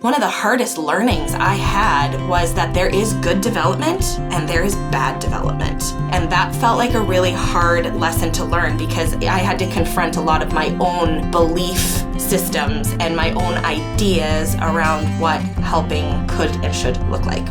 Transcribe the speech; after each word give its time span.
One 0.00 0.14
of 0.14 0.20
the 0.20 0.30
hardest 0.30 0.78
learnings 0.78 1.34
I 1.34 1.56
had 1.56 2.26
was 2.26 2.54
that 2.54 2.72
there 2.72 2.88
is 2.88 3.12
good 3.14 3.42
development 3.42 4.02
and 4.32 4.48
there 4.48 4.64
is 4.64 4.74
bad 4.90 5.20
development. 5.20 5.82
And 6.10 6.32
that 6.32 6.56
felt 6.56 6.78
like 6.78 6.94
a 6.94 7.00
really 7.02 7.32
hard 7.32 7.94
lesson 7.96 8.32
to 8.32 8.44
learn 8.46 8.78
because 8.78 9.12
I 9.16 9.40
had 9.40 9.58
to 9.58 9.70
confront 9.70 10.16
a 10.16 10.22
lot 10.22 10.42
of 10.42 10.54
my 10.54 10.74
own 10.80 11.30
belief 11.30 12.02
systems 12.18 12.94
and 12.98 13.14
my 13.14 13.32
own 13.32 13.62
ideas 13.62 14.54
around 14.54 15.04
what 15.20 15.42
helping 15.60 16.26
could 16.28 16.50
and 16.64 16.74
should 16.74 16.96
look 17.10 17.26
like. 17.26 17.46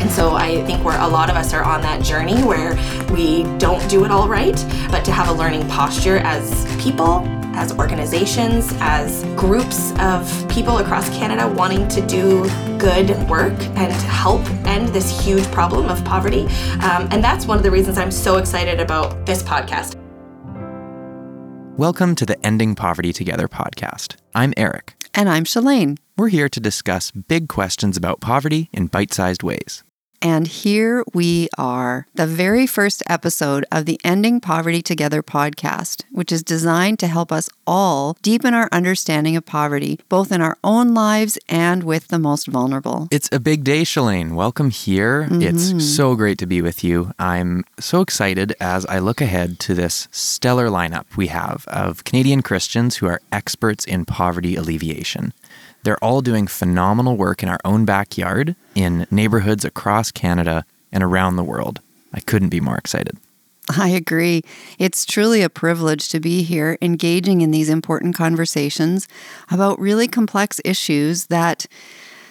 And 0.00 0.08
so 0.08 0.36
I 0.36 0.64
think 0.66 0.84
where 0.84 1.00
a 1.00 1.08
lot 1.08 1.28
of 1.28 1.34
us 1.34 1.52
are 1.52 1.64
on 1.64 1.80
that 1.80 2.04
journey 2.04 2.40
where 2.44 2.76
we 3.12 3.42
don't 3.58 3.84
do 3.90 4.04
it 4.04 4.12
all 4.12 4.28
right, 4.28 4.64
but 4.92 5.04
to 5.06 5.10
have 5.10 5.28
a 5.28 5.32
learning 5.32 5.66
posture 5.68 6.18
as 6.18 6.66
people 6.80 7.26
as 7.54 7.72
organizations, 7.78 8.72
as 8.80 9.24
groups 9.36 9.92
of 9.98 10.48
people 10.48 10.78
across 10.78 11.08
Canada 11.10 11.48
wanting 11.48 11.88
to 11.88 12.04
do 12.06 12.42
good 12.78 13.10
work 13.28 13.58
and 13.76 13.92
help 13.92 14.44
end 14.66 14.88
this 14.88 15.24
huge 15.24 15.44
problem 15.52 15.88
of 15.88 16.04
poverty. 16.04 16.42
Um, 16.82 17.08
and 17.10 17.22
that's 17.22 17.46
one 17.46 17.56
of 17.56 17.62
the 17.62 17.70
reasons 17.70 17.96
I'm 17.96 18.10
so 18.10 18.36
excited 18.36 18.80
about 18.80 19.24
this 19.24 19.42
podcast. 19.42 19.96
Welcome 21.76 22.14
to 22.16 22.26
the 22.26 22.44
Ending 22.46 22.74
Poverty 22.74 23.12
Together 23.12 23.48
podcast. 23.48 24.16
I'm 24.34 24.54
Eric. 24.56 24.94
And 25.14 25.28
I'm 25.28 25.44
Shalane. 25.44 25.98
We're 26.16 26.28
here 26.28 26.48
to 26.48 26.60
discuss 26.60 27.10
big 27.10 27.48
questions 27.48 27.96
about 27.96 28.20
poverty 28.20 28.68
in 28.72 28.86
bite 28.86 29.12
sized 29.12 29.42
ways. 29.42 29.82
And 30.24 30.46
here 30.46 31.04
we 31.12 31.50
are, 31.58 32.06
the 32.14 32.26
very 32.26 32.66
first 32.66 33.02
episode 33.10 33.66
of 33.70 33.84
the 33.84 34.00
Ending 34.02 34.40
Poverty 34.40 34.80
Together 34.80 35.22
podcast, 35.22 36.02
which 36.12 36.32
is 36.32 36.42
designed 36.42 36.98
to 37.00 37.08
help 37.08 37.30
us 37.30 37.50
all 37.66 38.16
deepen 38.22 38.54
our 38.54 38.70
understanding 38.72 39.36
of 39.36 39.44
poverty, 39.44 40.00
both 40.08 40.32
in 40.32 40.40
our 40.40 40.56
own 40.64 40.94
lives 40.94 41.38
and 41.46 41.84
with 41.84 42.08
the 42.08 42.18
most 42.18 42.46
vulnerable. 42.46 43.06
It's 43.10 43.28
a 43.32 43.38
big 43.38 43.64
day, 43.64 43.82
Shalane. 43.82 44.32
Welcome 44.32 44.70
here. 44.70 45.24
Mm-hmm. 45.24 45.42
It's 45.42 45.94
so 45.94 46.14
great 46.14 46.38
to 46.38 46.46
be 46.46 46.62
with 46.62 46.82
you. 46.82 47.12
I'm 47.18 47.62
so 47.78 48.00
excited 48.00 48.56
as 48.60 48.86
I 48.86 49.00
look 49.00 49.20
ahead 49.20 49.58
to 49.60 49.74
this 49.74 50.08
stellar 50.10 50.68
lineup 50.68 51.18
we 51.18 51.26
have 51.26 51.66
of 51.68 52.04
Canadian 52.04 52.40
Christians 52.40 52.96
who 52.96 53.06
are 53.08 53.20
experts 53.30 53.84
in 53.84 54.06
poverty 54.06 54.56
alleviation. 54.56 55.34
They're 55.84 56.02
all 56.02 56.22
doing 56.22 56.46
phenomenal 56.46 57.16
work 57.16 57.42
in 57.42 57.48
our 57.48 57.60
own 57.64 57.84
backyard, 57.84 58.56
in 58.74 59.06
neighborhoods 59.10 59.64
across 59.64 60.10
Canada 60.10 60.64
and 60.90 61.02
around 61.02 61.36
the 61.36 61.44
world. 61.44 61.80
I 62.12 62.20
couldn't 62.20 62.48
be 62.48 62.60
more 62.60 62.76
excited. 62.76 63.18
I 63.76 63.88
agree. 63.90 64.42
It's 64.78 65.06
truly 65.06 65.42
a 65.42 65.48
privilege 65.48 66.08
to 66.10 66.20
be 66.20 66.42
here 66.42 66.76
engaging 66.82 67.40
in 67.40 67.50
these 67.50 67.68
important 67.68 68.14
conversations 68.14 69.08
about 69.50 69.78
really 69.78 70.08
complex 70.08 70.60
issues 70.64 71.26
that 71.26 71.66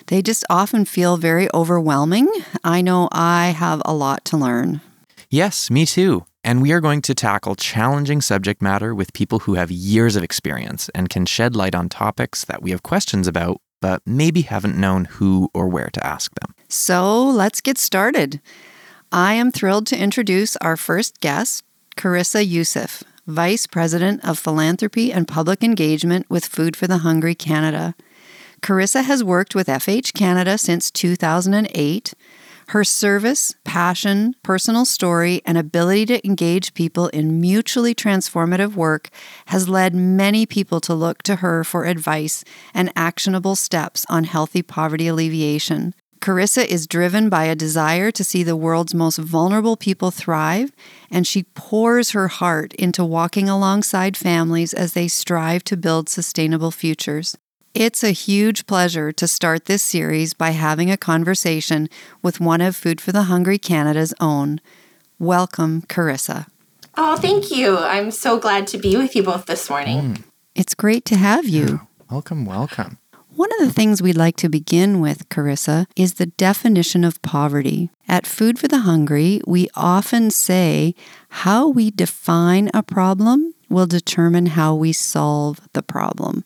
they 0.08 0.22
just 0.22 0.44
often 0.50 0.86
feel 0.86 1.18
very 1.18 1.48
overwhelming. 1.54 2.30
I 2.64 2.82
know 2.82 3.08
I 3.12 3.48
have 3.48 3.82
a 3.86 3.94
lot 3.94 4.26
to 4.26 4.38
learn. 4.38 4.82
Yes, 5.30 5.72
me 5.72 5.86
too. 5.86 6.26
And 6.44 6.62
we 6.62 6.74
are 6.74 6.82
going 6.82 7.02
to 7.04 7.16
tackle 7.16 7.56
challenging 7.56 8.20
subject 8.20 8.62
matter 8.62 8.94
with 8.94 9.14
people 9.14 9.40
who 9.40 9.54
have 9.54 9.72
years 9.72 10.18
of 10.18 10.24
experience 10.24 10.90
and 10.94 11.10
can 11.10 11.26
shed 11.26 11.56
light 11.56 11.74
on 11.74 11.88
topics 11.88 12.44
that 12.46 12.62
we 12.62 12.72
have 12.72 12.84
questions 12.84 13.28
about, 13.28 13.62
but 13.82 14.02
maybe 14.06 14.42
haven't 14.42 14.78
known 14.78 15.06
who 15.06 15.50
or 15.54 15.70
where 15.70 15.90
to 15.90 16.06
ask 16.06 16.34
them. 16.42 16.54
So 16.68 17.24
let's 17.24 17.62
get 17.62 17.78
started. 17.78 18.42
I 19.12 19.34
am 19.36 19.52
thrilled 19.52 19.88
to 19.88 19.98
introduce 19.98 20.58
our 20.58 20.76
first 20.76 21.22
guest, 21.22 21.64
Carissa 21.96 22.46
Youssef, 22.46 23.04
Vice 23.26 23.66
President 23.66 24.26
of 24.26 24.38
Philanthropy 24.38 25.14
and 25.14 25.28
Public 25.28 25.64
Engagement 25.64 26.30
with 26.30 26.46
Food 26.46 26.76
for 26.76 26.88
the 26.88 27.00
Hungry 27.00 27.36
Canada. 27.36 27.96
Carissa 28.62 29.04
has 29.04 29.24
worked 29.24 29.56
with 29.56 29.68
FH 29.68 30.14
Canada 30.14 30.58
since 30.58 30.92
2008 30.92 32.14
her 32.74 32.84
service, 32.84 33.54
passion, 33.64 34.34
personal 34.42 34.84
story, 34.84 35.44
and 35.46 35.60
ability 35.60 36.08
to 36.08 36.28
engage 36.28 36.74
people 36.74 37.08
in 37.10 37.40
mutually 37.40 37.94
transformative 37.94 38.74
work 38.74 39.12
has 39.46 39.70
led 39.70 39.94
many 39.94 40.44
people 40.48 40.82
to 40.82 40.96
look 40.96 41.22
to 41.22 41.36
her 41.36 41.64
for 41.64 41.86
advice 41.86 42.44
and 42.74 42.92
actionable 42.96 43.56
steps 43.56 44.08
on 44.10 44.24
healthy 44.24 44.64
poverty 44.64 45.08
alleviation. 45.08 45.94
Carissa 46.20 46.66
is 46.66 46.88
driven 46.88 47.30
by 47.30 47.44
a 47.44 47.54
desire 47.54 48.10
to 48.10 48.24
see 48.24 48.42
the 48.42 48.56
world's 48.56 48.96
most 48.96 49.18
vulnerable 49.20 49.78
people 49.78 50.10
thrive, 50.10 50.72
and 51.12 51.28
she 51.28 51.44
pours 51.54 52.12
her 52.12 52.28
heart 52.28 52.74
into 52.74 53.06
walking 53.06 53.48
alongside 53.48 54.18
families 54.18 54.74
as 54.74 54.94
they 54.94 55.08
strive 55.08 55.64
to 55.66 55.78
build 55.78 56.10
sustainable 56.10 56.72
futures. 56.72 57.38
It's 57.74 58.04
a 58.04 58.12
huge 58.12 58.68
pleasure 58.68 59.12
to 59.14 59.28
start 59.28 59.66
this 59.66 59.82
series 59.82 60.36
by 60.36 60.52
having 60.52 60.92
a 60.92 60.98
conversation 60.98 61.90
with 62.22 62.40
one 62.40 62.62
of 62.62 62.76
Food 62.76 63.02
for 63.02 63.12
the 63.12 63.24
Hungry 63.24 63.58
Canada's 63.58 64.14
own. 64.20 64.62
Welcome, 65.18 65.82
Carissa. 65.82 66.46
Oh, 66.96 67.16
thank 67.16 67.50
you. 67.50 67.80
I'm 67.80 68.12
so 68.12 68.38
glad 68.38 68.68
to 68.68 68.78
be 68.78 68.96
with 68.96 69.16
you 69.16 69.24
both 69.24 69.48
this 69.48 69.72
morning. 69.72 70.02
Mm. 70.02 70.24
It's 70.54 70.76
great 70.76 71.04
to 71.06 71.16
have 71.16 71.48
you. 71.48 71.82
Welcome, 72.12 72.46
welcome. 72.46 73.00
One 73.36 73.50
of 73.54 73.68
the 73.68 73.74
things 73.74 74.04
we'd 74.04 74.18
like 74.18 74.36
to 74.38 74.50
begin 74.50 75.00
with, 75.00 75.28
Carissa, 75.30 75.88
is 75.96 76.14
the 76.14 76.28
definition 76.28 77.04
of 77.04 77.20
poverty. 77.24 77.90
At 78.08 78.28
Food 78.28 78.60
for 78.60 78.68
the 78.68 78.82
Hungry, 78.82 79.42
we 79.48 79.68
often 79.74 80.30
say 80.30 80.94
how 81.30 81.70
we 81.70 81.90
define 81.90 82.70
a 82.72 82.84
problem 82.84 83.56
will 83.68 83.88
determine 83.88 84.46
how 84.46 84.76
we 84.76 84.94
solve 84.94 85.60
the 85.74 85.82
problem. 85.82 86.44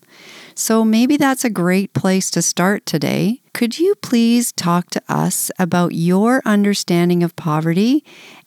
So 0.59 0.84
maybe 0.84 1.18
that's 1.18 1.45
a 1.45 1.51
great 1.51 1.94
place 1.94 2.31
to 2.31 2.41
start 2.41 2.88
today. 2.88 3.41
Could 3.53 3.78
you 3.78 3.94
please 4.01 4.51
talk 4.51 4.90
to 4.90 5.01
us 5.07 5.51
about 5.59 5.94
your 5.94 6.41
understanding 6.45 7.22
of 7.22 7.35
poverty 7.35 8.03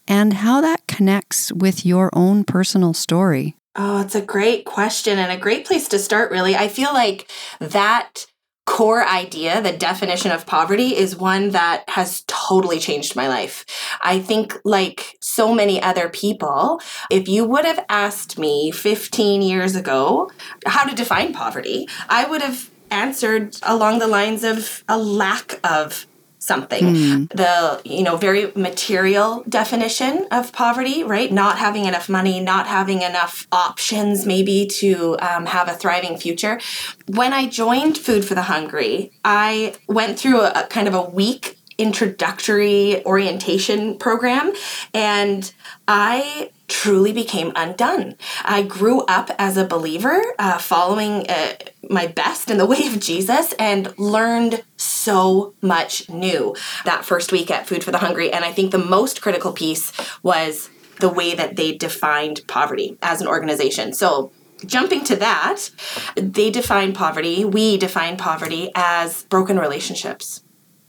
and 0.09 0.33
how 0.33 0.61
that 0.61 0.89
connects 0.89 1.53
with 1.53 1.87
your 1.87 2.11
own 2.13 2.43
personal 2.43 2.95
story? 2.95 3.55
Oh, 3.77 4.01
it's 4.01 4.17
a 4.17 4.21
great 4.21 4.65
question 4.65 5.21
and 5.21 5.31
a 5.31 5.37
great 5.37 5.65
place 5.65 5.87
to 5.91 6.01
start, 6.01 6.33
really. 6.33 6.57
I 6.57 6.67
feel 6.67 6.93
like 6.93 7.31
that 7.61 8.27
core 8.71 9.05
idea, 9.05 9.61
the 9.61 9.73
definition 9.73 10.31
of 10.31 10.47
poverty, 10.47 10.97
is 10.97 11.17
one 11.17 11.51
that 11.51 11.83
has 11.89 12.23
totally 12.29 12.79
changed 12.79 13.17
my 13.17 13.27
life. 13.27 13.67
I 14.01 14.21
think, 14.21 14.57
like 14.65 15.19
so 15.21 15.53
many 15.53 15.83
other 15.83 16.09
people, 16.09 16.81
if 17.11 17.29
you 17.29 17.45
would 17.45 17.65
have 17.65 17.85
asked 17.89 18.39
me 18.39 18.71
15 18.71 19.43
years 19.43 19.75
ago 19.75 20.31
how 20.67 20.85
to 20.85 20.95
define 20.95 21.33
poverty, 21.33 21.89
I 22.09 22.27
would 22.27 22.43
have 22.43 22.71
answered 22.93 23.57
along 23.65 23.99
the 23.99 24.07
lines 24.07 24.45
of 24.45 24.85
a 24.89 24.97
lack 24.97 25.59
of 25.65 26.07
something. 26.51 26.85
Mm. 26.85 27.29
The, 27.31 27.81
you 27.85 28.03
know, 28.03 28.17
very 28.17 28.51
material 28.57 29.45
definition 29.49 30.27
of 30.33 30.53
poverty, 30.53 31.05
right? 31.05 31.31
Not 31.31 31.59
having 31.59 31.85
enough 31.85 32.09
money, 32.09 32.41
not 32.41 32.67
having 32.67 33.03
enough 33.03 33.47
options 33.53 34.27
maybe 34.27 34.67
to 34.81 35.17
um, 35.21 35.47
have 35.47 35.69
a 35.69 35.75
thriving 35.75 36.17
future. 36.19 36.59
When 37.07 37.33
I 37.33 37.47
joined 37.47 37.97
Food 37.97 38.25
for 38.25 38.35
the 38.35 38.47
Hungry, 38.55 39.13
I 39.25 39.75
went 39.87 40.19
through 40.19 40.41
a, 40.41 40.51
a 40.63 40.67
kind 40.67 40.89
of 40.89 40.95
a 40.95 41.03
week 41.03 41.57
introductory 41.79 43.03
orientation 43.07 43.97
program 43.97 44.53
and 44.93 45.51
I 45.89 46.51
truly 46.71 47.13
became 47.13 47.53
undone. 47.57 48.17
I 48.45 48.63
grew 48.63 49.03
up 49.03 49.31
as 49.39 49.57
a 49.57 49.67
believer, 49.67 50.23
uh, 50.39 50.57
following 50.59 51.29
uh, 51.29 51.55
my 51.91 52.07
best 52.07 52.51
in 52.51 52.57
the 52.57 52.67
way 52.73 52.87
of 52.87 53.01
Jesus, 53.01 53.53
and 53.59 53.93
learned 53.99 54.63
so 54.77 55.53
much 55.61 56.09
new 56.09 56.55
that 56.85 57.05
first 57.05 57.33
week 57.33 57.51
at 57.51 57.67
Food 57.67 57.85
for 57.85 57.91
the 57.91 57.99
Hungry. 57.99 58.33
And 58.33 58.45
I 58.45 58.53
think 58.53 58.71
the 58.71 58.79
most 58.79 59.21
critical 59.21 59.53
piece 59.53 59.93
was 60.23 60.71
the 61.01 61.09
way 61.09 61.35
that 61.35 61.57
they 61.57 61.73
defined 61.73 62.43
poverty 62.47 62.97
as 63.03 63.21
an 63.21 63.27
organization. 63.27 63.93
So, 63.93 64.31
jumping 64.65 65.03
to 65.05 65.17
that, 65.17 65.71
they 66.15 66.51
define 66.51 66.93
poverty, 66.93 67.45
we 67.45 67.79
define 67.79 68.17
poverty 68.17 68.71
as 68.75 69.25
broken 69.25 69.59
relationships. 69.59 70.43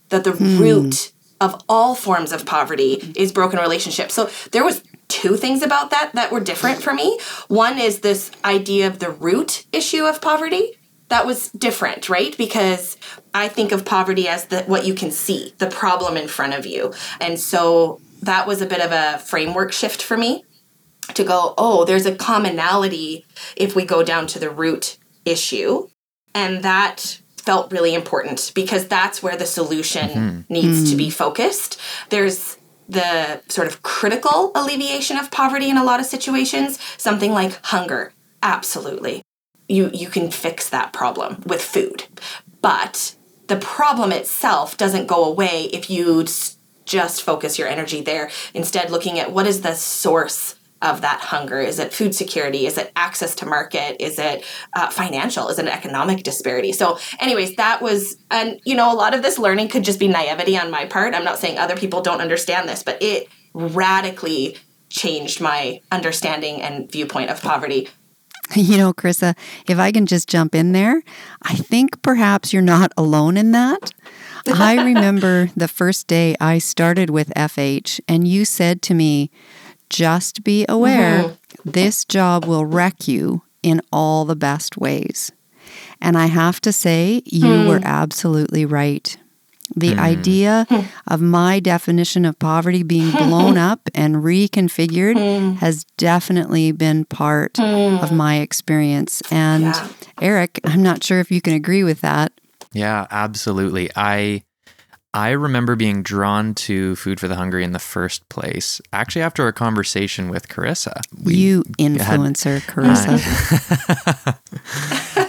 That 0.09 0.25
the 0.25 0.33
hmm. 0.33 0.59
root 0.59 1.13
of 1.41 1.59
all 1.67 1.95
forms 1.95 2.31
of 2.31 2.45
poverty 2.45 3.13
is 3.15 3.31
broken 3.31 3.59
relationships. 3.59 4.13
So 4.13 4.29
there 4.51 4.63
was 4.63 4.83
two 5.11 5.35
things 5.35 5.61
about 5.61 5.89
that 5.89 6.11
that 6.13 6.31
were 6.31 6.39
different 6.39 6.81
for 6.81 6.93
me. 6.93 7.19
One 7.49 7.77
is 7.77 7.99
this 7.99 8.31
idea 8.45 8.87
of 8.87 8.99
the 8.99 9.11
root 9.11 9.65
issue 9.73 10.05
of 10.05 10.21
poverty. 10.21 10.77
That 11.09 11.25
was 11.25 11.49
different, 11.51 12.07
right? 12.07 12.35
Because 12.37 12.95
I 13.33 13.49
think 13.49 13.73
of 13.73 13.83
poverty 13.83 14.29
as 14.29 14.45
the 14.45 14.63
what 14.63 14.85
you 14.85 14.93
can 14.93 15.11
see, 15.11 15.53
the 15.57 15.67
problem 15.67 16.15
in 16.15 16.29
front 16.29 16.53
of 16.53 16.65
you. 16.65 16.93
And 17.19 17.37
so 17.37 17.99
that 18.21 18.47
was 18.47 18.61
a 18.61 18.65
bit 18.65 18.79
of 18.79 18.93
a 18.93 19.19
framework 19.19 19.73
shift 19.73 20.01
for 20.01 20.15
me 20.15 20.45
to 21.13 21.23
go, 21.25 21.53
oh, 21.57 21.83
there's 21.83 22.05
a 22.05 22.15
commonality 22.15 23.25
if 23.57 23.75
we 23.75 23.83
go 23.83 24.03
down 24.03 24.27
to 24.27 24.39
the 24.39 24.49
root 24.49 24.97
issue. 25.25 25.89
And 26.33 26.63
that 26.63 27.19
felt 27.35 27.71
really 27.71 27.93
important 27.93 28.51
because 28.55 28.87
that's 28.87 29.21
where 29.21 29.35
the 29.35 29.45
solution 29.45 30.09
mm-hmm. 30.09 30.53
needs 30.53 30.83
mm-hmm. 30.83 30.91
to 30.91 30.95
be 30.95 31.07
mm. 31.07 31.13
focused. 31.13 31.79
There's 32.09 32.57
the 32.91 33.41
sort 33.47 33.67
of 33.67 33.81
critical 33.83 34.51
alleviation 34.53 35.17
of 35.17 35.31
poverty 35.31 35.69
in 35.69 35.77
a 35.77 35.83
lot 35.83 36.01
of 36.01 36.05
situations, 36.05 36.77
something 36.97 37.31
like 37.31 37.57
hunger. 37.65 38.13
Absolutely. 38.43 39.21
You 39.69 39.89
you 39.93 40.09
can 40.09 40.29
fix 40.29 40.69
that 40.69 40.91
problem 40.91 41.41
with 41.45 41.61
food. 41.61 42.03
But 42.61 43.15
the 43.47 43.55
problem 43.55 44.11
itself 44.11 44.75
doesn't 44.75 45.07
go 45.07 45.23
away 45.23 45.69
if 45.71 45.89
you 45.89 46.25
just 46.85 47.21
focus 47.21 47.57
your 47.57 47.69
energy 47.69 48.01
there. 48.01 48.29
Instead, 48.53 48.91
looking 48.91 49.17
at 49.17 49.31
what 49.31 49.47
is 49.47 49.61
the 49.61 49.73
source 49.73 50.55
of 50.81 51.01
that 51.01 51.19
hunger? 51.19 51.60
Is 51.60 51.80
it 51.80 51.94
food 51.94 52.16
security? 52.16 52.66
Is 52.66 52.78
it 52.78 52.92
access 52.95 53.36
to 53.36 53.45
market? 53.45 54.01
Is 54.01 54.18
it 54.19 54.44
uh, 54.74 54.89
financial? 54.89 55.50
Is 55.50 55.60
it 55.60 55.66
an 55.66 55.72
economic 55.72 56.24
disparity? 56.24 56.72
So, 56.72 56.98
anyways, 57.19 57.56
that 57.56 57.81
was, 57.81 58.18
and 58.30 58.60
you 58.66 58.75
know, 58.75 58.92
a 58.92 58.95
lot 58.95 59.13
of 59.13 59.22
this 59.22 59.38
learning 59.38 59.69
could 59.69 59.83
just 59.83 60.00
be 60.00 60.07
naivety 60.07 60.57
on 60.57 60.72
my 60.72 60.86
part. 60.86 61.13
I'm 61.13 61.24
not 61.24 61.39
saying 61.39 61.57
other 61.57 61.75
people 61.75 62.01
don't 62.01 62.22
understand 62.22 62.68
this, 62.68 62.83
but 62.83 63.01
it 63.01 63.28
radically 63.54 64.57
changed 64.89 65.42
my 65.42 65.81
understanding 65.92 66.62
and 66.62 66.92
viewpoint 66.92 67.30
of 67.30 67.42
poverty. 67.42 67.89
You 68.56 68.78
know, 68.78 68.94
Carissa, 68.94 69.38
if 69.68 69.80
I 69.80 69.92
can 69.92 70.06
just 70.06 70.28
jump 70.28 70.54
in 70.56 70.74
there, 70.74 71.01
I 71.42 71.56
think 71.56 72.01
perhaps 72.01 72.51
you're 72.51 72.62
not 72.62 72.92
alone 72.98 73.38
in 73.38 73.51
that. 73.51 73.94
I 74.48 74.75
remember 74.83 75.50
the 75.56 75.69
first 75.69 76.07
day 76.07 76.36
I 76.39 76.57
started 76.57 77.10
with 77.10 77.30
FH, 77.30 78.01
and 78.10 78.28
you 78.28 78.44
said 78.44 78.81
to 78.83 78.94
me, 78.94 79.31
just 79.91 80.43
be 80.43 80.65
aware 80.69 81.23
mm-hmm. 81.23 81.69
this 81.69 82.05
job 82.05 82.45
will 82.45 82.65
wreck 82.65 83.07
you 83.07 83.43
in 83.61 83.81
all 83.91 84.25
the 84.25 84.35
best 84.35 84.77
ways. 84.77 85.31
And 86.01 86.17
I 86.17 86.25
have 86.25 86.59
to 86.61 86.73
say, 86.73 87.21
you 87.25 87.45
mm. 87.45 87.67
were 87.67 87.81
absolutely 87.83 88.65
right. 88.65 89.15
The 89.75 89.93
mm. 89.93 89.99
idea 89.99 90.67
of 91.07 91.21
my 91.21 91.59
definition 91.59 92.25
of 92.25 92.39
poverty 92.39 92.83
being 92.83 93.11
blown 93.17 93.57
up 93.57 93.89
and 93.93 94.15
reconfigured 94.15 95.15
mm. 95.15 95.57
has 95.57 95.83
definitely 95.97 96.71
been 96.71 97.05
part 97.05 97.59
of 97.59 98.09
hmm. 98.09 98.15
my 98.15 98.37
experience. 98.37 99.21
And 99.31 99.63
yeah. 99.63 99.89
Eric, 100.21 100.59
I'm 100.63 100.83
not 100.83 101.03
sure 101.03 101.19
if 101.19 101.31
you 101.31 101.41
can 101.41 101.53
agree 101.53 101.83
with 101.83 102.01
that. 102.01 102.33
Yeah, 102.73 103.05
absolutely. 103.11 103.89
I 103.95 104.44
I 105.13 105.31
remember 105.31 105.75
being 105.75 106.03
drawn 106.03 106.53
to 106.55 106.95
Food 106.95 107.19
for 107.19 107.27
the 107.27 107.35
Hungry 107.35 107.65
in 107.65 107.73
the 107.73 107.79
first 107.79 108.27
place, 108.29 108.79
actually, 108.93 109.23
after 109.23 109.45
a 109.47 109.53
conversation 109.53 110.29
with 110.29 110.47
Carissa. 110.47 110.93
you 111.25 111.63
influencer, 111.77 112.61
had, 112.61 112.73
Carissa. 112.73 113.21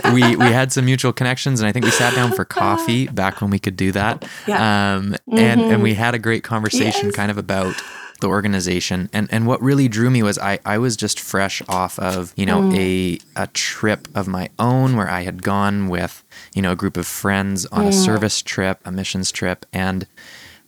we, 0.15 0.37
we 0.37 0.53
had 0.53 0.73
some 0.73 0.85
mutual 0.85 1.13
connections, 1.13 1.61
and 1.61 1.67
I 1.67 1.73
think 1.73 1.85
we 1.85 1.91
sat 1.91 2.15
down 2.15 2.33
for 2.33 2.45
coffee 2.45 3.09
back 3.09 3.41
when 3.41 3.51
we 3.51 3.59
could 3.59 3.77
do 3.77 3.91
that. 3.91 4.25
Yeah. 4.47 4.95
Um, 4.95 5.13
mm-hmm. 5.13 5.39
and, 5.39 5.61
and 5.61 5.83
we 5.83 5.95
had 5.95 6.15
a 6.15 6.19
great 6.19 6.45
conversation 6.45 7.07
yes. 7.07 7.17
kind 7.17 7.33
of 7.33 7.39
about 7.39 7.75
the 8.23 8.29
organization. 8.29 9.11
And 9.13 9.29
and 9.31 9.47
what 9.47 9.61
really 9.61 9.89
drew 9.89 10.09
me 10.09 10.23
was 10.23 10.39
I, 10.39 10.59
I 10.65 10.79
was 10.79 10.97
just 10.97 11.21
fresh 11.21 11.61
off 11.69 11.99
of, 11.99 12.33
you 12.35 12.47
know, 12.47 12.63
mm. 12.63 13.21
a 13.37 13.43
a 13.43 13.47
trip 13.49 14.09
of 14.15 14.27
my 14.27 14.49
own 14.59 14.97
where 14.97 15.11
I 15.11 15.23
had 15.23 15.43
gone 15.43 15.89
with, 15.89 16.25
you 16.55 16.63
know, 16.63 16.73
a 16.73 16.77
group 16.77 16.97
of 16.97 17.07
friends 17.07 17.67
on 17.67 17.85
mm. 17.85 17.89
a 17.89 17.93
service 17.93 18.41
trip, 18.41 18.81
a 18.87 18.91
missions 18.91 19.31
trip, 19.31 19.67
and 19.75 20.07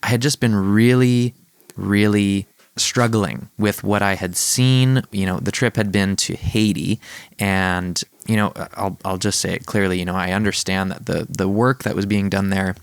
I 0.02 0.08
had 0.08 0.20
just 0.20 0.38
been 0.38 0.54
really, 0.54 1.34
really 1.76 2.46
struggling 2.76 3.48
with 3.56 3.82
what 3.82 4.02
I 4.02 4.16
had 4.16 4.36
seen. 4.36 5.02
You 5.10 5.24
know, 5.24 5.38
the 5.38 5.52
trip 5.52 5.76
had 5.76 5.90
been 5.90 6.16
to 6.16 6.34
Haiti 6.34 7.00
and 7.38 8.02
you 8.26 8.36
know, 8.36 8.52
I'll 8.74 8.98
I'll 9.04 9.18
just 9.18 9.40
say 9.40 9.52
it 9.54 9.66
clearly, 9.66 9.98
you 9.98 10.04
know, 10.04 10.14
I 10.14 10.32
understand 10.32 10.90
that 10.90 11.06
the 11.06 11.26
the 11.28 11.48
work 11.48 11.82
that 11.82 11.94
was 11.94 12.06
being 12.06 12.28
done 12.28 12.50
there 12.50 12.74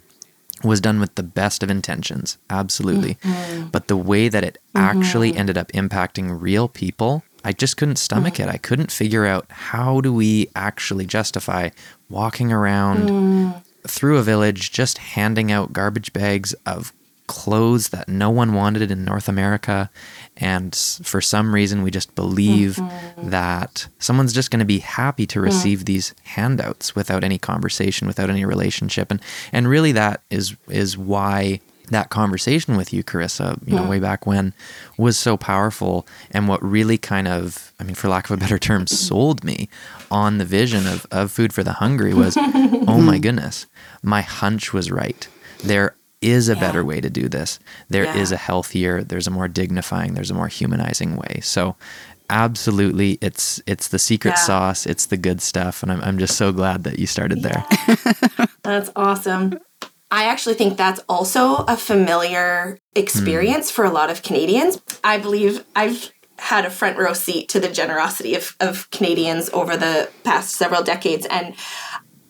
was 0.63 0.81
done 0.81 0.99
with 0.99 1.15
the 1.15 1.23
best 1.23 1.63
of 1.63 1.69
intentions, 1.69 2.37
absolutely. 2.49 3.15
Mm-hmm. 3.15 3.67
But 3.67 3.87
the 3.87 3.97
way 3.97 4.29
that 4.29 4.43
it 4.43 4.57
mm-hmm. 4.75 4.99
actually 4.99 5.35
ended 5.35 5.57
up 5.57 5.71
impacting 5.71 6.41
real 6.41 6.67
people, 6.67 7.23
I 7.43 7.51
just 7.51 7.77
couldn't 7.77 7.97
stomach 7.97 8.35
mm-hmm. 8.35 8.49
it. 8.49 8.53
I 8.53 8.57
couldn't 8.57 8.91
figure 8.91 9.25
out 9.25 9.45
how 9.49 10.01
do 10.01 10.13
we 10.13 10.49
actually 10.55 11.05
justify 11.05 11.69
walking 12.09 12.51
around 12.51 13.09
mm. 13.09 13.63
through 13.87 14.17
a 14.17 14.23
village 14.23 14.71
just 14.71 14.97
handing 14.97 15.51
out 15.51 15.73
garbage 15.73 16.13
bags 16.13 16.53
of 16.65 16.93
clothes 17.31 17.89
that 17.89 18.09
no 18.09 18.29
one 18.29 18.53
wanted 18.53 18.91
in 18.91 19.05
North 19.05 19.29
America. 19.29 19.89
And 20.35 20.75
for 20.75 21.21
some 21.21 21.55
reason, 21.55 21.81
we 21.81 21.89
just 21.89 22.13
believe 22.13 22.75
mm-hmm. 22.75 23.29
that 23.29 23.87
someone's 23.99 24.33
just 24.33 24.51
going 24.51 24.59
to 24.59 24.65
be 24.65 24.79
happy 24.79 25.25
to 25.27 25.39
mm. 25.39 25.43
receive 25.43 25.85
these 25.85 26.13
handouts 26.23 26.93
without 26.93 27.23
any 27.23 27.37
conversation, 27.37 28.05
without 28.05 28.29
any 28.29 28.43
relationship. 28.43 29.11
And, 29.11 29.21
and 29.53 29.69
really, 29.69 29.93
that 29.93 30.23
is, 30.29 30.57
is 30.67 30.97
why 30.97 31.61
that 31.91 32.09
conversation 32.09 32.75
with 32.75 32.91
you, 32.91 33.01
Carissa, 33.01 33.57
you 33.65 33.75
know, 33.75 33.83
mm. 33.83 33.89
way 33.89 33.99
back 33.99 34.27
when 34.27 34.53
was 34.97 35.17
so 35.17 35.37
powerful. 35.37 36.05
And 36.31 36.49
what 36.49 36.61
really 36.61 36.97
kind 36.97 37.29
of, 37.29 37.71
I 37.79 37.83
mean, 37.83 37.95
for 37.95 38.09
lack 38.09 38.29
of 38.29 38.31
a 38.31 38.37
better 38.37 38.59
term, 38.59 38.83
mm-hmm. 38.83 38.93
sold 38.93 39.45
me 39.45 39.69
on 40.09 40.37
the 40.37 40.45
vision 40.45 40.85
of, 40.85 41.05
of 41.11 41.31
food 41.31 41.53
for 41.53 41.63
the 41.63 41.73
hungry 41.73 42.13
was, 42.13 42.35
oh 42.39 43.01
my 43.01 43.19
goodness, 43.19 43.67
my 44.03 44.19
hunch 44.19 44.73
was 44.73 44.91
right. 44.91 45.29
There 45.63 45.95
is 46.21 46.49
a 46.49 46.53
yeah. 46.53 46.59
better 46.59 46.85
way 46.85 47.01
to 47.01 47.09
do 47.09 47.27
this. 47.27 47.59
There 47.89 48.03
yeah. 48.03 48.15
is 48.15 48.31
a 48.31 48.37
healthier, 48.37 49.03
there's 49.03 49.27
a 49.27 49.31
more 49.31 49.47
dignifying, 49.47 50.13
there's 50.13 50.31
a 50.31 50.35
more 50.35 50.47
humanizing 50.47 51.15
way. 51.15 51.39
So 51.41 51.75
absolutely 52.29 53.17
it's 53.21 53.61
it's 53.67 53.89
the 53.89 53.99
secret 53.99 54.31
yeah. 54.31 54.45
sauce, 54.45 54.85
it's 54.85 55.07
the 55.07 55.17
good 55.17 55.41
stuff 55.41 55.83
and 55.83 55.91
I'm 55.91 56.01
I'm 56.01 56.17
just 56.17 56.37
so 56.37 56.51
glad 56.51 56.83
that 56.83 56.99
you 56.99 57.07
started 57.07 57.41
there. 57.41 57.65
that's 58.63 58.91
awesome. 58.95 59.59
I 60.11 60.25
actually 60.25 60.55
think 60.55 60.77
that's 60.77 60.99
also 61.07 61.63
a 61.67 61.77
familiar 61.77 62.77
experience 62.95 63.71
mm. 63.71 63.75
for 63.75 63.85
a 63.85 63.89
lot 63.89 64.09
of 64.09 64.21
Canadians. 64.21 64.81
I 65.03 65.17
believe 65.17 65.63
I've 65.75 66.11
had 66.37 66.65
a 66.65 66.69
front 66.69 66.97
row 66.97 67.13
seat 67.13 67.47
to 67.49 67.59
the 67.59 67.69
generosity 67.69 68.35
of, 68.35 68.55
of 68.59 68.89
Canadians 68.89 69.49
over 69.51 69.77
the 69.77 70.09
past 70.23 70.55
several 70.55 70.83
decades. 70.83 71.25
And 71.27 71.55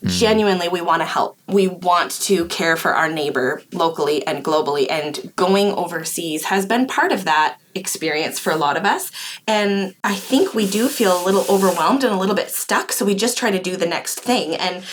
Mm. 0.03 0.09
Genuinely, 0.09 0.68
we 0.68 0.81
want 0.81 1.01
to 1.01 1.06
help. 1.06 1.38
We 1.48 1.68
want 1.68 2.12
to 2.21 2.45
care 2.45 2.75
for 2.75 2.94
our 2.94 3.09
neighbor 3.09 3.62
locally 3.71 4.25
and 4.25 4.44
globally. 4.44 4.88
And 4.89 5.31
going 5.36 5.71
overseas 5.74 6.45
has 6.45 6.65
been 6.65 6.88
part 6.88 7.12
of 7.12 7.25
that 7.25 7.57
experience 7.75 8.39
for 8.39 8.51
a 8.51 8.57
lot 8.57 8.77
of 8.77 8.86
us. 8.86 9.12
And 9.48 9.95
I 10.03 10.15
think 10.15 10.53
we 10.53 10.68
do 10.69 10.88
feel 10.88 11.21
a 11.21 11.24
little 11.24 11.45
overwhelmed 11.50 12.03
and 12.03 12.13
a 12.13 12.18
little 12.18 12.36
bit 12.36 12.50
stuck. 12.50 12.92
So 12.92 13.06
we 13.06 13.13
just 13.13 13.38
try 13.38 13.51
to 13.51 13.62
do 13.62 13.75
the 13.77 13.86
next 13.86 14.19
thing. 14.19 14.56
And 14.56 14.83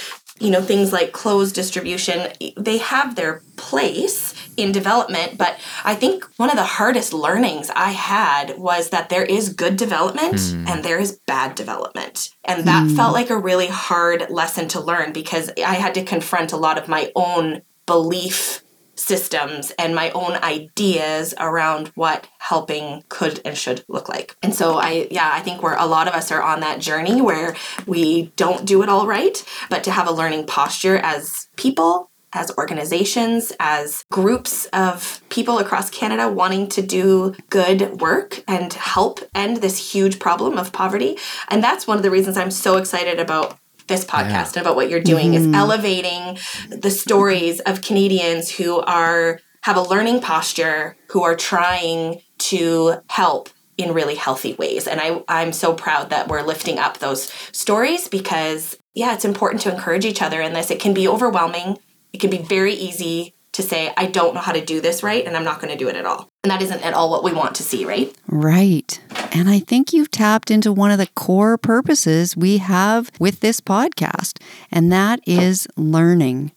you 0.41 0.51
know 0.51 0.63
things 0.63 0.93
like 0.93 1.13
clothes 1.13 1.53
distribution 1.53 2.33
they 2.57 2.79
have 2.79 3.15
their 3.15 3.43
place 3.57 4.35
in 4.57 4.73
development 4.73 5.37
but 5.37 5.59
i 5.85 5.95
think 5.95 6.25
one 6.37 6.51
of 6.51 6.57
the 6.57 6.65
hardest 6.65 7.13
learnings 7.13 7.71
i 7.75 7.91
had 7.91 8.59
was 8.59 8.91
that 8.91 9.09
there 9.09 9.25
is 9.25 9.53
good 9.53 9.77
development 9.77 10.35
mm. 10.35 10.67
and 10.69 10.85
there 10.85 10.99
is 10.99 11.21
bad 11.27 11.55
development 11.55 12.35
and 12.45 12.67
that 12.67 12.87
mm. 12.87 12.97
felt 12.97 13.13
like 13.13 13.31
a 13.31 13.39
really 13.39 13.69
hard 13.69 14.29
lesson 14.31 14.69
to 14.69 14.81
learn 14.81 15.13
because 15.13 15.51
i 15.59 15.75
had 15.75 15.95
to 15.95 16.05
confront 16.05 16.53
a 16.53 16.57
lot 16.57 16.79
of 16.79 16.89
my 16.89 17.11
own 17.15 17.63
belief 17.87 18.63
systems 18.99 19.73
and 19.79 19.95
my 19.95 20.11
own 20.11 20.33
ideas 20.43 21.35
around 21.39 21.89
what 21.95 22.29
helping 22.39 23.05
could 23.09 23.41
and 23.45 23.57
should 23.57 23.85
look 23.89 24.09
like. 24.09 24.37
And 24.43 24.55
so 24.55 24.77
I 24.77 25.09
yeah, 25.11 25.31
I 25.33 25.41
think 25.41 25.63
where 25.63 25.77
a 25.77 25.87
lot 25.87 26.09
of 26.09 26.15
us 26.15 26.31
are 26.33 26.43
on 26.43 26.61
that 26.61 26.81
journey 26.81 27.21
where 27.23 27.55
we 27.87 28.33
don't 28.37 28.67
do 28.67 28.83
it 28.83 28.89
all 28.89 29.07
right, 29.07 29.43
but 29.71 29.85
to 29.85 29.91
have 29.91 30.09
a 30.09 30.13
learning 30.13 30.47
posture 30.47 30.99
as 30.99 31.49
people 31.57 32.11
as 32.33 32.53
organizations, 32.59 33.53
as 33.59 34.05
groups 34.11 34.67
of 34.67 35.23
people 35.31 35.59
across 35.59 35.89
Canada 35.89 36.29
wanting 36.31 36.69
to 36.69 36.83
do 36.83 37.35
good 37.49 38.01
work 38.01 38.43
and 38.47 38.73
help 38.75 39.21
end 39.35 39.59
this 39.59 39.93
huge 39.93 40.19
problem 40.19 40.59
of 40.59 40.73
poverty. 40.73 41.17
And 41.49 41.65
that's 41.65 41.87
one 41.87 41.97
of 41.97 42.03
the 42.03 42.11
reasons 42.11 42.37
I'm 42.37 42.51
so 42.51 42.77
excited 42.77 43.19
about 43.19 43.59
this 43.89 44.05
podcast 44.05 44.31
yeah. 44.31 44.47
and 44.47 44.57
about 44.59 44.77
what 44.77 44.89
you're 44.89 45.01
doing 45.01 45.33
mm-hmm. 45.33 45.51
is 45.51 45.55
elevating 45.55 46.39
the 46.69 46.91
stories 46.91 47.61
of 47.61 47.83
Canadians 47.83 48.51
who 48.51 48.81
are 48.81 49.41
have 49.63 49.77
a 49.77 49.83
learning 49.83 50.21
posture, 50.21 50.97
who 51.11 51.23
are 51.25 51.35
trying 51.35 52.23
to 52.39 52.95
help 53.11 53.49
in 53.77 53.93
really 53.93 54.15
healthy 54.15 54.55
ways. 54.55 54.87
And 54.87 55.01
I, 55.01 55.23
I'm 55.29 55.53
so 55.53 55.75
proud 55.75 56.11
that 56.11 56.29
we're 56.29 56.43
lifting 56.43 56.79
up 56.79 56.99
those 56.99 57.33
stories 57.53 58.09
because, 58.09 58.77
yeah, 58.95 59.15
it's 59.15 59.25
important 59.25 59.63
to 59.63 59.73
encourage 59.73 60.05
each 60.05 60.23
other 60.23 60.41
in 60.41 60.53
this. 60.53 60.71
It 60.71 60.81
can 60.81 60.95
be 60.95 61.09
overwhelming, 61.09 61.79
it 62.13 62.21
can 62.21 62.31
be 62.31 62.39
very 62.39 62.75
easy 62.75 63.35
to 63.59 63.63
say, 63.65 63.93
I 63.97 64.07
don't 64.07 64.35
know 64.35 64.41
how 64.41 64.53
to 64.53 64.65
do 64.65 64.81
this 64.81 65.03
right, 65.03 65.27
and 65.27 65.37
I'm 65.37 65.43
not 65.43 65.61
going 65.61 65.73
to 65.73 65.77
do 65.77 65.89
it 65.89 65.97
at 65.97 66.07
all. 66.07 66.29
And 66.45 66.51
that 66.53 66.63
isn't 66.63 66.81
at 66.85 66.95
all 66.95 67.11
what 67.11 67.25
we 67.25 67.33
want 67.33 67.57
to 67.57 67.65
see, 67.65 67.85
right? 67.85 68.17
Right. 68.29 69.01
And 69.33 69.51
I 69.51 69.59
think 69.59 69.93
you've 69.93 70.13
tapped 70.13 70.53
into 70.53 70.73
one 70.73 70.93
of 70.93 70.99
the 70.99 71.09
core 71.09 71.59
purposes 71.59 72.37
we 72.37 72.59
have 72.59 73.11
with 73.19 73.41
this 73.41 73.61
podcast, 73.61 74.41
and 74.71 74.93
that 74.93 75.19
is 75.27 75.67
learning. 75.77 76.53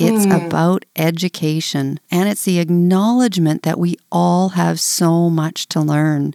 It's 0.00 0.24
mm. 0.24 0.46
about 0.46 0.86
education, 0.96 2.00
and 2.10 2.28
it's 2.28 2.44
the 2.44 2.58
acknowledgement 2.58 3.62
that 3.64 3.78
we 3.78 3.96
all 4.10 4.50
have 4.50 4.80
so 4.80 5.28
much 5.28 5.68
to 5.68 5.80
learn. 5.80 6.34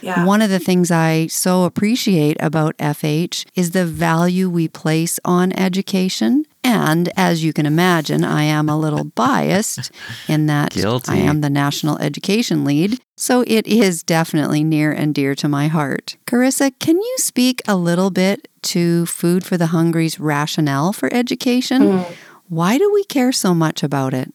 Yeah. 0.00 0.24
One 0.24 0.42
of 0.42 0.50
the 0.50 0.58
things 0.58 0.90
I 0.90 1.26
so 1.28 1.64
appreciate 1.64 2.36
about 2.40 2.76
FH 2.78 3.46
is 3.54 3.70
the 3.70 3.84
value 3.84 4.50
we 4.50 4.66
place 4.66 5.20
on 5.24 5.52
education. 5.52 6.44
And 6.64 7.10
as 7.16 7.44
you 7.44 7.52
can 7.52 7.66
imagine, 7.66 8.24
I 8.24 8.44
am 8.44 8.68
a 8.68 8.78
little 8.78 9.04
biased 9.14 9.92
in 10.28 10.46
that 10.46 10.72
Guilty. 10.72 11.12
I 11.12 11.16
am 11.16 11.40
the 11.40 11.50
national 11.50 11.98
education 11.98 12.64
lead. 12.64 12.98
So 13.16 13.44
it 13.46 13.66
is 13.66 14.02
definitely 14.02 14.64
near 14.64 14.90
and 14.90 15.14
dear 15.14 15.34
to 15.36 15.48
my 15.48 15.68
heart. 15.68 16.16
Carissa, 16.26 16.72
can 16.80 16.96
you 16.96 17.14
speak 17.18 17.62
a 17.68 17.76
little 17.76 18.10
bit 18.10 18.48
to 18.62 19.06
Food 19.06 19.44
for 19.44 19.56
the 19.56 19.66
Hungry's 19.66 20.18
rationale 20.18 20.92
for 20.92 21.12
education? 21.12 21.82
Mm. 21.82 22.16
Why 22.52 22.76
do 22.76 22.92
we 22.92 23.04
care 23.04 23.32
so 23.32 23.54
much 23.54 23.82
about 23.82 24.12
it? 24.12 24.30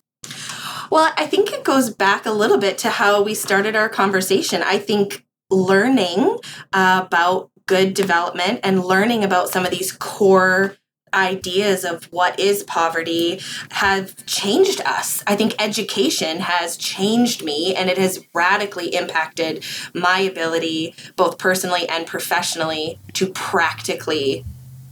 Well, 0.89 1.13
I 1.15 1.27
think 1.27 1.53
it 1.53 1.63
goes 1.63 1.91
back 1.91 2.25
a 2.25 2.31
little 2.31 2.57
bit 2.57 2.79
to 2.79 2.89
how 2.89 3.21
we 3.21 3.35
started 3.35 3.75
our 3.75 3.89
conversation. 3.89 4.63
I 4.63 4.79
think 4.79 5.23
learning 5.51 6.39
uh, 6.73 7.03
about 7.05 7.51
good 7.67 7.93
development 7.93 8.61
and 8.63 8.83
learning 8.83 9.23
about 9.23 9.49
some 9.49 9.65
of 9.65 9.69
these 9.69 9.91
core 9.91 10.77
ideas 11.13 11.85
of 11.85 12.05
what 12.05 12.39
is 12.39 12.63
poverty 12.63 13.39
have 13.69 14.25
changed 14.25 14.81
us. 14.81 15.23
I 15.27 15.35
think 15.35 15.53
education 15.59 16.39
has 16.39 16.75
changed 16.75 17.43
me 17.43 17.75
and 17.75 17.87
it 17.87 17.99
has 17.99 18.25
radically 18.33 18.95
impacted 18.95 19.63
my 19.93 20.21
ability, 20.21 20.95
both 21.15 21.37
personally 21.37 21.87
and 21.87 22.07
professionally, 22.07 22.97
to 23.13 23.31
practically 23.31 24.43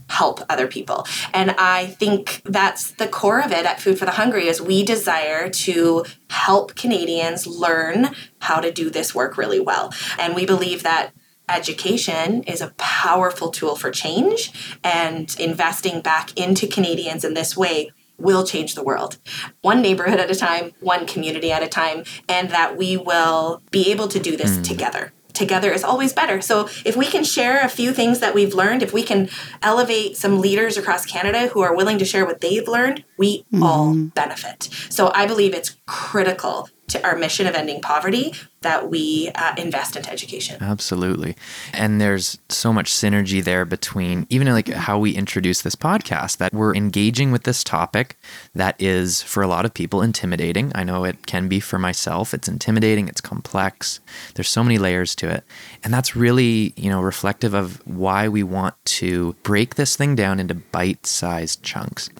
help 0.08 0.40
other 0.48 0.66
people. 0.66 1.06
And 1.32 1.52
I 1.52 1.86
think 1.86 2.42
that's 2.44 2.92
the 2.92 3.08
core 3.08 3.40
of 3.40 3.52
it 3.52 3.66
at 3.66 3.80
Food 3.80 3.98
for 3.98 4.04
the 4.04 4.12
Hungry 4.12 4.46
is 4.46 4.60
we 4.60 4.84
desire 4.84 5.48
to 5.50 6.04
help 6.30 6.74
Canadians 6.74 7.46
learn 7.46 8.10
how 8.40 8.60
to 8.60 8.72
do 8.72 8.90
this 8.90 9.14
work 9.14 9.36
really 9.36 9.60
well. 9.60 9.92
And 10.18 10.34
we 10.34 10.46
believe 10.46 10.82
that 10.82 11.12
education 11.48 12.42
is 12.44 12.60
a 12.60 12.72
powerful 12.76 13.50
tool 13.50 13.76
for 13.76 13.90
change 13.90 14.78
and 14.82 15.36
investing 15.38 16.00
back 16.00 16.36
into 16.36 16.66
Canadians 16.66 17.24
in 17.24 17.34
this 17.34 17.56
way 17.56 17.90
will 18.18 18.44
change 18.44 18.74
the 18.74 18.82
world 18.82 19.18
one 19.60 19.82
neighborhood 19.82 20.18
at 20.18 20.30
a 20.30 20.34
time 20.34 20.72
one 20.80 21.06
community 21.06 21.52
at 21.52 21.62
a 21.62 21.68
time 21.68 22.02
and 22.28 22.48
that 22.48 22.76
we 22.76 22.96
will 22.96 23.60
be 23.70 23.90
able 23.90 24.08
to 24.08 24.18
do 24.18 24.38
this 24.38 24.56
mm. 24.56 24.64
together 24.64 25.12
together 25.36 25.72
is 25.72 25.84
always 25.84 26.12
better. 26.12 26.40
So 26.40 26.68
if 26.84 26.96
we 26.96 27.06
can 27.06 27.22
share 27.22 27.60
a 27.60 27.68
few 27.68 27.92
things 27.92 28.20
that 28.20 28.34
we've 28.34 28.54
learned, 28.54 28.82
if 28.82 28.92
we 28.92 29.02
can 29.02 29.28
elevate 29.62 30.16
some 30.16 30.40
leaders 30.40 30.76
across 30.76 31.06
Canada 31.06 31.48
who 31.48 31.60
are 31.60 31.74
willing 31.74 31.98
to 31.98 32.04
share 32.04 32.26
what 32.26 32.40
they've 32.40 32.66
learned, 32.66 33.04
we 33.18 33.42
mm-hmm. 33.44 33.62
all 33.62 33.94
benefit. 33.94 34.68
So 34.90 35.12
I 35.14 35.26
believe 35.26 35.54
it's 35.54 35.76
critical 35.86 36.68
to 36.88 37.04
our 37.04 37.16
mission 37.16 37.46
of 37.46 37.54
ending 37.54 37.80
poverty 37.80 38.32
that 38.60 38.90
we 38.90 39.30
uh, 39.34 39.54
invest 39.56 39.96
into 39.96 40.10
education. 40.10 40.56
Absolutely. 40.60 41.36
And 41.72 42.00
there's 42.00 42.38
so 42.48 42.72
much 42.72 42.90
synergy 42.90 43.42
there 43.42 43.64
between 43.64 44.26
even 44.30 44.48
like 44.48 44.68
how 44.68 44.98
we 44.98 45.12
introduce 45.12 45.62
this 45.62 45.76
podcast 45.76 46.38
that 46.38 46.52
we're 46.52 46.74
engaging 46.74 47.32
with 47.32 47.44
this 47.44 47.62
topic 47.62 48.18
that 48.54 48.74
is 48.80 49.22
for 49.22 49.42
a 49.42 49.46
lot 49.46 49.64
of 49.64 49.74
people 49.74 50.02
intimidating. 50.02 50.72
I 50.74 50.84
know 50.84 51.04
it 51.04 51.26
can 51.26 51.48
be 51.48 51.60
for 51.60 51.78
myself. 51.78 52.34
It's 52.34 52.48
intimidating, 52.48 53.08
it's 53.08 53.20
complex. 53.20 54.00
There's 54.34 54.48
so 54.48 54.64
many 54.64 54.78
layers 54.78 55.14
to 55.16 55.30
it. 55.30 55.44
And 55.84 55.92
that's 55.92 56.16
really, 56.16 56.72
you 56.76 56.90
know, 56.90 57.00
reflective 57.00 57.54
of 57.54 57.80
why 57.86 58.28
we 58.28 58.42
want 58.42 58.74
to 58.86 59.34
break 59.42 59.76
this 59.76 59.96
thing 59.96 60.16
down 60.16 60.40
into 60.40 60.54
bite-sized 60.54 61.62
chunks 61.62 62.10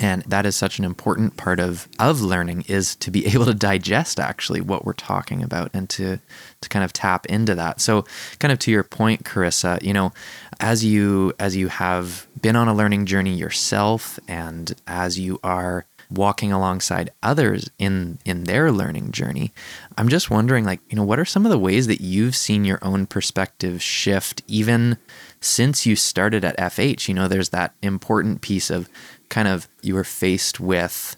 and 0.00 0.22
that 0.22 0.46
is 0.46 0.56
such 0.56 0.78
an 0.78 0.84
important 0.84 1.36
part 1.36 1.60
of 1.60 1.86
of 2.00 2.20
learning 2.20 2.64
is 2.66 2.96
to 2.96 3.10
be 3.10 3.26
able 3.34 3.44
to 3.44 3.54
digest 3.54 4.18
actually 4.18 4.60
what 4.60 4.84
we're 4.84 4.92
talking 4.94 5.42
about 5.42 5.70
and 5.72 5.88
to 5.90 6.18
to 6.60 6.68
kind 6.68 6.84
of 6.84 6.92
tap 6.92 7.26
into 7.26 7.54
that. 7.54 7.80
So 7.80 8.04
kind 8.38 8.50
of 8.50 8.58
to 8.60 8.70
your 8.70 8.82
point 8.82 9.24
carissa 9.24 9.82
you 9.82 9.92
know 9.92 10.12
as 10.58 10.84
you 10.84 11.32
as 11.38 11.56
you 11.56 11.68
have 11.68 12.26
been 12.40 12.56
on 12.56 12.68
a 12.68 12.74
learning 12.74 13.06
journey 13.06 13.34
yourself 13.34 14.18
and 14.26 14.74
as 14.86 15.18
you 15.18 15.38
are 15.44 15.86
walking 16.10 16.50
alongside 16.50 17.10
others 17.22 17.70
in 17.78 18.18
in 18.24 18.44
their 18.44 18.72
learning 18.72 19.12
journey 19.12 19.52
i'm 19.96 20.08
just 20.08 20.28
wondering 20.28 20.64
like 20.64 20.80
you 20.88 20.96
know 20.96 21.04
what 21.04 21.20
are 21.20 21.24
some 21.24 21.46
of 21.46 21.52
the 21.52 21.58
ways 21.58 21.86
that 21.86 22.00
you've 22.00 22.34
seen 22.34 22.64
your 22.64 22.80
own 22.82 23.06
perspective 23.06 23.80
shift 23.80 24.42
even 24.48 24.96
since 25.40 25.86
you 25.86 25.96
started 25.96 26.44
at 26.44 26.72
fh 26.72 27.08
you 27.08 27.14
know 27.14 27.26
there's 27.26 27.48
that 27.48 27.74
important 27.82 28.42
piece 28.42 28.70
of 28.70 28.88
kind 29.30 29.48
of 29.48 29.68
you 29.80 29.94
were 29.94 30.04
faced 30.04 30.60
with, 30.60 31.16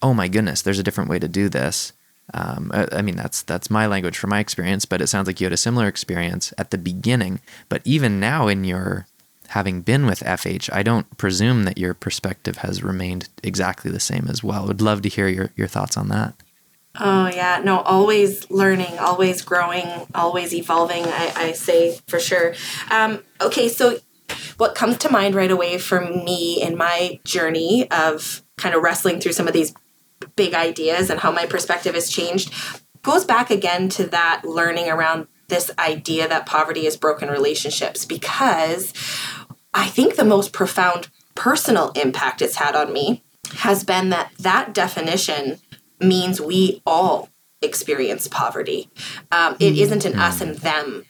oh 0.00 0.14
my 0.14 0.28
goodness, 0.28 0.62
there's 0.62 0.78
a 0.78 0.82
different 0.82 1.10
way 1.10 1.18
to 1.18 1.28
do 1.28 1.50
this. 1.50 1.92
Um, 2.32 2.70
I, 2.72 2.88
I, 2.92 3.02
mean, 3.02 3.16
that's 3.16 3.42
that's 3.42 3.70
my 3.70 3.86
language 3.86 4.16
from 4.16 4.30
my 4.30 4.38
experience, 4.38 4.84
but 4.84 5.02
it 5.02 5.08
sounds 5.08 5.26
like 5.26 5.40
you 5.40 5.46
had 5.46 5.52
a 5.52 5.58
similar 5.58 5.86
experience 5.86 6.54
at 6.56 6.70
the 6.70 6.78
beginning. 6.78 7.40
But 7.68 7.82
even 7.84 8.20
now, 8.20 8.48
in 8.48 8.64
your 8.64 9.06
having 9.48 9.80
been 9.82 10.06
with 10.06 10.20
FH, 10.20 10.70
I 10.72 10.82
don't 10.82 11.16
presume 11.16 11.64
that 11.64 11.78
your 11.78 11.94
perspective 11.94 12.58
has 12.58 12.82
remained 12.82 13.28
exactly 13.42 13.90
the 13.90 14.00
same 14.00 14.26
as 14.28 14.44
well. 14.44 14.66
Would 14.66 14.82
love 14.82 15.02
to 15.02 15.08
hear 15.08 15.28
your 15.28 15.50
your 15.56 15.68
thoughts 15.68 15.96
on 15.96 16.08
that. 16.08 16.34
Oh 17.00 17.28
yeah, 17.28 17.60
no, 17.64 17.80
always 17.80 18.50
learning, 18.50 18.98
always 18.98 19.42
growing, 19.42 19.86
always 20.14 20.52
evolving. 20.52 21.04
I, 21.04 21.32
I 21.36 21.52
say 21.52 21.98
for 22.08 22.18
sure. 22.18 22.54
Um, 22.90 23.22
okay, 23.40 23.68
so 23.68 23.98
what 24.56 24.74
comes 24.74 24.98
to 24.98 25.12
mind 25.12 25.34
right 25.34 25.50
away 25.50 25.78
for 25.78 26.00
me 26.00 26.60
in 26.60 26.76
my 26.76 27.20
journey 27.24 27.88
of 27.90 28.42
kind 28.56 28.74
of 28.74 28.82
wrestling 28.82 29.20
through 29.20 29.32
some 29.32 29.46
of 29.46 29.52
these 29.52 29.72
big 30.34 30.54
ideas 30.54 31.10
and 31.10 31.20
how 31.20 31.30
my 31.30 31.46
perspective 31.46 31.94
has 31.94 32.10
changed 32.10 32.52
goes 33.02 33.24
back 33.24 33.50
again 33.50 33.88
to 33.88 34.04
that 34.08 34.42
learning 34.44 34.88
around 34.88 35.28
this 35.48 35.70
idea 35.78 36.28
that 36.28 36.46
poverty 36.46 36.86
is 36.86 36.96
broken 36.96 37.28
relationships 37.28 38.04
because 38.04 38.92
I 39.72 39.86
think 39.86 40.16
the 40.16 40.24
most 40.24 40.52
profound 40.52 41.08
personal 41.34 41.92
impact 41.94 42.42
it's 42.42 42.56
had 42.56 42.74
on 42.74 42.92
me 42.92 43.22
has 43.54 43.84
been 43.84 44.10
that 44.10 44.32
that 44.38 44.74
definition 44.74 45.58
means 46.00 46.40
we 46.40 46.82
all 46.86 47.28
experience 47.60 48.28
poverty. 48.28 48.88
Um, 49.32 49.54
it 49.54 49.72
mm-hmm. 49.72 49.82
isn't 49.82 50.04
an 50.04 50.18
us 50.18 50.40
and 50.40 50.56
them 50.56 51.04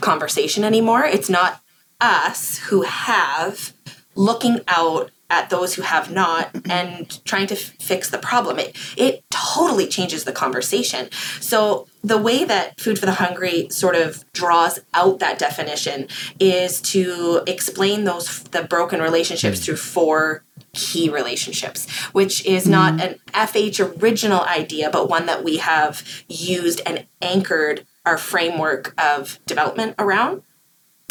conversation 0.00 0.64
anymore. 0.64 1.04
It's 1.04 1.30
not 1.30 1.60
us 2.00 2.58
who 2.58 2.82
have 2.82 3.72
looking 4.14 4.60
out 4.68 5.10
at 5.32 5.48
those 5.48 5.74
who 5.74 5.82
have 5.82 6.12
not 6.12 6.50
and 6.68 7.24
trying 7.24 7.46
to 7.46 7.54
f- 7.54 7.72
fix 7.80 8.10
the 8.10 8.18
problem. 8.18 8.58
It, 8.58 8.76
it 8.98 9.24
totally 9.30 9.86
changes 9.86 10.24
the 10.24 10.32
conversation. 10.32 11.10
So, 11.40 11.88
the 12.04 12.18
way 12.18 12.44
that 12.44 12.78
Food 12.78 12.98
for 12.98 13.06
the 13.06 13.12
Hungry 13.12 13.68
sort 13.70 13.94
of 13.94 14.30
draws 14.32 14.80
out 14.92 15.20
that 15.20 15.38
definition 15.38 16.08
is 16.38 16.82
to 16.82 17.42
explain 17.46 18.04
those 18.04 18.42
the 18.44 18.64
broken 18.64 19.00
relationships 19.00 19.60
mm. 19.60 19.64
through 19.64 19.76
four 19.76 20.44
key 20.74 21.10
relationships, 21.10 21.88
which 22.12 22.44
is 22.46 22.66
not 22.66 22.94
mm. 22.94 23.04
an 23.04 23.20
FH 23.28 24.02
original 24.02 24.40
idea, 24.42 24.90
but 24.90 25.08
one 25.08 25.26
that 25.26 25.44
we 25.44 25.58
have 25.58 26.02
used 26.28 26.80
and 26.86 27.06
anchored 27.20 27.86
our 28.04 28.18
framework 28.18 28.94
of 29.00 29.38
development 29.46 29.94
around. 29.98 30.42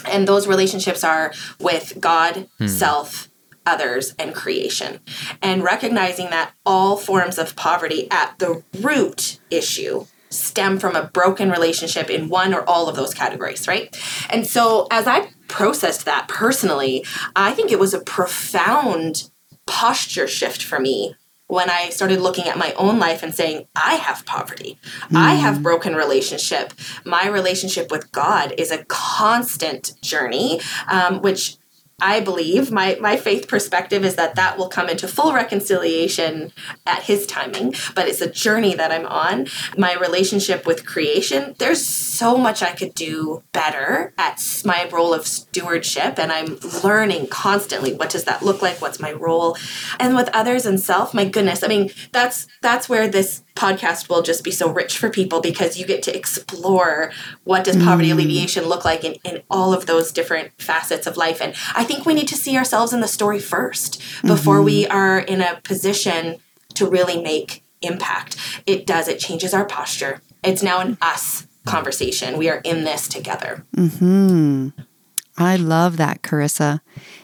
And 0.05 0.27
those 0.27 0.47
relationships 0.47 1.03
are 1.03 1.31
with 1.59 1.97
God, 1.99 2.47
hmm. 2.57 2.65
self, 2.65 3.29
others, 3.67 4.15
and 4.17 4.33
creation. 4.33 4.99
And 5.43 5.63
recognizing 5.63 6.31
that 6.31 6.53
all 6.65 6.97
forms 6.97 7.37
of 7.37 7.55
poverty 7.55 8.09
at 8.09 8.39
the 8.39 8.63
root 8.79 9.39
issue 9.51 10.07
stem 10.31 10.79
from 10.79 10.95
a 10.95 11.07
broken 11.07 11.51
relationship 11.51 12.09
in 12.09 12.29
one 12.29 12.53
or 12.53 12.67
all 12.67 12.87
of 12.87 12.95
those 12.95 13.13
categories, 13.13 13.67
right? 13.67 13.95
And 14.29 14.47
so 14.47 14.87
as 14.89 15.05
I 15.05 15.29
processed 15.47 16.05
that 16.05 16.27
personally, 16.27 17.05
I 17.35 17.51
think 17.51 17.71
it 17.71 17.79
was 17.79 17.93
a 17.93 17.99
profound 17.99 19.29
posture 19.65 20.27
shift 20.27 20.63
for 20.63 20.79
me 20.79 21.15
when 21.51 21.69
I 21.69 21.89
started 21.89 22.21
looking 22.21 22.47
at 22.47 22.57
my 22.57 22.71
own 22.77 22.97
life 22.97 23.23
and 23.23 23.35
saying, 23.35 23.67
I 23.75 23.95
have 23.95 24.25
poverty, 24.25 24.77
mm. 25.09 25.17
I 25.17 25.33
have 25.33 25.57
hmm. 25.57 25.63
broken 25.63 25.95
relationship. 25.95 26.71
My 27.03 27.27
relationship 27.27 27.91
with 27.91 28.09
God 28.13 28.53
is 28.57 28.71
a 28.71 28.85
constant 28.85 29.91
journey, 30.01 30.61
um, 30.87 31.21
which 31.21 31.57
I 32.01 32.19
believe 32.19 32.71
my 32.71 32.97
my 32.99 33.15
faith 33.15 33.47
perspective 33.47 34.03
is 34.03 34.15
that 34.15 34.35
that 34.35 34.57
will 34.57 34.67
come 34.67 34.89
into 34.89 35.07
full 35.07 35.33
reconciliation 35.33 36.51
at 36.85 37.03
his 37.03 37.25
timing, 37.27 37.75
but 37.95 38.07
it's 38.07 38.21
a 38.21 38.29
journey 38.29 38.73
that 38.75 38.91
I'm 38.91 39.05
on. 39.05 39.47
My 39.77 39.93
relationship 39.95 40.65
with 40.65 40.85
creation, 40.85 41.55
there's 41.59 41.85
so 41.85 42.37
much 42.37 42.63
I 42.63 42.73
could 42.73 42.93
do 42.95 43.43
better 43.53 44.13
at 44.17 44.61
my 44.65 44.89
role 44.91 45.13
of 45.13 45.27
stewardship 45.27 46.17
and 46.17 46.31
I'm 46.31 46.57
learning 46.83 47.27
constantly 47.27 47.93
what 47.93 48.09
does 48.09 48.23
that 48.25 48.41
look 48.41 48.61
like? 48.61 48.81
What's 48.81 48.99
my 48.99 49.11
role? 49.11 49.55
And 49.99 50.15
with 50.15 50.29
others 50.33 50.65
and 50.65 50.79
self, 50.79 51.13
my 51.13 51.25
goodness, 51.25 51.63
I 51.63 51.67
mean, 51.67 51.91
that's 52.11 52.47
that's 52.61 52.89
where 52.89 53.07
this 53.07 53.43
podcast 53.55 54.09
will 54.09 54.21
just 54.21 54.43
be 54.43 54.51
so 54.51 54.71
rich 54.71 54.97
for 54.97 55.09
people 55.09 55.41
because 55.41 55.77
you 55.77 55.85
get 55.85 56.01
to 56.03 56.15
explore 56.15 57.11
what 57.43 57.63
does 57.63 57.75
poverty 57.77 58.09
mm. 58.09 58.13
alleviation 58.13 58.65
look 58.65 58.85
like 58.85 59.03
in, 59.03 59.13
in 59.25 59.41
all 59.49 59.73
of 59.73 59.85
those 59.85 60.11
different 60.11 60.51
facets 60.57 61.05
of 61.05 61.17
life 61.17 61.41
and 61.41 61.53
i 61.75 61.83
think 61.91 62.05
we 62.05 62.13
need 62.13 62.27
to 62.29 62.35
see 62.35 62.57
ourselves 62.57 62.93
in 62.93 63.01
the 63.01 63.07
story 63.07 63.39
first 63.39 64.01
before 64.21 64.57
mm-hmm. 64.57 64.65
we 64.65 64.87
are 64.87 65.19
in 65.19 65.41
a 65.41 65.59
position 65.63 66.37
to 66.75 66.87
really 66.87 67.21
make 67.21 67.63
impact. 67.81 68.37
It 68.65 68.85
does 68.85 69.07
it 69.07 69.19
changes 69.19 69.53
our 69.53 69.65
posture. 69.65 70.21
It's 70.43 70.63
now 70.63 70.79
an 70.79 70.97
us 71.01 71.47
conversation. 71.65 72.37
We 72.37 72.49
are 72.49 72.61
in 72.63 72.83
this 72.83 73.07
together. 73.07 73.65
Hmm 73.75 74.69
I 75.37 75.55
love 75.55 75.97
that, 75.97 76.21
Carissa. 76.21 76.81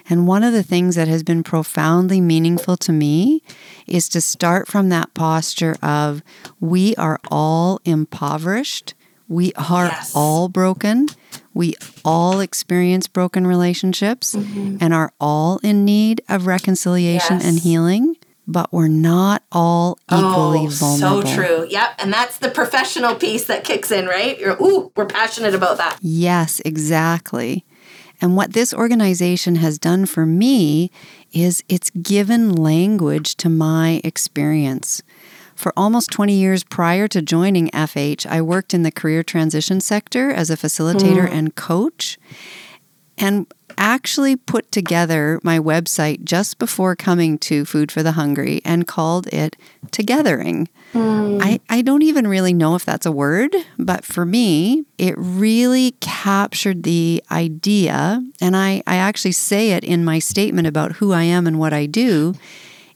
And 0.10 0.28
one 0.28 0.44
of 0.44 0.54
the 0.54 0.64
things 0.64 0.96
that 0.96 1.08
has 1.08 1.24
been 1.24 1.44
profoundly 1.44 2.22
meaningful 2.22 2.78
to 2.78 2.92
me 2.92 3.44
is 3.86 4.10
to 4.10 4.22
start 4.22 4.68
from 4.68 4.90
that 4.90 5.14
posture 5.14 5.76
of 5.84 6.24
we 6.60 6.96
are 6.96 7.20
all 7.30 7.80
impoverished, 7.86 8.94
we 9.28 9.54
are 9.54 9.86
yes. 9.86 10.14
all 10.16 10.48
broken, 10.48 11.10
we 11.58 11.74
all 12.06 12.40
experience 12.40 13.08
broken 13.08 13.48
relationships 13.48 14.36
mm-hmm. 14.36 14.78
and 14.80 14.94
are 14.94 15.12
all 15.20 15.60
in 15.64 15.84
need 15.84 16.22
of 16.30 16.46
reconciliation 16.46 17.38
yes. 17.38 17.46
and 17.46 17.60
healing. 17.60 18.16
but 18.48 18.72
we're 18.72 18.88
not 18.88 19.44
all 19.52 20.00
equally 20.10 20.68
oh, 20.68 20.70
vulnerable. 20.70 21.28
So 21.28 21.36
true. 21.36 21.68
Yep. 21.70 21.96
And 22.00 22.14
that's 22.14 22.38
the 22.38 22.50
professional 22.50 23.16
piece 23.16 23.46
that 23.46 23.66
kicks 23.66 23.92
in, 23.92 24.08
right? 24.08 24.40
You're, 24.40 24.56
ooh, 24.62 24.92
we're 24.96 25.06
passionate 25.06 25.54
about 25.54 25.78
that. 25.78 26.00
Yes, 26.02 26.62
exactly. 26.64 27.66
And 28.22 28.36
what 28.36 28.54
this 28.54 28.74
organization 28.74 29.56
has 29.58 29.78
done 29.78 30.06
for 30.06 30.26
me 30.26 30.90
is 31.34 31.64
it's 31.68 31.90
given 31.92 32.56
language 32.56 33.36
to 33.38 33.50
my 33.50 34.02
experience. 34.04 35.04
For 35.58 35.74
almost 35.76 36.12
20 36.12 36.34
years 36.34 36.64
prior 36.64 37.08
to 37.08 37.22
joining 37.22 37.70
FH, 37.70 38.28
I 38.28 38.42
worked 38.42 38.76
in 38.76 38.84
the 38.84 38.92
career 38.92 39.24
transition 39.24 39.82
sector 39.82 40.30
as 40.30 40.52
a 40.52 40.56
facilitator 40.56 41.28
mm. 41.28 41.32
and 41.32 41.56
coach. 41.56 42.20
And 43.18 43.52
actually 43.78 44.36
put 44.36 44.72
together 44.72 45.40
my 45.44 45.60
website 45.60 46.24
just 46.24 46.58
before 46.58 46.96
coming 46.96 47.38
to 47.38 47.66
Food 47.66 47.92
for 47.92 48.04
the 48.04 48.14
Hungry 48.14 48.62
and 48.64 48.88
called 48.88 49.28
it 49.34 49.56
Togethering. 49.88 50.68
Mm. 50.94 51.40
I, 51.42 51.60
I 51.70 51.82
don't 51.82 52.02
even 52.04 52.28
really 52.28 52.54
know 52.54 52.76
if 52.76 52.86
that's 52.86 53.06
a 53.06 53.12
word, 53.12 53.56
but 53.78 54.06
for 54.06 54.26
me, 54.26 54.86
it 54.98 55.16
really 55.18 55.92
captured 56.00 56.84
the 56.84 57.24
idea, 57.32 58.24
and 58.42 58.56
I, 58.56 58.84
I 58.88 58.98
actually 58.98 59.34
say 59.34 59.72
it 59.72 59.84
in 59.84 60.06
my 60.06 60.20
statement 60.20 60.68
about 60.68 60.94
who 60.94 61.14
I 61.14 61.24
am 61.24 61.48
and 61.48 61.60
what 61.60 61.74
I 61.74 61.86
do, 61.86 62.36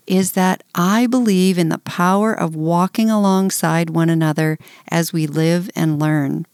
is 0.08 0.34
that 0.34 0.63
I 0.75 1.08
believe 1.08 1.58
in 1.58 1.70
the 1.70 1.77
power 1.79 2.34
of 2.34 2.55
walking 2.55 3.10
alongside 3.10 3.89
one 3.89 4.10
another 4.10 4.58
as 4.89 5.13
we 5.13 5.27
live 5.27 5.70
and 5.75 6.00
learn. 6.00 6.46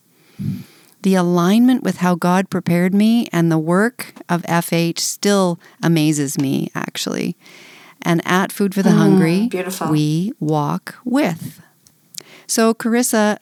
The 1.04 1.16
alignment 1.16 1.84
with 1.84 1.98
how 1.98 2.16
God 2.16 2.50
prepared 2.50 2.94
me 2.94 3.28
and 3.32 3.52
the 3.52 3.58
work 3.60 4.14
of 4.28 4.42
FH 4.44 5.00
still 5.00 5.60
amazes 5.82 6.38
me, 6.40 6.70
actually. 6.76 7.38
And 8.02 8.22
at 8.26 8.52
Food 8.52 8.74
for 8.76 8.84
the 8.84 8.90
mm, 8.90 8.98
Hungry, 8.98 9.48
beautiful. 9.48 9.90
we 9.92 10.34
walk 10.40 10.96
with. 11.06 11.62
So, 12.46 12.74
Carissa, 12.74 13.38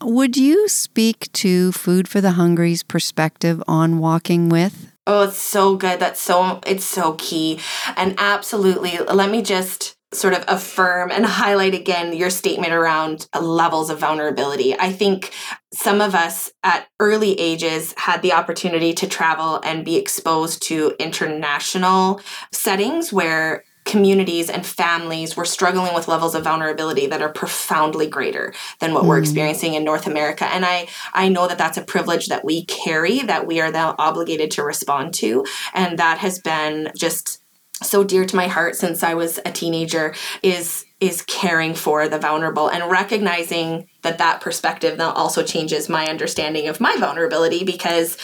would 0.00 0.36
you 0.36 0.68
speak 0.68 1.30
to 1.32 1.72
Food 1.72 2.08
for 2.08 2.20
the 2.20 2.32
Hungry's 2.32 2.82
perspective 2.82 3.62
on 3.68 3.98
walking 3.98 4.48
with? 4.48 4.89
Oh, 5.12 5.22
it's 5.24 5.38
so 5.38 5.74
good. 5.74 5.98
That's 5.98 6.20
so 6.20 6.60
it's 6.64 6.84
so 6.84 7.14
key. 7.14 7.58
And 7.96 8.14
absolutely, 8.16 8.96
let 8.98 9.28
me 9.28 9.42
just 9.42 9.96
sort 10.12 10.34
of 10.34 10.44
affirm 10.46 11.10
and 11.10 11.26
highlight 11.26 11.74
again 11.74 12.12
your 12.12 12.30
statement 12.30 12.72
around 12.72 13.26
levels 13.40 13.90
of 13.90 13.98
vulnerability. 13.98 14.78
I 14.78 14.92
think 14.92 15.32
some 15.72 16.00
of 16.00 16.14
us 16.14 16.52
at 16.62 16.86
early 17.00 17.32
ages 17.40 17.92
had 17.96 18.22
the 18.22 18.34
opportunity 18.34 18.92
to 18.94 19.08
travel 19.08 19.60
and 19.64 19.84
be 19.84 19.96
exposed 19.96 20.62
to 20.68 20.94
international 21.00 22.20
settings 22.52 23.12
where 23.12 23.64
communities 23.84 24.50
and 24.50 24.64
families 24.64 25.36
were 25.36 25.44
struggling 25.44 25.94
with 25.94 26.08
levels 26.08 26.34
of 26.34 26.44
vulnerability 26.44 27.06
that 27.06 27.22
are 27.22 27.32
profoundly 27.32 28.06
greater 28.06 28.52
than 28.78 28.92
what 28.92 29.04
mm. 29.04 29.08
we're 29.08 29.18
experiencing 29.18 29.74
in 29.74 29.84
North 29.84 30.06
America 30.06 30.44
and 30.44 30.64
I 30.64 30.88
I 31.12 31.28
know 31.28 31.48
that 31.48 31.58
that's 31.58 31.78
a 31.78 31.82
privilege 31.82 32.28
that 32.28 32.44
we 32.44 32.64
carry 32.66 33.20
that 33.20 33.46
we 33.46 33.60
are 33.60 33.70
now 33.70 33.94
obligated 33.98 34.50
to 34.52 34.62
respond 34.62 35.14
to 35.14 35.44
and 35.74 35.98
that 35.98 36.18
has 36.18 36.38
been 36.38 36.92
just 36.96 37.42
so 37.82 38.04
dear 38.04 38.24
to 38.26 38.36
my 38.36 38.46
heart 38.46 38.76
since 38.76 39.02
I 39.02 39.14
was 39.14 39.38
a 39.44 39.50
teenager 39.50 40.14
is 40.42 40.84
is 41.00 41.22
caring 41.22 41.74
for 41.74 42.08
the 42.08 42.18
vulnerable 42.18 42.68
and 42.68 42.90
recognizing 42.90 43.88
that 44.02 44.18
that 44.18 44.40
perspective 44.40 44.98
now 44.98 45.12
also 45.12 45.42
changes 45.42 45.88
my 45.88 46.06
understanding 46.06 46.68
of 46.68 46.80
my 46.80 46.94
vulnerability 46.96 47.64
because 47.64 48.18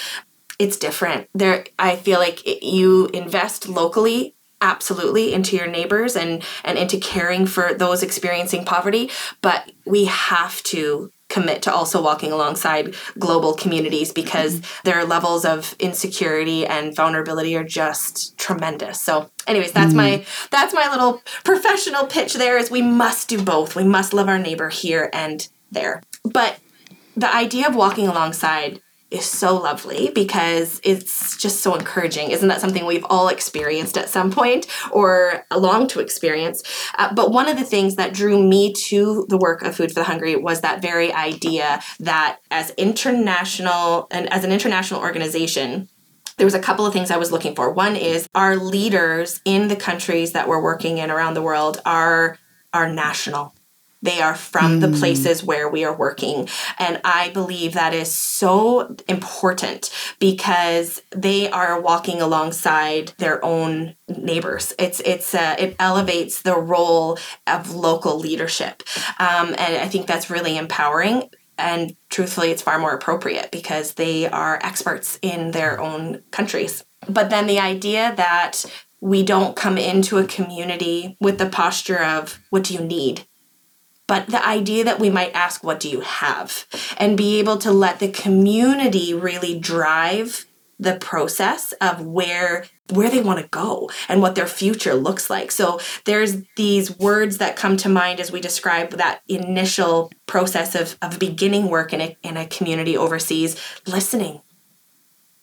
it's 0.59 0.77
different. 0.77 1.29
There 1.35 1.65
I 1.79 1.97
feel 1.97 2.19
like 2.19 2.63
you 2.63 3.07
invest 3.09 3.69
locally 3.69 4.36
absolutely 4.61 5.35
into 5.35 5.57
your 5.57 5.67
neighbors 5.67 6.17
and 6.17 6.43
and 6.65 6.79
into 6.79 6.99
caring 6.99 7.47
for 7.47 7.75
those 7.75 8.03
experiencing 8.03 8.65
poverty, 8.65 9.11
but 9.43 9.71
we 9.85 10.07
have 10.07 10.63
to 10.65 11.11
commit 11.29 11.63
to 11.63 11.73
also 11.73 12.01
walking 12.03 12.31
alongside 12.31 12.95
global 13.19 13.53
communities 13.55 14.13
because 14.13 14.61
mm-hmm. 14.61 14.81
their 14.85 15.05
levels 15.05 15.45
of 15.45 15.75
insecurity 15.79 16.65
and 16.65 16.95
vulnerability 16.95 17.57
are 17.57 17.65
just 17.65 18.37
tremendous. 18.39 19.01
So 19.01 19.31
anyways, 19.47 19.73
that's 19.73 19.89
mm-hmm. 19.89 19.97
my 19.97 20.27
that's 20.51 20.73
my 20.73 20.89
little 20.91 21.23
professional 21.45 22.07
pitch 22.07 22.35
there 22.35 22.59
is 22.59 22.71
we 22.71 22.83
must 22.83 23.29
do 23.29 23.43
both. 23.43 23.75
We 23.75 23.85
must 23.85 24.15
love 24.15 24.29
our 24.29 24.39
neighbor 24.39 24.69
here 24.69 25.11
and 25.13 25.47
there. 25.71 26.03
But 26.25 26.59
the 27.17 27.35
idea 27.35 27.69
of 27.69 27.75
walking 27.75 28.07
alongside 28.07 28.81
is 29.11 29.25
so 29.25 29.57
lovely 29.57 30.11
because 30.15 30.81
it's 30.83 31.37
just 31.37 31.61
so 31.61 31.75
encouraging. 31.75 32.31
Isn't 32.31 32.49
that 32.49 32.61
something 32.61 32.85
we've 32.87 33.07
all 33.09 33.29
experienced 33.29 33.97
at 33.97 34.09
some 34.09 34.33
point 34.33 34.67
or 34.91 35.45
long 35.55 35.87
to 35.89 36.01
experience? 36.01 36.63
Uh, 36.99 37.15
but 37.15 37.31
one 37.31 37.49
of 37.49 37.57
the 37.57 37.65
things 37.65 37.97
that 37.97 38.13
drew 38.13 38.43
me 38.43 38.73
to 38.73 39.25
the 39.29 39.39
work 39.39 39.63
of 39.63 39.77
Food 39.77 39.91
for 39.91 40.01
the 40.01 40.05
Hungry 40.05 40.35
was 40.35 40.61
that 40.63 40.83
very 40.83 41.13
idea 41.13 41.81
that 42.01 42.41
as 42.51 42.71
international 42.71 44.09
and 44.11 44.33
as 44.33 44.45
an 44.45 44.53
international 44.53 45.01
organization, 45.01 45.89
there 46.37 46.47
was 46.47 46.55
a 46.55 46.61
couple 46.61 46.85
of 46.85 46.93
things 46.93 47.11
I 47.11 47.17
was 47.17 47.33
looking 47.33 47.55
for. 47.55 47.73
One 47.73 47.97
is 47.97 48.29
our 48.35 48.57
leaders 48.57 49.41
in 49.45 49.69
the 49.69 49.77
countries 49.77 50.33
that 50.33 50.49
we're 50.49 50.63
working 50.63 50.99
in 50.99 51.11
around 51.11 51.35
the 51.35 51.43
world 51.43 51.81
are 51.87 52.39
are 52.75 52.93
national 52.93 53.56
they 54.03 54.21
are 54.21 54.35
from 54.35 54.79
mm. 54.79 54.81
the 54.81 54.99
places 54.99 55.43
where 55.43 55.69
we 55.69 55.85
are 55.85 55.97
working. 55.97 56.49
And 56.79 57.01
I 57.05 57.31
believe 57.31 57.75
that 57.75 57.95
is 57.95 58.13
so 58.13 58.95
important 59.09 59.91
because 60.19 61.03
they 61.11 61.51
are 61.51 61.81
walking 61.81 62.21
alongside 62.21 63.13
their 63.19 63.45
own 63.45 63.97
neighbors. 64.09 64.73
It's 64.79 65.01
it's 65.01 65.35
uh, 65.35 65.57
it 65.59 65.77
elevates 65.79 66.43
the 66.43 66.57
role 66.57 67.19
of 67.47 67.75
local 67.75 68.19
leadership, 68.19 68.83
um, 69.19 69.55
and 69.59 69.77
I 69.77 69.89
think 69.89 70.07
that's 70.07 70.31
really 70.31 70.57
empowering. 70.57 71.31
And 71.59 71.97
truthfully, 72.11 72.51
it's 72.51 72.63
far 72.63 72.79
more 72.79 72.93
appropriate 72.93 73.51
because 73.51 73.95
they 73.95 74.29
are 74.29 74.61
experts 74.63 75.19
in 75.23 75.53
their 75.53 75.81
own 75.81 76.23
countries. 76.31 76.85
But 77.09 77.31
then 77.31 77.47
the 77.47 77.61
idea 77.61 78.13
that 78.17 78.65
we 79.01 79.23
don't 79.23 79.57
come 79.57 79.79
into 79.79 80.19
a 80.19 80.27
community 80.27 81.17
with 81.21 81.39
the 81.39 81.49
posture 81.49 82.03
of 82.03 82.41
what 82.51 82.65
do 82.65 82.75
you 82.75 82.81
need 82.81 83.27
but 84.07 84.29
the 84.29 84.47
idea 84.47 84.85
that 84.85 85.01
we 85.01 85.11
might 85.11 85.35
ask, 85.35 85.65
What 85.65 85.81
do 85.81 85.89
you 85.89 86.01
have? 86.01 86.67
and 86.97 87.17
be 87.17 87.39
able 87.39 87.59
to 87.59 87.73
let 87.73 87.99
the 87.99 88.11
community 88.11 89.13
really 89.15 89.59
drive 89.59 90.47
the 90.79 90.97
process 90.97 91.73
of 91.81 92.05
where 92.05 92.67
where 92.91 93.11
they 93.11 93.21
want 93.21 93.41
to 93.41 93.49
go 93.49 93.91
and 94.09 94.23
what 94.23 94.37
their 94.37 94.47
future 94.47 94.95
looks 94.95 95.29
like. 95.29 95.51
So 95.51 95.81
there's 96.05 96.43
these 96.57 96.97
words 96.99 97.39
that 97.39 97.57
come 97.57 97.77
to 97.79 97.89
mind 97.89 98.21
as 98.21 98.31
we 98.31 98.41
describe 98.41 98.91
that 98.91 99.23
initial 99.29 100.13
process 100.27 100.77
of, 100.77 100.97
of 101.03 101.19
beginning 101.19 101.69
work 101.69 101.93
in 101.93 102.01
a, 102.01 102.17
in 102.23 102.37
a 102.37 102.47
community 102.47 102.97
overseas, 102.97 103.61
listening. 103.87 104.41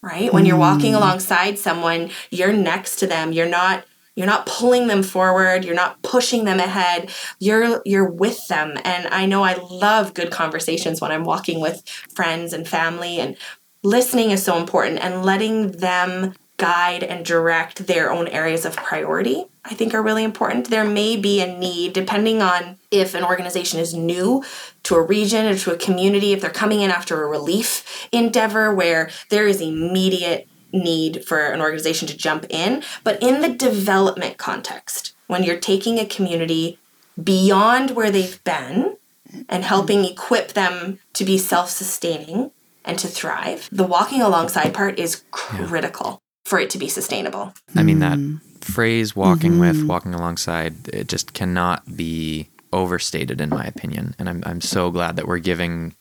Right? 0.02 0.34
When 0.34 0.46
you're 0.46 0.58
walking 0.58 0.94
mm. 0.94 0.98
alongside 0.98 1.60
someone, 1.60 2.12
you're 2.30 2.54
next 2.54 2.98
to 2.98 3.08
them. 3.08 3.34
You're 3.34 3.48
not 3.50 3.86
you're 4.16 4.28
not 4.28 4.46
pulling 4.46 4.88
them 4.88 5.04
forward, 5.04 5.66
you're 5.66 5.76
not 5.76 6.02
pushing 6.04 6.46
them 6.46 6.60
ahead. 6.60 7.12
You're 7.40 7.82
you're 7.86 8.10
with 8.10 8.48
them. 8.48 8.78
And 8.84 9.08
I 9.08 9.26
know 9.26 9.44
I 9.44 9.56
love 9.56 10.14
good 10.14 10.32
conversations 10.32 11.02
when 11.02 11.12
I'm 11.12 11.24
walking 11.24 11.60
with 11.60 11.88
friends 12.14 12.54
and 12.54 12.68
family 12.68 13.20
and 13.20 13.36
listening 13.84 14.32
is 14.32 14.44
so 14.44 14.58
important 14.58 15.00
and 15.04 15.24
letting 15.24 15.72
them 15.72 16.34
guide 16.58 17.04
and 17.04 17.26
direct 17.26 17.88
their 17.88 18.12
own 18.12 18.28
areas 18.28 18.64
of 18.64 18.76
priority 18.76 19.44
i 19.66 19.74
think 19.74 19.94
are 19.94 20.04
really 20.04 20.24
important 20.24 20.70
there 20.70 20.86
may 20.86 21.18
be 21.18 21.42
a 21.42 21.58
need 21.58 21.94
depending 21.94 22.44
on 22.44 22.78
if 22.92 23.16
an 23.16 23.24
organization 23.24 23.80
is 23.80 23.94
new 23.96 24.44
to 24.84 24.94
a 24.96 25.02
region 25.02 25.48
or 25.48 25.58
to 25.58 25.74
a 25.74 25.78
community 25.78 26.32
if 26.32 26.42
they're 26.42 26.52
coming 26.52 26.82
in 26.82 26.92
after 26.92 27.24
a 27.24 27.28
relief 27.28 28.08
endeavor 28.12 28.74
where 28.74 29.10
there 29.30 29.48
is 29.48 29.62
immediate 29.62 30.48
need 30.74 31.24
for 31.26 31.40
an 31.40 31.62
organization 31.62 32.08
to 32.08 32.18
jump 32.18 32.46
in. 32.50 32.84
But 33.04 33.22
in 33.22 33.42
the 33.42 33.50
development 33.50 34.38
context, 34.38 35.14
when 35.28 35.44
you're 35.44 35.60
taking 35.60 36.00
a 36.00 36.06
community 36.06 36.80
beyond 37.22 37.92
where 37.92 38.12
they've 38.12 38.44
been 38.44 38.98
and 39.48 39.64
helping 39.64 40.04
equip 40.04 40.54
them 40.54 41.00
to 41.14 41.24
be 41.24 41.38
self 41.38 41.70
sustaining 41.70 42.52
and 42.84 43.00
to 43.00 43.08
thrive, 43.08 43.70
the 43.72 43.86
walking 43.86 44.22
alongside 44.22 44.74
part 44.74 45.00
is 45.00 45.24
critical 45.32 46.22
yeah. 46.22 46.50
for 46.50 46.60
it 46.60 46.70
to 46.72 46.78
be 46.78 46.90
sustainable. 46.90 47.54
I 47.76 47.84
mean, 47.84 48.00
that 48.00 48.18
mm. 48.18 48.42
phrase 48.62 49.16
walking 49.16 49.54
mm-hmm. 49.54 49.62
with, 49.62 49.84
walking 49.86 50.14
alongside, 50.14 50.90
it 50.90 51.08
just 51.08 51.34
cannot 51.34 51.96
be 51.96 52.50
overstated 52.74 53.40
in 53.40 53.50
my 53.50 53.64
opinion. 53.66 54.16
And 54.18 54.28
I'm, 54.28 54.44
I'm 54.46 54.60
so 54.60 54.90
glad 54.92 55.16
that 55.16 55.28
we're 55.28 55.38
giving 55.38 55.96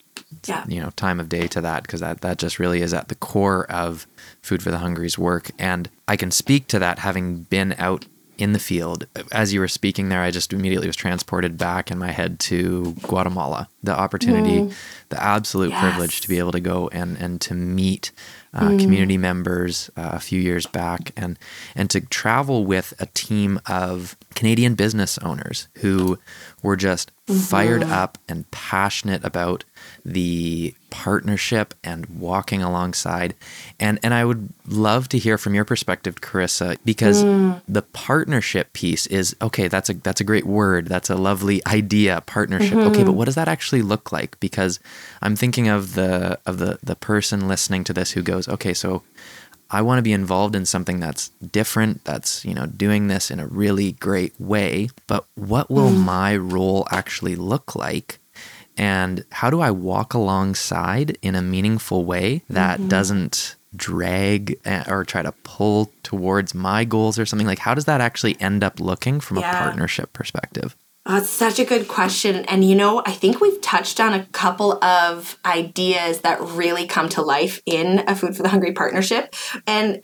yeah. 0.47 0.65
you 0.67 0.81
know 0.81 0.89
time 0.95 1.19
of 1.19 1.29
day 1.29 1.47
to 1.47 1.61
that 1.61 1.83
because 1.83 1.99
that 1.99 2.21
that 2.21 2.37
just 2.37 2.59
really 2.59 2.81
is 2.81 2.93
at 2.93 3.07
the 3.07 3.15
core 3.15 3.65
of 3.71 4.07
food 4.41 4.61
for 4.63 4.71
the 4.71 4.79
hungry's 4.79 5.17
work 5.17 5.51
and 5.59 5.89
i 6.07 6.15
can 6.15 6.31
speak 6.31 6.67
to 6.67 6.79
that 6.79 6.99
having 6.99 7.43
been 7.43 7.73
out 7.77 8.05
in 8.37 8.51
the 8.53 8.59
field 8.59 9.05
as 9.31 9.53
you 9.53 9.59
were 9.59 9.67
speaking 9.67 10.09
there 10.09 10.21
i 10.21 10.31
just 10.31 10.51
immediately 10.53 10.87
was 10.87 10.95
transported 10.95 11.55
back 11.57 11.91
in 11.91 11.97
my 11.99 12.11
head 12.11 12.39
to 12.39 12.93
guatemala 13.03 13.67
the 13.83 13.91
opportunity, 13.97 14.59
Mm. 14.61 14.73
the 15.09 15.21
absolute 15.21 15.71
Yes. 15.71 15.81
privilege 15.81 16.21
to 16.21 16.29
be 16.29 16.39
able 16.39 16.53
to 16.53 16.61
go 16.61 16.87
and 16.93 17.17
and 17.17 17.41
to 17.41 17.53
meet 17.53 18.11
uh, 18.53 18.69
Mm. 18.69 18.79
community 18.79 19.17
members 19.17 19.89
uh, 19.97 20.11
a 20.13 20.19
few 20.21 20.39
years 20.39 20.65
back, 20.65 21.11
and 21.17 21.37
and 21.75 21.89
to 21.89 21.99
travel 21.99 22.65
with 22.65 22.93
a 22.99 23.07
team 23.07 23.59
of 23.67 24.15
Canadian 24.35 24.75
business 24.75 25.17
owners 25.17 25.67
who 25.79 26.17
were 26.61 26.77
just 26.77 27.11
fired 27.27 27.81
Mm-hmm. 27.81 27.91
up 27.91 28.17
and 28.29 28.49
passionate 28.51 29.21
about 29.25 29.65
the 30.05 30.73
partnership 30.89 31.73
and 31.83 32.05
walking 32.07 32.61
alongside. 32.61 33.33
And 33.79 33.99
and 34.03 34.13
I 34.13 34.25
would 34.25 34.49
love 34.67 35.09
to 35.09 35.17
hear 35.17 35.37
from 35.37 35.53
your 35.55 35.65
perspective, 35.65 36.21
Carissa, 36.21 36.77
because 36.85 37.23
Mm. 37.25 37.61
the 37.67 37.81
partnership 37.81 38.73
piece 38.73 39.07
is 39.07 39.35
okay, 39.41 39.67
that's 39.67 39.89
a 39.89 39.93
that's 39.93 40.21
a 40.21 40.23
great 40.25 40.45
word. 40.45 40.87
That's 40.87 41.09
a 41.09 41.15
lovely 41.15 41.65
idea, 41.67 42.21
partnership. 42.25 42.79
Okay, 42.79 43.01
Mm-hmm. 43.01 43.05
but 43.05 43.13
what 43.15 43.25
does 43.25 43.35
that 43.35 43.47
actually 43.47 43.81
look 43.81 44.11
like? 44.11 44.39
Because 44.39 44.79
I'm 45.21 45.35
thinking 45.35 45.67
of 45.69 45.93
the 45.95 46.37
of 46.45 46.57
the 46.57 46.79
the 46.83 46.95
person 46.95 47.47
listening 47.47 47.83
to 47.85 47.93
this 47.93 48.11
who 48.11 48.21
goes, 48.21 48.47
okay, 48.47 48.73
so 48.73 49.03
I 49.71 49.81
want 49.81 49.97
to 49.97 50.03
be 50.03 50.13
involved 50.13 50.55
in 50.55 50.65
something 50.65 50.99
that's 50.99 51.29
different, 51.51 52.03
that's, 52.05 52.45
you 52.45 52.53
know, 52.53 52.67
doing 52.67 53.07
this 53.07 53.31
in 53.31 53.39
a 53.39 53.47
really 53.47 53.93
great 53.93 54.33
way, 54.39 54.89
but 55.07 55.25
what 55.35 55.71
will 55.71 55.91
Mm. 55.91 55.97
my 56.05 56.35
role 56.37 56.85
actually 56.91 57.35
look 57.35 57.75
like? 57.75 58.19
And 58.77 59.23
how 59.31 59.49
do 59.49 59.61
I 59.61 59.71
walk 59.71 60.13
alongside 60.13 61.17
in 61.21 61.35
a 61.35 61.41
meaningful 61.41 62.05
way 62.05 62.41
that 62.49 62.79
Mm-hmm. 62.79 62.87
doesn't 62.89 63.55
drag 63.75 64.59
uh, 64.65 64.83
or 64.87 65.03
try 65.03 65.21
to 65.21 65.31
pull 65.43 65.91
towards 66.03 66.53
my 66.55 66.83
goals 66.85 67.17
or 67.19 67.25
something? 67.25 67.47
Like, 67.47 67.59
how 67.59 67.73
does 67.73 67.85
that 67.85 68.01
actually 68.01 68.39
end 68.39 68.63
up 68.63 68.79
looking 68.79 69.19
from 69.19 69.37
Yeah. 69.37 69.57
a 69.59 69.63
partnership 69.63 70.13
perspective? 70.13 70.75
Oh, 71.05 71.17
it's 71.17 71.29
such 71.29 71.59
a 71.59 71.65
good 71.65 71.87
question. 71.89 72.45
And 72.45 72.63
you 72.63 72.75
know, 72.75 73.03
I 73.05 73.11
think 73.11 73.41
we've 73.41 73.59
touched 73.61 73.99
on 73.99 74.13
a 74.13 74.25
couple 74.27 74.81
of 74.83 75.37
ideas 75.45 76.21
that 76.21 76.39
really 76.41 76.87
come 76.87 77.09
to 77.09 77.21
life 77.21 77.61
in 77.65 78.03
a 78.07 78.15
Food 78.15 78.37
for 78.37 78.43
the 78.43 78.49
Hungry 78.49 78.71
partnership. 78.71 79.35
And 79.67 80.01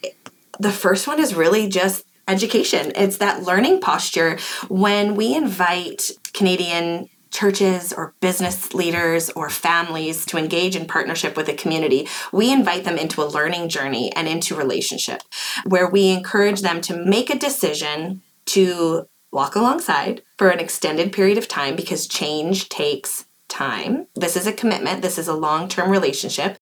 the 0.59 0.71
first 0.71 1.07
one 1.07 1.19
is 1.19 1.33
really 1.35 1.69
just 1.69 2.03
education. 2.27 2.91
It's 2.95 3.17
that 3.17 3.43
learning 3.43 3.79
posture 3.79 4.37
when 4.67 5.15
we 5.15 5.35
invite 5.35 6.11
Canadian 6.33 7.07
churches 7.31 7.93
or 7.93 8.13
business 8.19 8.73
leaders 8.73 9.29
or 9.31 9.49
families 9.49 10.25
to 10.25 10.37
engage 10.37 10.75
in 10.75 10.85
partnership 10.85 11.37
with 11.37 11.47
a 11.47 11.53
community, 11.53 12.07
we 12.31 12.51
invite 12.51 12.83
them 12.83 12.97
into 12.97 13.21
a 13.21 13.25
learning 13.25 13.69
journey 13.69 14.11
and 14.15 14.27
into 14.27 14.55
relationship 14.55 15.21
where 15.65 15.89
we 15.89 16.09
encourage 16.09 16.61
them 16.61 16.81
to 16.81 16.95
make 16.95 17.29
a 17.29 17.37
decision 17.37 18.21
to 18.45 19.07
walk 19.31 19.55
alongside 19.55 20.23
for 20.37 20.49
an 20.49 20.59
extended 20.59 21.13
period 21.13 21.37
of 21.37 21.47
time 21.47 21.75
because 21.75 22.07
change 22.07 22.69
takes 22.69 23.25
time. 23.47 24.07
This 24.15 24.35
is 24.35 24.47
a 24.47 24.53
commitment, 24.53 25.01
this 25.01 25.17
is 25.17 25.27
a 25.27 25.33
long-term 25.33 25.89
relationship. 25.89 26.57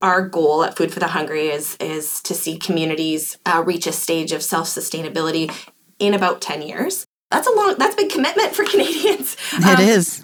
Our 0.00 0.28
goal 0.28 0.64
at 0.64 0.76
Food 0.76 0.92
for 0.92 1.00
the 1.00 1.08
Hungry 1.08 1.48
is 1.48 1.76
is 1.76 2.20
to 2.22 2.34
see 2.34 2.58
communities 2.58 3.38
uh, 3.46 3.62
reach 3.64 3.86
a 3.86 3.92
stage 3.92 4.32
of 4.32 4.42
self-sustainability 4.42 5.50
in 5.98 6.14
about 6.14 6.40
10 6.40 6.62
years. 6.62 7.06
That's 7.32 7.48
a 7.48 7.52
long 7.52 7.74
that's 7.78 7.94
a 7.94 7.96
big 7.96 8.10
commitment 8.12 8.54
for 8.54 8.64
Canadians. 8.72 9.36
It 9.54 9.64
Um, 9.64 9.80
is. 9.80 10.22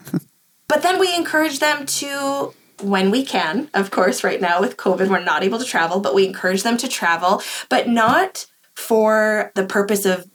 but 0.69 0.83
then 0.83 1.01
we 1.01 1.15
encourage 1.15 1.59
them 1.59 1.87
to, 1.87 2.53
when 2.83 3.11
we 3.11 3.25
can, 3.25 3.69
of 3.75 3.91
course, 3.91 4.23
right 4.23 4.41
now 4.41 4.61
with 4.61 4.77
COVID, 4.77 5.09
we're 5.09 5.19
not 5.21 5.43
able 5.43 5.59
to 5.59 5.65
travel, 5.65 6.01
but 6.01 6.15
we 6.15 6.27
encourage 6.27 6.63
them 6.63 6.77
to 6.77 6.87
travel, 6.89 7.43
but 7.69 7.89
not 7.89 8.47
for 8.75 9.51
the 9.57 9.65
purpose 9.67 10.05
of 10.07 10.27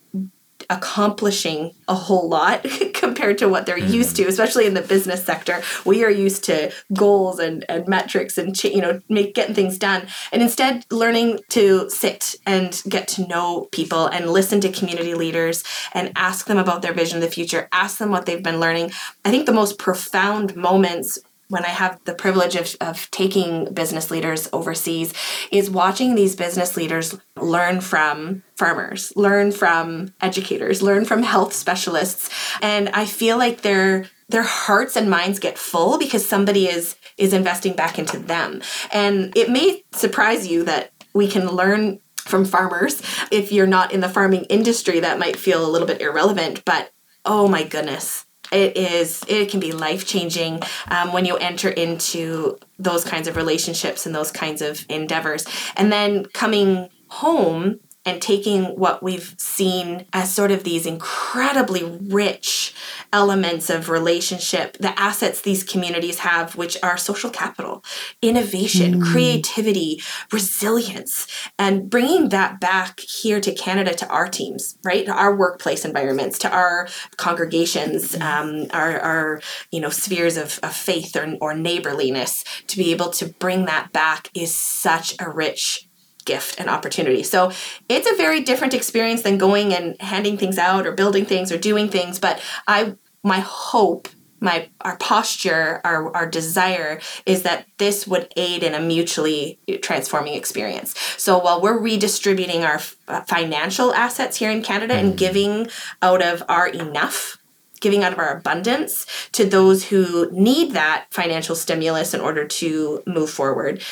accomplishing 0.69 1.73
a 1.87 1.95
whole 1.95 2.29
lot 2.29 2.65
compared 2.93 3.37
to 3.39 3.49
what 3.49 3.65
they're 3.65 3.77
mm-hmm. 3.77 3.93
used 3.93 4.15
to 4.15 4.23
especially 4.23 4.65
in 4.65 4.73
the 4.73 4.81
business 4.81 5.23
sector. 5.23 5.61
We 5.85 6.03
are 6.03 6.09
used 6.09 6.43
to 6.45 6.71
goals 6.93 7.39
and, 7.39 7.65
and 7.69 7.87
metrics 7.87 8.37
and 8.37 8.61
you 8.63 8.81
know 8.81 9.01
make 9.09 9.35
getting 9.35 9.55
things 9.55 9.77
done. 9.77 10.07
And 10.31 10.41
instead 10.41 10.85
learning 10.91 11.39
to 11.49 11.89
sit 11.89 12.35
and 12.45 12.81
get 12.87 13.07
to 13.09 13.27
know 13.27 13.67
people 13.71 14.07
and 14.07 14.29
listen 14.29 14.61
to 14.61 14.71
community 14.71 15.13
leaders 15.13 15.63
and 15.93 16.11
ask 16.15 16.47
them 16.47 16.57
about 16.57 16.81
their 16.81 16.93
vision 16.93 17.17
of 17.17 17.23
the 17.23 17.29
future 17.29 17.67
ask 17.71 17.97
them 17.97 18.11
what 18.11 18.25
they've 18.25 18.43
been 18.43 18.59
learning. 18.59 18.91
I 19.25 19.31
think 19.31 19.45
the 19.45 19.53
most 19.53 19.77
profound 19.77 20.55
moments 20.55 21.19
when 21.49 21.65
I 21.65 21.69
have 21.69 21.99
the 22.05 22.13
privilege 22.13 22.55
of, 22.55 22.75
of 22.81 23.09
taking 23.11 23.73
business 23.73 24.09
leaders 24.09 24.49
overseas 24.53 25.13
is 25.51 25.69
watching 25.69 26.15
these 26.15 26.35
business 26.35 26.75
leaders 26.75 27.17
learn 27.39 27.81
from 27.81 28.43
farmers, 28.55 29.13
learn 29.15 29.51
from 29.51 30.13
educators, 30.21 30.81
learn 30.81 31.05
from 31.05 31.23
health 31.23 31.53
specialists. 31.53 32.29
And 32.61 32.89
I 32.89 33.05
feel 33.05 33.37
like 33.37 33.61
their 33.61 34.05
their 34.29 34.43
hearts 34.43 34.95
and 34.95 35.09
minds 35.09 35.37
get 35.37 35.57
full 35.57 35.99
because 35.99 36.25
somebody 36.25 36.67
is 36.67 36.95
is 37.17 37.33
investing 37.33 37.75
back 37.75 37.99
into 37.99 38.17
them. 38.17 38.61
And 38.91 39.35
it 39.37 39.49
may 39.49 39.83
surprise 39.91 40.47
you 40.47 40.63
that 40.63 40.91
we 41.13 41.27
can 41.27 41.47
learn 41.49 41.99
from 42.17 42.45
farmers. 42.45 43.01
If 43.31 43.51
you're 43.51 43.67
not 43.67 43.91
in 43.91 43.99
the 43.99 44.09
farming 44.09 44.45
industry, 44.45 45.01
that 45.01 45.19
might 45.19 45.35
feel 45.35 45.63
a 45.63 45.69
little 45.69 45.87
bit 45.87 46.01
irrelevant, 46.01 46.63
but 46.65 46.91
oh 47.25 47.47
my 47.47 47.63
goodness 47.63 48.25
it 48.53 48.77
is 48.77 49.23
it 49.27 49.49
can 49.49 49.59
be 49.59 49.71
life 49.71 50.05
changing 50.05 50.61
um, 50.89 51.11
when 51.11 51.25
you 51.25 51.37
enter 51.37 51.69
into 51.69 52.57
those 52.79 53.03
kinds 53.03 53.27
of 53.27 53.35
relationships 53.35 54.05
and 54.05 54.13
those 54.13 54.31
kinds 54.31 54.61
of 54.61 54.85
endeavors. 54.89 55.45
And 55.75 55.91
then 55.91 56.25
coming 56.27 56.89
home 57.07 57.79
and 58.05 58.21
taking 58.21 58.65
what 58.77 59.01
we've 59.01 59.33
seen 59.37 60.05
as 60.11 60.33
sort 60.33 60.51
of 60.51 60.63
these 60.63 60.85
incredibly 60.85 61.83
rich 61.83 62.73
elements 63.13 63.69
of 63.69 63.89
relationship, 63.89 64.77
the 64.79 64.99
assets 64.99 65.41
these 65.41 65.63
communities 65.63 66.19
have, 66.19 66.55
which 66.55 66.77
are 66.83 66.97
social 66.97 67.29
capital, 67.29 67.83
innovation, 68.21 69.01
creativity, 69.01 70.01
resilience, 70.31 71.27
and 71.57 71.89
bringing 71.89 72.29
that 72.29 72.59
back 72.59 72.99
here 72.99 73.39
to 73.39 73.53
Canada 73.53 73.93
to 73.93 74.07
our 74.07 74.27
teams, 74.27 74.77
right? 74.83 75.05
To 75.05 75.13
our 75.13 75.35
workplace 75.35 75.85
environments, 75.85 76.37
to 76.39 76.51
our 76.51 76.89
congregations, 77.17 78.15
um, 78.19 78.67
our, 78.71 78.99
our 78.99 79.41
you 79.71 79.79
know 79.79 79.89
spheres 79.89 80.35
of, 80.35 80.59
of 80.61 80.75
faith 80.75 81.15
or, 81.15 81.37
or 81.39 81.53
neighborliness, 81.53 82.43
to 82.67 82.77
be 82.77 82.91
able 82.91 83.11
to 83.11 83.27
bring 83.27 83.65
that 83.65 83.93
back 83.93 84.29
is 84.33 84.53
such 84.53 85.15
a 85.19 85.29
rich 85.29 85.87
gift 86.25 86.59
and 86.59 86.69
opportunity. 86.69 87.23
So 87.23 87.51
it's 87.89 88.09
a 88.09 88.15
very 88.15 88.41
different 88.41 88.73
experience 88.73 89.21
than 89.21 89.37
going 89.37 89.73
and 89.73 89.99
handing 90.01 90.37
things 90.37 90.57
out 90.57 90.85
or 90.87 90.91
building 90.91 91.25
things 91.25 91.51
or 91.51 91.57
doing 91.57 91.89
things. 91.89 92.19
But 92.19 92.41
I 92.67 92.95
my 93.23 93.39
hope, 93.39 94.09
my 94.39 94.69
our 94.81 94.97
posture, 94.97 95.81
our 95.83 96.13
our 96.15 96.27
desire 96.27 96.99
is 97.25 97.43
that 97.43 97.67
this 97.77 98.05
would 98.07 98.31
aid 98.35 98.63
in 98.63 98.73
a 98.73 98.79
mutually 98.79 99.59
transforming 99.81 100.33
experience. 100.33 100.97
So 101.17 101.37
while 101.37 101.61
we're 101.61 101.79
redistributing 101.79 102.63
our 102.63 102.81
uh, 103.07 103.21
financial 103.21 103.93
assets 103.93 104.37
here 104.37 104.51
in 104.51 104.61
Canada 104.61 104.95
and 104.95 105.13
mm. 105.13 105.17
giving 105.17 105.67
out 106.01 106.21
of 106.21 106.43
our 106.49 106.67
enough 106.67 107.37
giving 107.79 108.01
out 108.01 108.13
of 108.13 108.19
our 108.19 108.37
abundance 108.37 109.05
to 109.33 109.43
those 109.43 109.89
who 109.89 110.31
need 110.31 110.71
that 110.71 111.05
financial 111.11 111.53
stimulus 111.53 112.13
in 112.13 112.21
order 112.21 112.47
to 112.47 113.03
move 113.05 113.29
forward 113.29 113.83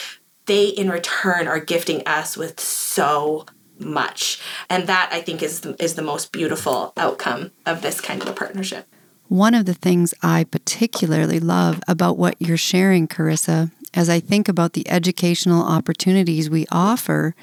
they 0.45 0.65
in 0.65 0.89
return 0.89 1.47
are 1.47 1.59
gifting 1.59 2.05
us 2.07 2.35
with 2.35 2.59
so 2.59 3.45
much. 3.79 4.39
And 4.69 4.87
that 4.87 5.09
i 5.11 5.21
think 5.21 5.41
is 5.41 5.61
the, 5.61 5.81
is 5.83 5.95
the 5.95 6.01
most 6.01 6.31
beautiful 6.31 6.93
outcome 6.97 7.51
of 7.65 7.81
this 7.81 7.99
kind 7.99 8.21
of 8.21 8.27
a 8.27 8.33
partnership. 8.33 8.87
One 9.27 9.53
of 9.53 9.65
the 9.65 9.73
things 9.73 10.13
I 10.21 10.43
particularly 10.43 11.39
love 11.39 11.81
about 11.87 12.17
what 12.17 12.35
you're 12.39 12.57
sharing, 12.57 13.07
Carissa, 13.07 13.71
as 13.93 14.09
I 14.09 14.19
think 14.19 14.49
about 14.49 14.73
the 14.73 14.87
educational 14.89 15.63
opportunities 15.63 16.49
we 16.49 16.65
offer, 16.69 17.33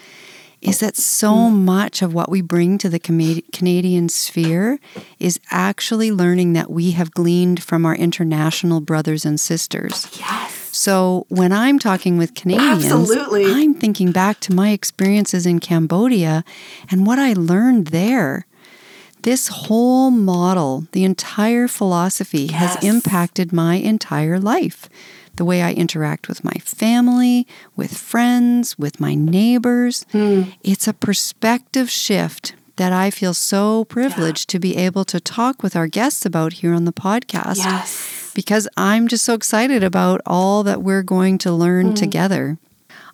is 0.61 0.81
that 0.81 0.97
so 0.97 1.33
mm. 1.33 1.53
much 1.53 2.03
of 2.03 2.13
what 2.13 2.31
we 2.31 2.43
bring 2.43 2.77
to 2.79 2.89
the 2.89 2.99
Canadian 2.99 4.09
sphere 4.09 4.79
is 5.19 5.41
actually 5.51 6.13
learning 6.13 6.53
that 6.53 6.71
we 6.71 6.91
have 6.91 7.13
gleaned 7.13 7.63
from 7.63 7.87
our 7.87 7.95
international 7.95 8.81
brothers 8.81 9.25
and 9.25 9.41
sisters. 9.41 10.09
yes 10.19 10.58
So 10.89 11.27
when 11.29 11.53
I'm 11.53 11.79
talking 11.79 12.17
with 12.17 12.35
Canadians, 12.35 12.87
Absolutely. 12.87 13.45
I'm 13.45 13.75
thinking 13.75 14.11
back 14.11 14.41
to 14.41 14.55
my 14.55 14.71
experiences 14.71 15.45
in 15.45 15.61
Cambodia 15.61 16.45
and 16.91 17.07
what 17.07 17.19
I 17.19 17.35
learned 17.35 17.89
there. 17.89 18.47
This 19.21 19.49
whole 19.49 20.11
model, 20.11 20.87
the 20.93 21.05
entire 21.05 21.69
philosophy 21.69 22.47
has 22.53 22.83
impacted 22.83 23.53
my 23.53 23.75
entire 23.75 24.41
life. 24.41 24.89
The 25.37 25.45
way 25.45 25.61
I 25.61 25.75
interact 25.75 26.27
with 26.27 26.43
my 26.43 26.55
family, 26.65 27.47
with 27.77 27.95
friends, 27.95 28.79
with 28.79 28.99
my 28.99 29.15
neighbors. 29.15 30.07
Hmm. 30.13 30.45
It's 30.63 30.89
a 30.89 30.95
perspective 30.95 31.91
shift 31.91 32.55
that 32.79 32.93
I 32.93 33.11
feel 33.11 33.35
so 33.35 33.85
privileged 33.85 34.49
to 34.51 34.59
be 34.59 34.77
able 34.77 35.05
to 35.05 35.21
talk 35.21 35.63
with 35.63 35.77
our 35.77 35.87
guests 35.87 36.25
about 36.25 36.55
here 36.55 36.73
on 36.75 36.85
the 36.85 36.93
podcast 36.93 37.59
yes 37.59 38.19
because 38.39 38.69
I'm 38.77 39.09
just 39.09 39.25
so 39.25 39.35
excited 39.35 39.83
about 39.83 40.21
all 40.25 40.63
that 40.63 40.81
we're 40.81 41.03
going 41.03 41.39
to 41.39 41.51
learn 41.51 41.87
mm-hmm. 41.87 41.95
together. 41.95 42.57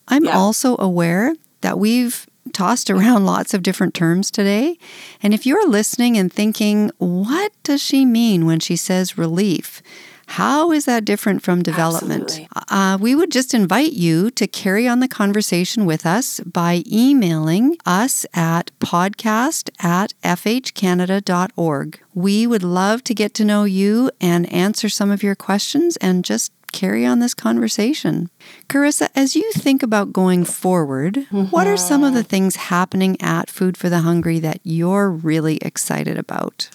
I'm 0.06 0.26
Yeah. 0.26 0.36
also 0.36 0.76
aware 0.78 1.34
that 1.62 1.78
we've 1.78 2.26
tossed 2.52 2.90
around 2.90 3.24
lots 3.34 3.54
of 3.54 3.62
different 3.62 3.94
terms 3.94 4.30
today. 4.30 4.76
And 5.22 5.32
if 5.32 5.46
you're 5.46 5.66
listening 5.66 6.18
and 6.18 6.30
thinking, 6.30 6.90
what 6.98 7.52
does 7.62 7.82
she 7.82 8.04
mean 8.04 8.44
when 8.44 8.60
she 8.60 8.76
says 8.76 9.16
relief? 9.16 9.80
How 10.26 10.72
is 10.72 10.84
that 10.86 11.04
different 11.04 11.42
from 11.42 11.62
development? 11.62 12.40
Uh, 12.70 12.98
we 13.00 13.14
would 13.14 13.30
just 13.30 13.54
invite 13.54 13.92
you 13.92 14.30
to 14.32 14.46
carry 14.46 14.88
on 14.88 15.00
the 15.00 15.08
conversation 15.08 15.86
with 15.86 16.06
us 16.06 16.40
by 16.40 16.82
emailing 16.90 17.76
us 17.86 18.26
at 18.34 18.70
podcast 18.78 19.70
at 19.78 20.14
fhcanada.org. 20.22 22.00
We 22.14 22.46
would 22.46 22.62
love 22.62 23.04
to 23.04 23.14
get 23.14 23.34
to 23.34 23.44
know 23.44 23.64
you 23.64 24.10
and 24.20 24.50
answer 24.52 24.88
some 24.88 25.10
of 25.10 25.22
your 25.22 25.34
questions 25.34 25.96
and 25.98 26.24
just 26.24 26.52
carry 26.74 27.06
on 27.06 27.20
this 27.20 27.34
conversation. 27.34 28.28
Carissa, 28.68 29.08
as 29.14 29.36
you 29.36 29.50
think 29.52 29.82
about 29.82 30.12
going 30.12 30.44
forward, 30.44 31.14
mm-hmm. 31.14 31.44
what 31.44 31.68
are 31.68 31.76
some 31.76 32.02
of 32.02 32.14
the 32.14 32.24
things 32.24 32.56
happening 32.56 33.16
at 33.22 33.48
Food 33.48 33.76
for 33.76 33.88
the 33.88 34.00
Hungry 34.00 34.40
that 34.40 34.58
you're 34.64 35.08
really 35.08 35.58
excited 35.58 36.18
about? 36.18 36.70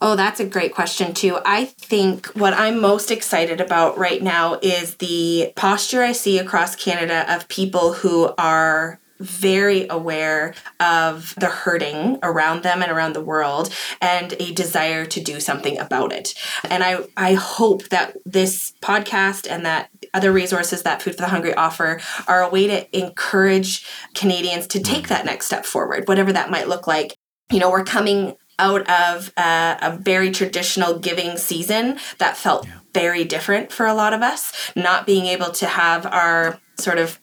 Oh, 0.00 0.14
that's 0.14 0.40
a 0.40 0.46
great 0.46 0.74
question, 0.74 1.14
too. 1.14 1.38
I 1.44 1.64
think 1.64 2.26
what 2.28 2.52
I'm 2.52 2.80
most 2.80 3.10
excited 3.10 3.62
about 3.62 3.96
right 3.96 4.22
now 4.22 4.58
is 4.62 4.96
the 4.96 5.52
posture 5.56 6.02
I 6.02 6.12
see 6.12 6.38
across 6.38 6.76
Canada 6.76 7.24
of 7.34 7.48
people 7.48 7.94
who 7.94 8.32
are 8.36 9.00
very 9.18 9.86
aware 9.88 10.54
of 10.80 11.34
the 11.36 11.46
hurting 11.46 12.18
around 12.22 12.62
them 12.62 12.82
and 12.82 12.92
around 12.92 13.14
the 13.14 13.24
world 13.24 13.72
and 14.02 14.34
a 14.34 14.52
desire 14.52 15.06
to 15.06 15.20
do 15.20 15.40
something 15.40 15.78
about 15.78 16.12
it. 16.12 16.34
And 16.64 16.84
I, 16.84 16.98
I 17.16 17.32
hope 17.32 17.88
that 17.88 18.16
this 18.26 18.74
podcast 18.82 19.50
and 19.50 19.64
that 19.64 19.88
other 20.12 20.32
resources 20.32 20.82
that 20.82 21.00
Food 21.00 21.14
for 21.14 21.22
the 21.22 21.28
Hungry 21.28 21.54
offer 21.54 22.00
are 22.28 22.42
a 22.42 22.50
way 22.50 22.66
to 22.66 22.98
encourage 22.98 23.86
Canadians 24.14 24.66
to 24.68 24.80
take 24.80 25.08
that 25.08 25.24
next 25.24 25.46
step 25.46 25.64
forward, 25.64 26.06
whatever 26.06 26.32
that 26.32 26.50
might 26.50 26.68
look 26.68 26.86
like. 26.86 27.16
You 27.50 27.60
know, 27.60 27.70
we're 27.70 27.84
coming 27.84 28.36
out 28.58 28.88
of 28.88 29.32
a, 29.36 29.78
a, 29.82 29.98
very 30.00 30.30
traditional 30.30 30.98
giving 30.98 31.36
season 31.36 31.98
that 32.18 32.36
felt 32.36 32.66
yeah. 32.66 32.78
very 32.94 33.24
different 33.24 33.70
for 33.70 33.86
a 33.86 33.94
lot 33.94 34.12
of 34.12 34.22
us. 34.22 34.52
Not 34.74 35.06
being 35.06 35.26
able 35.26 35.50
to 35.52 35.66
have 35.66 36.06
our 36.06 36.58
sort 36.78 36.98
of 36.98 37.18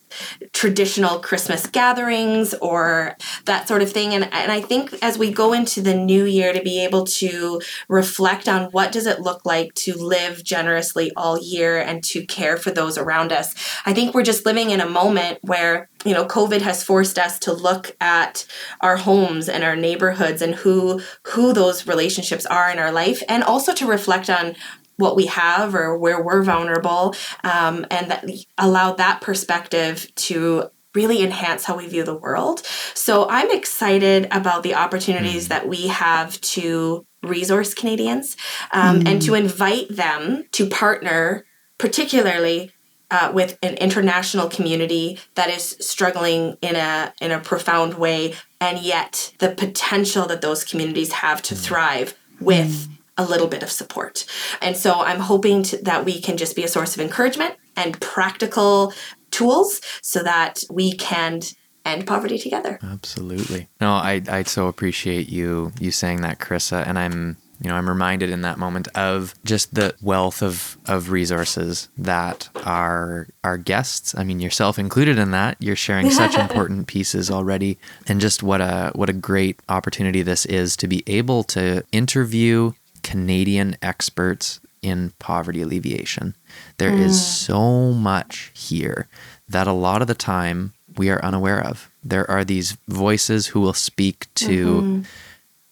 traditional 0.52 1.18
Christmas 1.18 1.66
gatherings 1.66 2.54
or 2.54 3.16
that 3.44 3.68
sort 3.68 3.82
of 3.82 3.90
thing. 3.90 4.14
And, 4.14 4.24
and 4.32 4.50
I 4.50 4.60
think 4.60 4.94
as 5.02 5.18
we 5.18 5.32
go 5.32 5.52
into 5.52 5.80
the 5.80 5.94
new 5.94 6.24
year 6.24 6.52
to 6.52 6.62
be 6.62 6.84
able 6.84 7.04
to 7.06 7.60
reflect 7.88 8.48
on 8.48 8.70
what 8.70 8.92
does 8.92 9.06
it 9.06 9.20
look 9.20 9.44
like 9.44 9.74
to 9.74 9.94
live 9.94 10.42
generously 10.42 11.12
all 11.16 11.40
year 11.40 11.78
and 11.78 12.02
to 12.04 12.24
care 12.26 12.56
for 12.56 12.70
those 12.70 12.98
around 12.98 13.32
us. 13.32 13.54
I 13.86 13.92
think 13.92 14.14
we're 14.14 14.22
just 14.22 14.46
living 14.46 14.70
in 14.70 14.80
a 14.80 14.88
moment 14.88 15.38
where 15.42 15.88
you 16.04 16.12
know 16.12 16.26
covid 16.26 16.60
has 16.60 16.84
forced 16.84 17.18
us 17.18 17.38
to 17.38 17.52
look 17.52 17.96
at 18.00 18.46
our 18.80 18.96
homes 18.96 19.48
and 19.48 19.64
our 19.64 19.74
neighborhoods 19.74 20.42
and 20.42 20.54
who 20.54 21.00
who 21.28 21.52
those 21.52 21.86
relationships 21.86 22.44
are 22.46 22.70
in 22.70 22.78
our 22.78 22.92
life 22.92 23.22
and 23.28 23.42
also 23.42 23.72
to 23.72 23.86
reflect 23.86 24.28
on 24.28 24.54
what 24.96 25.16
we 25.16 25.26
have 25.26 25.74
or 25.74 25.96
where 25.98 26.22
we're 26.22 26.42
vulnerable 26.42 27.14
um, 27.42 27.86
and 27.90 28.10
that 28.10 28.28
allow 28.58 28.92
that 28.92 29.20
perspective 29.20 30.12
to 30.14 30.70
really 30.94 31.22
enhance 31.22 31.64
how 31.64 31.76
we 31.76 31.86
view 31.86 32.04
the 32.04 32.16
world 32.16 32.62
so 32.94 33.28
i'm 33.28 33.50
excited 33.50 34.26
about 34.30 34.62
the 34.62 34.74
opportunities 34.74 35.46
mm. 35.46 35.48
that 35.48 35.68
we 35.68 35.88
have 35.88 36.40
to 36.40 37.04
resource 37.22 37.74
canadians 37.74 38.36
um, 38.72 39.00
mm. 39.00 39.08
and 39.08 39.22
to 39.22 39.34
invite 39.34 39.88
them 39.88 40.44
to 40.52 40.68
partner 40.68 41.44
particularly 41.78 42.70
uh, 43.10 43.30
with 43.32 43.58
an 43.62 43.74
international 43.74 44.48
community 44.48 45.18
that 45.34 45.48
is 45.48 45.76
struggling 45.80 46.56
in 46.60 46.74
a 46.74 47.12
in 47.20 47.30
a 47.30 47.38
profound 47.38 47.94
way, 47.94 48.34
and 48.60 48.78
yet 48.80 49.32
the 49.38 49.50
potential 49.50 50.26
that 50.26 50.40
those 50.40 50.64
communities 50.64 51.12
have 51.12 51.40
to 51.42 51.54
mm. 51.54 51.64
thrive 51.64 52.18
with 52.40 52.88
mm. 52.88 52.93
A 53.16 53.24
little 53.24 53.46
bit 53.46 53.62
of 53.62 53.70
support. 53.70 54.26
And 54.60 54.76
so 54.76 55.00
I'm 55.00 55.20
hoping 55.20 55.62
to, 55.64 55.82
that 55.82 56.04
we 56.04 56.20
can 56.20 56.36
just 56.36 56.56
be 56.56 56.64
a 56.64 56.68
source 56.68 56.94
of 56.94 57.00
encouragement 57.00 57.54
and 57.76 58.00
practical 58.00 58.92
tools 59.30 59.80
so 60.02 60.22
that 60.22 60.62
we 60.70 60.92
can 60.92 61.40
end 61.84 62.06
poverty 62.06 62.38
together. 62.38 62.78
Absolutely. 62.82 63.68
No, 63.80 63.92
I 63.92 64.22
I 64.28 64.42
so 64.44 64.68
appreciate 64.68 65.28
you 65.28 65.72
you 65.78 65.90
saying 65.90 66.22
that, 66.22 66.38
Carissa, 66.38 66.86
and 66.86 66.98
I'm 66.98 67.36
you 67.60 67.70
know, 67.70 67.76
I'm 67.76 67.88
reminded 67.88 68.30
in 68.30 68.42
that 68.42 68.58
moment 68.58 68.88
of 68.94 69.34
just 69.44 69.74
the 69.74 69.94
wealth 70.02 70.42
of, 70.42 70.76
of 70.86 71.10
resources 71.10 71.88
that 71.96 72.48
our 72.64 73.28
our 73.42 73.56
guests, 73.56 74.14
I 74.16 74.24
mean 74.24 74.40
yourself 74.40 74.78
included 74.78 75.18
in 75.18 75.30
that, 75.30 75.56
you're 75.60 75.76
sharing 75.76 76.10
such 76.10 76.34
important 76.38 76.86
pieces 76.88 77.30
already 77.30 77.78
and 78.06 78.20
just 78.20 78.42
what 78.42 78.60
a 78.60 78.92
what 78.94 79.08
a 79.08 79.14
great 79.14 79.60
opportunity 79.68 80.22
this 80.22 80.44
is 80.46 80.76
to 80.78 80.88
be 80.88 81.02
able 81.06 81.44
to 81.44 81.84
interview 81.92 82.72
Canadian 83.04 83.76
experts 83.80 84.60
in 84.82 85.12
poverty 85.20 85.62
alleviation. 85.62 86.34
There 86.78 86.90
mm. 86.90 87.00
is 87.00 87.24
so 87.24 87.92
much 87.92 88.50
here 88.54 89.08
that 89.48 89.68
a 89.68 89.72
lot 89.72 90.02
of 90.02 90.08
the 90.08 90.14
time 90.14 90.74
we 90.96 91.10
are 91.10 91.24
unaware 91.24 91.64
of. 91.64 91.88
There 92.02 92.28
are 92.28 92.44
these 92.44 92.76
voices 92.88 93.46
who 93.48 93.60
will 93.60 93.72
speak 93.72 94.26
to 94.34 94.66
mm-hmm 94.66 95.02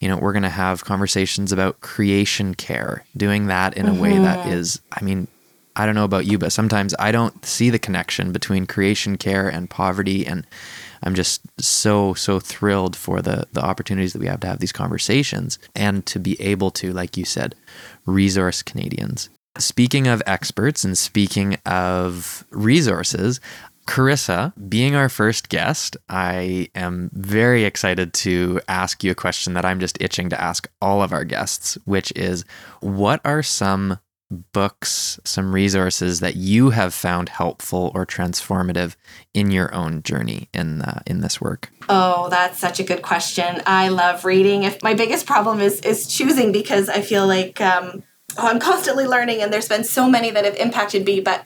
you 0.02 0.08
know, 0.08 0.16
we're 0.16 0.32
going 0.32 0.42
to 0.42 0.48
have 0.48 0.84
conversations 0.84 1.52
about 1.52 1.80
creation 1.80 2.56
care, 2.56 3.04
doing 3.16 3.46
that 3.46 3.76
in 3.76 3.86
a 3.86 3.92
mm-hmm. 3.92 4.00
way 4.00 4.18
that 4.18 4.44
mm-hmm. 4.44 4.84
I 4.90 5.04
mean, 5.04 5.28
I 5.76 5.86
don't 5.86 5.94
know 5.94 6.02
about 6.02 6.26
you, 6.26 6.38
but 6.38 6.50
sometimes 6.50 6.92
I 6.98 7.12
don't 7.12 7.44
see 7.46 7.70
the 7.70 7.78
connection 7.78 8.32
between 8.32 8.66
creation 8.66 9.16
care 9.16 9.48
and 9.48 9.70
poverty. 9.70 10.26
And 10.26 10.44
I'm 11.02 11.14
just 11.14 11.42
so, 11.60 12.14
so 12.14 12.38
thrilled 12.38 12.96
for 12.96 13.20
the, 13.20 13.46
the 13.52 13.62
opportunities 13.62 14.12
that 14.12 14.20
we 14.20 14.26
have 14.26 14.40
to 14.40 14.46
have 14.46 14.60
these 14.60 14.72
conversations 14.72 15.58
and 15.74 16.04
to 16.06 16.18
be 16.18 16.40
able 16.40 16.70
to, 16.72 16.92
like 16.92 17.16
you 17.16 17.24
said, 17.24 17.54
resource 18.06 18.62
Canadians. 18.62 19.28
Speaking 19.58 20.06
of 20.06 20.22
experts 20.26 20.84
and 20.84 20.96
speaking 20.96 21.56
of 21.66 22.44
resources, 22.50 23.40
Carissa, 23.86 24.52
being 24.68 24.94
our 24.94 25.08
first 25.08 25.48
guest, 25.48 25.96
I 26.08 26.68
am 26.74 27.10
very 27.12 27.64
excited 27.64 28.14
to 28.14 28.60
ask 28.68 29.02
you 29.02 29.10
a 29.10 29.16
question 29.16 29.54
that 29.54 29.64
I'm 29.64 29.80
just 29.80 30.00
itching 30.00 30.30
to 30.30 30.40
ask 30.40 30.68
all 30.80 31.02
of 31.02 31.12
our 31.12 31.24
guests, 31.24 31.76
which 31.84 32.12
is 32.14 32.44
what 32.80 33.20
are 33.24 33.42
some 33.42 33.98
books, 34.32 35.20
some 35.24 35.54
resources 35.54 36.20
that 36.20 36.36
you 36.36 36.70
have 36.70 36.94
found 36.94 37.28
helpful 37.28 37.92
or 37.94 38.06
transformative 38.06 38.96
in 39.34 39.50
your 39.50 39.72
own 39.74 40.02
journey 40.02 40.48
in 40.52 40.82
uh, 40.82 41.00
in 41.06 41.20
this 41.20 41.40
work? 41.40 41.70
Oh, 41.88 42.28
that's 42.28 42.58
such 42.58 42.80
a 42.80 42.84
good 42.84 43.02
question. 43.02 43.62
I 43.66 43.88
love 43.88 44.24
reading. 44.24 44.64
If 44.64 44.82
my 44.82 44.94
biggest 44.94 45.26
problem 45.26 45.60
is 45.60 45.80
is 45.80 46.06
choosing 46.06 46.52
because 46.52 46.88
I 46.88 47.02
feel 47.02 47.26
like 47.26 47.60
um, 47.60 48.02
oh, 48.38 48.48
I'm 48.48 48.60
constantly 48.60 49.06
learning, 49.06 49.42
and 49.42 49.52
there's 49.52 49.68
been 49.68 49.84
so 49.84 50.08
many 50.08 50.30
that 50.30 50.44
have 50.44 50.56
impacted 50.56 51.04
me. 51.04 51.20
But 51.20 51.44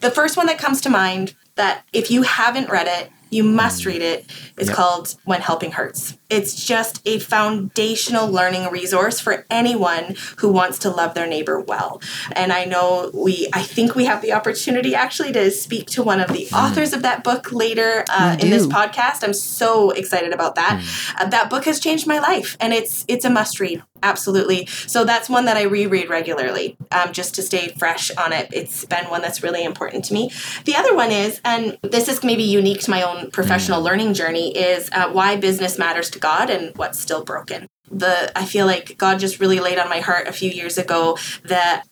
the 0.00 0.10
first 0.10 0.36
one 0.36 0.46
that 0.46 0.58
comes 0.58 0.80
to 0.82 0.90
mind 0.90 1.34
that 1.54 1.84
if 1.92 2.10
you 2.10 2.22
haven't 2.22 2.70
read 2.70 2.86
it, 2.88 3.10
you 3.32 3.42
must 3.42 3.86
read 3.86 4.02
it. 4.02 4.26
It's 4.58 4.68
yep. 4.68 4.76
called 4.76 5.16
When 5.24 5.40
Helping 5.40 5.72
Hurts. 5.72 6.18
It's 6.28 6.66
just 6.66 7.00
a 7.06 7.18
foundational 7.18 8.30
learning 8.30 8.70
resource 8.70 9.20
for 9.20 9.46
anyone 9.50 10.16
who 10.38 10.50
wants 10.50 10.78
to 10.80 10.90
love 10.90 11.14
their 11.14 11.26
neighbor 11.26 11.60
well. 11.60 12.00
And 12.32 12.52
I 12.52 12.64
know 12.64 13.10
we, 13.14 13.48
I 13.52 13.62
think 13.62 13.94
we 13.94 14.04
have 14.04 14.22
the 14.22 14.32
opportunity 14.32 14.94
actually 14.94 15.32
to 15.32 15.50
speak 15.50 15.88
to 15.90 16.02
one 16.02 16.20
of 16.20 16.28
the 16.28 16.46
mm. 16.46 16.52
authors 16.52 16.92
of 16.92 17.02
that 17.02 17.24
book 17.24 17.52
later 17.52 18.04
uh, 18.08 18.36
in 18.40 18.50
this 18.50 18.66
podcast. 18.66 19.24
I'm 19.24 19.34
so 19.34 19.90
excited 19.90 20.32
about 20.32 20.54
that. 20.54 20.80
Mm. 20.80 21.20
Uh, 21.20 21.28
that 21.28 21.50
book 21.50 21.64
has 21.64 21.80
changed 21.80 22.06
my 22.06 22.18
life, 22.18 22.56
and 22.60 22.72
it's 22.72 23.04
it's 23.08 23.24
a 23.24 23.30
must 23.30 23.60
read. 23.60 23.82
Absolutely. 24.02 24.66
So 24.66 25.04
that's 25.04 25.28
one 25.28 25.44
that 25.44 25.56
I 25.56 25.62
reread 25.62 26.08
regularly, 26.08 26.76
um, 26.90 27.12
just 27.12 27.34
to 27.36 27.42
stay 27.42 27.68
fresh 27.68 28.10
on 28.16 28.32
it. 28.32 28.48
It's 28.52 28.84
been 28.84 29.08
one 29.08 29.22
that's 29.22 29.42
really 29.42 29.64
important 29.64 30.04
to 30.06 30.14
me. 30.14 30.30
The 30.64 30.74
other 30.74 30.94
one 30.94 31.10
is, 31.10 31.40
and 31.44 31.78
this 31.82 32.08
is 32.08 32.24
maybe 32.24 32.42
unique 32.42 32.80
to 32.80 32.90
my 32.90 33.02
own 33.02 33.30
professional 33.30 33.80
mm. 33.80 33.84
learning 33.84 34.14
journey, 34.14 34.56
is 34.56 34.90
uh, 34.92 35.10
why 35.10 35.36
business 35.36 35.78
matters 35.78 36.10
to 36.10 36.18
God 36.18 36.50
and 36.50 36.76
what's 36.76 36.98
still 36.98 37.24
broken. 37.24 37.68
The 37.90 38.36
I 38.36 38.44
feel 38.44 38.66
like 38.66 38.96
God 38.98 39.18
just 39.18 39.38
really 39.38 39.60
laid 39.60 39.78
on 39.78 39.88
my 39.88 40.00
heart 40.00 40.26
a 40.26 40.32
few 40.32 40.50
years 40.50 40.78
ago 40.78 41.18
that 41.44 41.84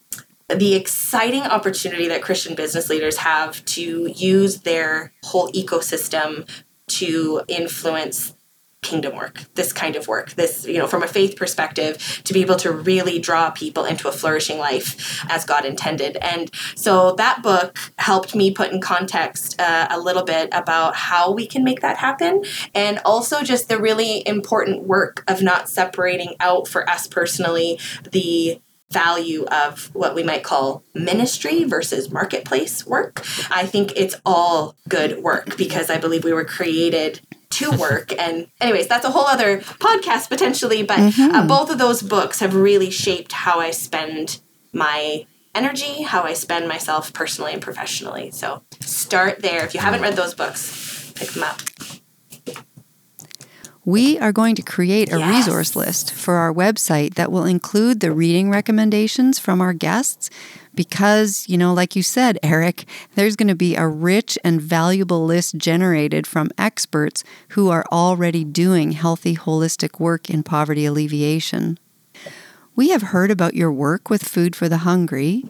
the 0.48 0.74
exciting 0.74 1.42
opportunity 1.42 2.08
that 2.08 2.22
Christian 2.22 2.54
business 2.54 2.88
leaders 2.88 3.18
have 3.18 3.64
to 3.66 4.06
use 4.08 4.62
their 4.62 5.12
whole 5.24 5.48
ecosystem 5.52 6.48
to 6.88 7.42
influence 7.46 8.34
kingdom 8.82 9.14
work 9.14 9.44
this 9.54 9.72
kind 9.72 9.94
of 9.94 10.08
work 10.08 10.30
this 10.32 10.66
you 10.66 10.78
know 10.78 10.86
from 10.86 11.02
a 11.02 11.06
faith 11.06 11.36
perspective 11.36 12.22
to 12.24 12.32
be 12.32 12.40
able 12.40 12.56
to 12.56 12.72
really 12.72 13.18
draw 13.18 13.50
people 13.50 13.84
into 13.84 14.08
a 14.08 14.12
flourishing 14.12 14.58
life 14.58 15.22
as 15.28 15.44
god 15.44 15.66
intended 15.66 16.16
and 16.22 16.50
so 16.74 17.12
that 17.12 17.42
book 17.42 17.76
helped 17.98 18.34
me 18.34 18.50
put 18.50 18.72
in 18.72 18.80
context 18.80 19.60
uh, 19.60 19.86
a 19.90 20.00
little 20.00 20.24
bit 20.24 20.48
about 20.52 20.96
how 20.96 21.30
we 21.30 21.46
can 21.46 21.62
make 21.62 21.80
that 21.80 21.98
happen 21.98 22.42
and 22.74 22.98
also 23.04 23.42
just 23.42 23.68
the 23.68 23.78
really 23.78 24.26
important 24.26 24.84
work 24.84 25.24
of 25.28 25.42
not 25.42 25.68
separating 25.68 26.34
out 26.40 26.66
for 26.66 26.88
us 26.88 27.06
personally 27.06 27.78
the 28.12 28.60
value 28.90 29.44
of 29.44 29.94
what 29.94 30.14
we 30.14 30.22
might 30.22 30.42
call 30.42 30.82
ministry 30.94 31.64
versus 31.64 32.10
marketplace 32.10 32.86
work. 32.86 33.24
I 33.50 33.64
think 33.66 33.92
it's 33.94 34.16
all 34.26 34.74
good 34.88 35.22
work 35.22 35.56
because 35.56 35.90
I 35.90 35.98
believe 35.98 36.24
we 36.24 36.32
were 36.32 36.44
created 36.44 37.20
to 37.50 37.70
work. 37.72 38.12
and, 38.18 38.48
anyways, 38.60 38.86
that's 38.86 39.04
a 39.04 39.10
whole 39.10 39.26
other 39.26 39.58
podcast 39.58 40.28
potentially, 40.28 40.82
but 40.82 40.98
uh, 40.98 41.10
mm-hmm. 41.10 41.34
uh, 41.34 41.46
both 41.46 41.70
of 41.70 41.78
those 41.78 42.02
books 42.02 42.40
have 42.40 42.54
really 42.54 42.90
shaped 42.90 43.32
how 43.32 43.60
I 43.60 43.70
spend 43.70 44.40
my 44.72 45.26
energy, 45.54 46.02
how 46.02 46.22
I 46.22 46.32
spend 46.32 46.68
myself 46.68 47.12
personally 47.12 47.52
and 47.52 47.62
professionally. 47.62 48.30
So 48.30 48.62
start 48.80 49.42
there. 49.42 49.64
If 49.64 49.74
you 49.74 49.80
haven't 49.80 50.02
read 50.02 50.16
those 50.16 50.34
books, 50.34 51.12
pick 51.16 51.30
them 51.30 51.42
up. 51.42 51.60
We 53.90 54.18
are 54.20 54.30
going 54.30 54.54
to 54.54 54.62
create 54.62 55.12
a 55.12 55.18
Yes. 55.18 55.46
resource 55.46 55.74
list 55.74 56.12
for 56.12 56.34
our 56.34 56.54
website 56.54 57.14
that 57.14 57.32
will 57.32 57.44
include 57.44 57.98
the 57.98 58.12
reading 58.12 58.48
recommendations 58.48 59.40
from 59.40 59.60
our 59.60 59.72
guests 59.72 60.30
because, 60.76 61.44
you 61.48 61.58
know, 61.58 61.74
like 61.74 61.96
you 61.96 62.02
said, 62.04 62.38
Eric, 62.44 62.84
there's 63.16 63.34
going 63.34 63.48
to 63.48 63.56
be 63.56 63.74
a 63.74 63.88
rich 63.88 64.38
and 64.44 64.62
valuable 64.62 65.24
list 65.26 65.56
generated 65.56 66.24
from 66.24 66.50
experts 66.56 67.24
who 67.50 67.68
are 67.68 67.84
already 67.90 68.44
doing 68.44 68.92
healthy, 68.92 69.34
holistic 69.34 69.98
work 69.98 70.30
in 70.30 70.44
poverty 70.44 70.86
alleviation. 70.86 71.76
We 72.76 72.90
have 72.90 73.02
heard 73.10 73.32
about 73.32 73.54
your 73.54 73.72
work 73.72 74.08
with 74.08 74.22
Food 74.22 74.54
for 74.54 74.68
the 74.68 74.78
Hungry. 74.78 75.44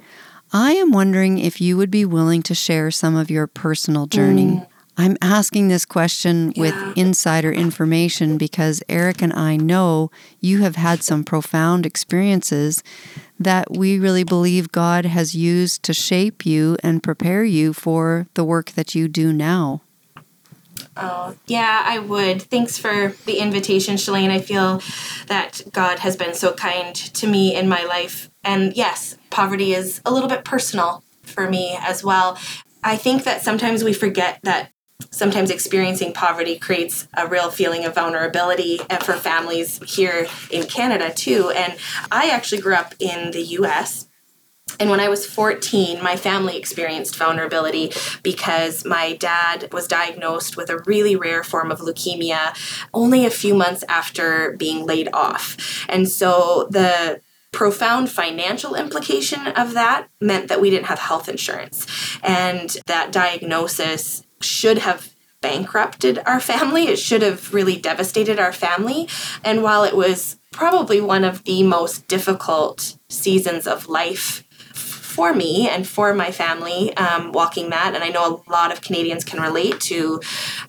I 0.51 0.73
am 0.73 0.93
wondering 0.93 1.39
if 1.39 1.61
you 1.61 1.77
would 1.77 1.91
be 1.91 2.07
willing 2.07 2.43
to 2.45 2.55
share 2.55 2.91
some 2.91 3.17
of 3.17 3.31
your 3.31 3.47
personal 3.47 4.07
journey. 4.07 4.47
Mm. 4.47 4.67
I'm 5.01 5.17
asking 5.23 5.69
this 5.69 5.87
question 5.87 6.53
with 6.59 6.75
insider 6.95 7.51
information 7.51 8.37
because 8.37 8.83
Eric 8.87 9.23
and 9.23 9.33
I 9.33 9.57
know 9.57 10.11
you 10.41 10.61
have 10.61 10.77
had 10.77 11.03
some 11.03 11.25
profound 11.25 11.87
experiences 11.87 12.83
that 13.39 13.71
we 13.71 13.99
really 13.99 14.25
believe 14.25 14.73
God 14.73 15.07
has 15.07 15.35
used 15.35 15.83
to 15.85 15.95
shape 15.95 16.45
you 16.45 16.77
and 16.83 17.03
prepare 17.03 17.45
you 17.45 17.73
for 17.73 18.27
the 18.35 18.45
work 18.45 18.73
that 18.73 18.95
you 18.95 19.09
do 19.09 19.33
now. 19.33 19.81
Oh, 20.99 21.35
yeah, 21.47 21.83
I 21.87 21.99
would. 21.99 22.43
Thanks 22.43 22.77
for 22.77 23.15
the 23.25 23.39
invitation, 23.39 23.95
Shalane. 23.95 24.29
I 24.29 24.43
feel 24.43 24.83
that 25.29 25.63
God 25.73 26.01
has 26.01 26.15
been 26.15 26.35
so 26.35 26.53
kind 26.53 26.95
to 26.95 27.27
me 27.27 27.55
in 27.57 27.71
my 27.71 27.85
life. 27.85 28.29
And 28.45 28.77
yes, 28.77 29.17
poverty 29.31 29.73
is 29.73 30.03
a 30.05 30.13
little 30.13 30.29
bit 30.29 30.45
personal 30.45 31.03
for 31.23 31.49
me 31.49 31.79
as 31.81 32.05
well. 32.05 32.37
I 32.85 32.99
think 32.99 33.25
that 33.25 33.41
sometimes 33.41 33.83
we 33.83 33.95
forget 33.95 34.41
that 34.43 34.73
sometimes 35.11 35.51
experiencing 35.51 36.13
poverty 36.13 36.59
creates 36.59 37.09
a 37.15 37.27
real 37.27 37.51
feeling 37.51 37.85
of 37.85 37.95
vulnerability 37.95 38.81
and 38.89 39.03
for 39.03 39.15
families 39.15 39.81
here 39.87 40.27
in 40.51 40.67
Canada 40.67 41.13
too. 41.13 41.51
And 41.51 41.77
I 42.11 42.31
actually 42.31 42.61
grew 42.61 42.75
up 42.75 42.95
in 42.99 43.31
the 43.31 43.43
US 43.43 44.07
and 44.79 44.91
when 44.91 45.01
I 45.01 45.09
was 45.09 45.27
14, 45.27 46.03
my 46.03 46.17
family 46.17 46.57
experienced 46.57 47.17
vulnerability 47.17 47.93
because 48.23 48.85
my 48.85 49.15
dad 49.15 49.73
was 49.73 49.89
diagnosed 49.89 50.57
with 50.57 50.71
a 50.71 50.79
really 50.87 51.17
rare 51.17 51.43
form 51.43 51.71
of 51.71 51.81
leukemia 51.81 52.57
only 52.95 53.27
a 53.27 53.31
few 53.31 53.55
months 53.55 53.83
after 53.89 54.55
being 54.57 54.87
laid 54.87 55.09
off. 55.13 55.87
And 55.89 56.09
so 56.09 56.69
the 56.71 57.21
profound 57.53 58.11
financial 58.11 58.75
implication 58.75 59.49
of 59.49 59.75
that 59.75 60.09
meant 60.21 60.49
that 60.49 60.61
we 60.61 60.71
didn't 60.71 60.87
have 60.87 61.01
health 61.01 61.29
insurance. 61.29 61.87
And 62.23 62.75
that 62.87 63.11
diagnosis 63.11 64.25
should 64.41 64.79
have 64.79 65.13
bankrupted 65.41 66.21
our 66.27 66.41
family. 66.41 66.89
It 66.89 66.99
should 66.99 67.23
have 67.23 67.55
really 67.55 67.77
devastated 67.77 68.39
our 68.39 68.53
family. 68.53 69.09
And 69.43 69.63
while 69.63 69.85
it 69.85 69.97
was 69.97 70.37
probably 70.53 71.01
one 71.01 71.25
of 71.25 71.45
the 71.45 71.63
most 71.63 72.07
difficult 72.09 72.97
seasons 73.09 73.67
of 73.67 73.89
life 73.89 74.45
for 74.75 75.35
me 75.35 75.69
and 75.69 75.87
for 75.87 76.15
my 76.15 76.31
family 76.31 76.97
um, 76.97 77.33
walking 77.33 77.71
that 77.71 77.95
and 77.97 78.05
i 78.05 78.09
know 78.09 78.43
a 78.47 78.51
lot 78.51 78.73
of 78.73 78.81
canadians 78.81 79.25
can 79.25 79.41
relate 79.41 79.81
to 79.81 80.21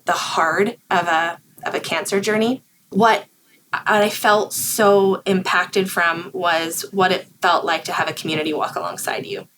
the 0.04 0.12
hard 0.12 0.76
of 0.90 1.06
a 1.06 1.38
of 1.64 1.76
a 1.76 1.80
cancer 1.80 2.20
journey 2.20 2.60
what 2.90 3.24
I 3.72 4.10
felt 4.10 4.52
so 4.52 5.22
impacted 5.24 5.90
from 5.90 6.30
was 6.34 6.84
what 6.92 7.10
it 7.10 7.26
felt 7.40 7.64
like 7.64 7.84
to 7.84 7.92
have 7.92 8.06
a 8.06 8.12
community 8.12 8.52
walk 8.52 8.76
alongside 8.76 9.24
you. 9.24 9.48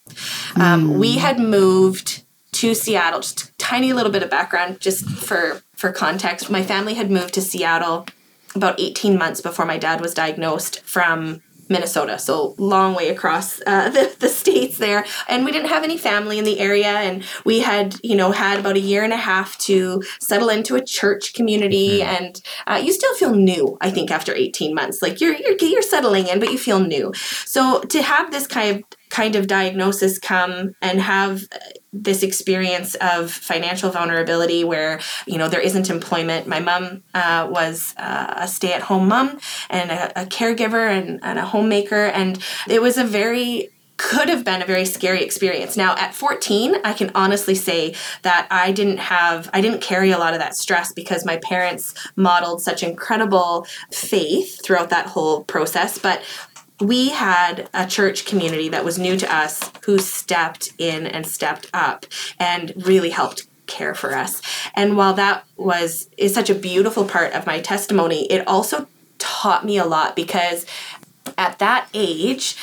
Um, 0.55 0.97
we 0.97 1.17
had 1.17 1.37
moved 1.37 2.23
to 2.65 2.73
Seattle, 2.73 3.19
just 3.19 3.43
a 3.43 3.51
tiny 3.57 3.93
little 3.93 4.11
bit 4.11 4.23
of 4.23 4.29
background, 4.29 4.79
just 4.79 5.07
for 5.07 5.61
for 5.75 5.91
context. 5.91 6.49
My 6.49 6.63
family 6.63 6.95
had 6.95 7.11
moved 7.11 7.33
to 7.35 7.41
Seattle 7.41 8.07
about 8.55 8.79
18 8.79 9.17
months 9.17 9.41
before 9.41 9.65
my 9.65 9.77
dad 9.77 10.01
was 10.01 10.13
diagnosed 10.13 10.79
from 10.81 11.41
Minnesota, 11.67 12.17
so 12.17 12.55
long 12.57 12.95
way 12.95 13.09
across 13.09 13.59
uh, 13.67 13.89
the, 13.95 14.15
the 14.19 14.29
states 14.29 14.77
there. 14.77 15.05
And 15.27 15.45
we 15.45 15.51
didn't 15.51 15.69
have 15.69 15.83
any 15.83 15.97
family 15.97 16.39
in 16.39 16.45
the 16.45 16.59
area, 16.59 16.87
and 16.87 17.23
we 17.43 17.59
had, 17.59 17.97
you 18.03 18.15
know, 18.15 18.31
had 18.31 18.59
about 18.59 18.77
a 18.77 18.79
year 18.79 19.03
and 19.03 19.13
a 19.13 19.17
half 19.17 19.57
to 19.59 20.01
settle 20.19 20.49
into 20.49 20.75
a 20.75 20.83
church 20.83 21.33
community. 21.35 22.01
And 22.01 22.41
uh, 22.65 22.81
you 22.83 22.93
still 22.93 23.13
feel 23.15 23.35
new, 23.35 23.77
I 23.81 23.91
think, 23.91 24.09
after 24.09 24.33
18 24.33 24.73
months. 24.73 25.03
Like 25.03 25.21
you're 25.21 25.35
you're 25.35 25.57
you're 25.59 25.81
settling 25.83 26.27
in, 26.27 26.39
but 26.39 26.51
you 26.51 26.57
feel 26.57 26.79
new. 26.79 27.13
So 27.45 27.81
to 27.81 28.01
have 28.01 28.31
this 28.31 28.47
kind 28.47 28.77
of 28.77 28.83
kind 29.09 29.35
of 29.35 29.47
diagnosis 29.47 30.19
come 30.19 30.73
and 30.81 30.99
have 30.99 31.43
this 31.93 32.23
experience 32.23 32.95
of 32.95 33.31
financial 33.31 33.89
vulnerability 33.89 34.63
where 34.63 34.99
you 35.25 35.37
know 35.37 35.47
there 35.47 35.61
isn't 35.61 35.89
employment 35.89 36.47
my 36.47 36.59
mom 36.59 37.03
uh, 37.13 37.47
was 37.49 37.93
uh, 37.97 38.33
a 38.37 38.47
stay-at-home 38.47 39.07
mom 39.07 39.39
and 39.69 39.91
a, 39.91 40.23
a 40.23 40.25
caregiver 40.25 40.89
and, 40.89 41.19
and 41.23 41.39
a 41.39 41.45
homemaker 41.45 42.05
and 42.07 42.41
it 42.67 42.81
was 42.81 42.97
a 42.97 43.03
very 43.03 43.69
could 43.97 44.27
have 44.27 44.43
been 44.43 44.61
a 44.61 44.65
very 44.65 44.85
scary 44.85 45.23
experience. 45.23 45.77
Now, 45.77 45.95
at 45.95 46.13
14, 46.13 46.75
I 46.83 46.93
can 46.93 47.11
honestly 47.15 47.55
say 47.55 47.95
that 48.23 48.47
I 48.51 48.71
didn't 48.71 48.97
have, 48.97 49.49
I 49.53 49.61
didn't 49.61 49.81
carry 49.81 50.11
a 50.11 50.17
lot 50.17 50.33
of 50.33 50.39
that 50.39 50.55
stress 50.55 50.91
because 50.91 51.25
my 51.25 51.37
parents 51.37 51.93
modeled 52.15 52.61
such 52.61 52.83
incredible 52.83 53.65
faith 53.91 54.61
throughout 54.63 54.89
that 54.89 55.07
whole 55.07 55.45
process. 55.45 55.97
But 55.97 56.21
we 56.79 57.09
had 57.09 57.69
a 57.73 57.87
church 57.87 58.25
community 58.25 58.69
that 58.69 58.83
was 58.83 58.99
new 58.99 59.17
to 59.17 59.33
us 59.33 59.71
who 59.85 59.97
stepped 59.97 60.73
in 60.77 61.07
and 61.07 61.25
stepped 61.25 61.69
up 61.73 62.05
and 62.39 62.73
really 62.75 63.11
helped 63.11 63.47
care 63.67 63.95
for 63.95 64.15
us. 64.15 64.41
And 64.75 64.97
while 64.97 65.13
that 65.13 65.45
was 65.57 66.09
is 66.17 66.33
such 66.33 66.49
a 66.49 66.55
beautiful 66.55 67.05
part 67.05 67.33
of 67.33 67.45
my 67.45 67.61
testimony, 67.61 68.25
it 68.25 68.47
also 68.47 68.87
taught 69.17 69.65
me 69.65 69.77
a 69.77 69.85
lot 69.85 70.15
because 70.15 70.65
at 71.37 71.59
that 71.59 71.87
age, 71.93 72.55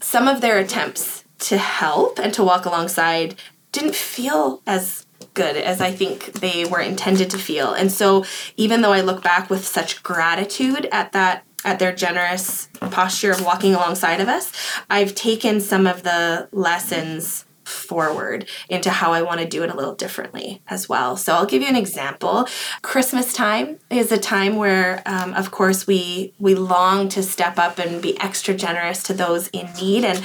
some 0.00 0.28
of 0.28 0.40
their 0.40 0.58
attempts 0.58 1.24
to 1.38 1.58
help 1.58 2.18
and 2.18 2.32
to 2.34 2.44
walk 2.44 2.66
alongside 2.66 3.36
didn't 3.72 3.94
feel 3.94 4.62
as 4.66 5.06
good 5.34 5.56
as 5.56 5.80
I 5.80 5.92
think 5.92 6.32
they 6.32 6.64
were 6.64 6.80
intended 6.80 7.30
to 7.30 7.38
feel. 7.38 7.72
And 7.72 7.92
so 7.92 8.24
even 8.56 8.80
though 8.80 8.92
I 8.92 9.02
look 9.02 9.22
back 9.22 9.50
with 9.50 9.66
such 9.66 10.02
gratitude 10.02 10.88
at 10.90 11.12
that 11.12 11.44
at 11.66 11.80
their 11.80 11.92
generous 11.92 12.68
posture 12.90 13.32
of 13.32 13.44
walking 13.44 13.74
alongside 13.74 14.20
of 14.20 14.28
us, 14.28 14.52
I've 14.88 15.14
taken 15.14 15.60
some 15.60 15.86
of 15.86 16.04
the 16.04 16.48
lessons 16.52 17.44
forward 17.64 18.48
into 18.68 18.88
how 18.90 19.12
I 19.12 19.22
want 19.22 19.40
to 19.40 19.46
do 19.46 19.64
it 19.64 19.70
a 19.70 19.74
little 19.74 19.96
differently 19.96 20.62
as 20.68 20.88
well. 20.88 21.16
So 21.16 21.34
I'll 21.34 21.46
give 21.46 21.62
you 21.62 21.68
an 21.68 21.74
example. 21.74 22.46
Christmas 22.82 23.32
time 23.32 23.78
is 23.90 24.12
a 24.12 24.18
time 24.18 24.54
where, 24.54 25.02
um, 25.04 25.34
of 25.34 25.50
course, 25.50 25.84
we 25.84 26.32
we 26.38 26.54
long 26.54 27.08
to 27.08 27.24
step 27.24 27.58
up 27.58 27.80
and 27.80 28.00
be 28.00 28.18
extra 28.20 28.54
generous 28.54 29.02
to 29.04 29.12
those 29.12 29.48
in 29.48 29.68
need 29.80 30.04
and. 30.04 30.24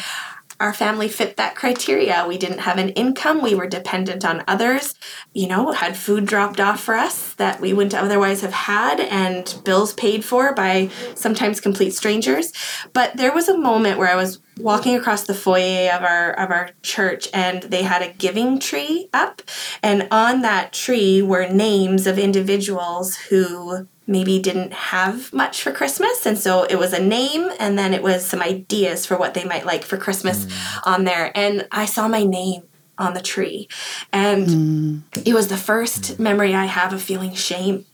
Our 0.61 0.73
family 0.75 1.07
fit 1.07 1.37
that 1.37 1.55
criteria. 1.55 2.23
We 2.27 2.37
didn't 2.37 2.59
have 2.59 2.77
an 2.77 2.89
income. 2.89 3.41
We 3.41 3.55
were 3.55 3.65
dependent 3.65 4.23
on 4.23 4.43
others. 4.47 4.93
You 5.33 5.47
know, 5.47 5.71
had 5.71 5.97
food 5.97 6.27
dropped 6.27 6.59
off 6.59 6.79
for 6.79 6.93
us 6.93 7.33
that 7.33 7.59
we 7.59 7.73
wouldn't 7.73 7.95
otherwise 7.95 8.41
have 8.41 8.53
had, 8.53 8.99
and 8.99 9.59
bills 9.65 9.91
paid 9.93 10.23
for 10.23 10.53
by 10.53 10.91
sometimes 11.15 11.59
complete 11.59 11.95
strangers. 11.95 12.53
But 12.93 13.17
there 13.17 13.33
was 13.33 13.49
a 13.49 13.57
moment 13.57 13.97
where 13.97 14.09
I 14.09 14.15
was 14.15 14.39
walking 14.57 14.95
across 14.95 15.23
the 15.23 15.33
foyer 15.33 15.91
of 15.91 16.03
our 16.03 16.31
of 16.31 16.51
our 16.51 16.71
church 16.83 17.27
and 17.33 17.63
they 17.63 17.83
had 17.83 18.01
a 18.01 18.13
giving 18.13 18.59
tree 18.59 19.09
up. 19.13 19.41
And 19.81 20.07
on 20.11 20.41
that 20.41 20.73
tree 20.73 21.21
were 21.21 21.47
names 21.47 22.07
of 22.07 22.19
individuals 22.19 23.15
who 23.15 23.87
maybe 24.07 24.39
didn't 24.39 24.73
have 24.73 25.31
much 25.31 25.61
for 25.61 25.71
Christmas. 25.71 26.25
And 26.25 26.37
so 26.37 26.63
it 26.63 26.77
was 26.77 26.93
a 26.93 27.01
name 27.01 27.49
and 27.59 27.77
then 27.77 27.93
it 27.93 28.03
was 28.03 28.25
some 28.25 28.41
ideas 28.41 29.05
for 29.05 29.17
what 29.17 29.33
they 29.33 29.45
might 29.45 29.65
like 29.65 29.83
for 29.83 29.97
Christmas 29.97 30.45
mm. 30.45 30.87
on 30.87 31.05
there. 31.05 31.31
And 31.35 31.67
I 31.71 31.85
saw 31.85 32.07
my 32.07 32.23
name 32.23 32.63
on 32.97 33.13
the 33.13 33.21
tree. 33.21 33.67
And 34.11 34.47
mm. 34.47 35.27
it 35.27 35.33
was 35.33 35.47
the 35.47 35.57
first 35.57 36.19
memory 36.19 36.53
I 36.53 36.65
have 36.65 36.93
of 36.93 37.01
feeling 37.01 37.33
shame 37.33 37.85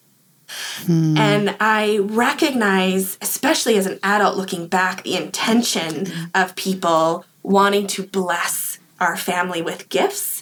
Hmm. 0.85 1.17
and 1.17 1.55
I 1.59 1.97
recognize, 1.99 3.17
especially 3.21 3.77
as 3.77 3.85
an 3.85 3.99
adult 4.03 4.37
looking 4.37 4.67
back, 4.67 5.03
the 5.03 5.15
intention 5.15 6.05
hmm. 6.07 6.23
of 6.33 6.55
people 6.55 7.25
wanting 7.43 7.87
to 7.87 8.03
bless 8.03 8.79
our 8.99 9.15
family 9.15 9.61
with 9.61 9.89
gifts. 9.89 10.41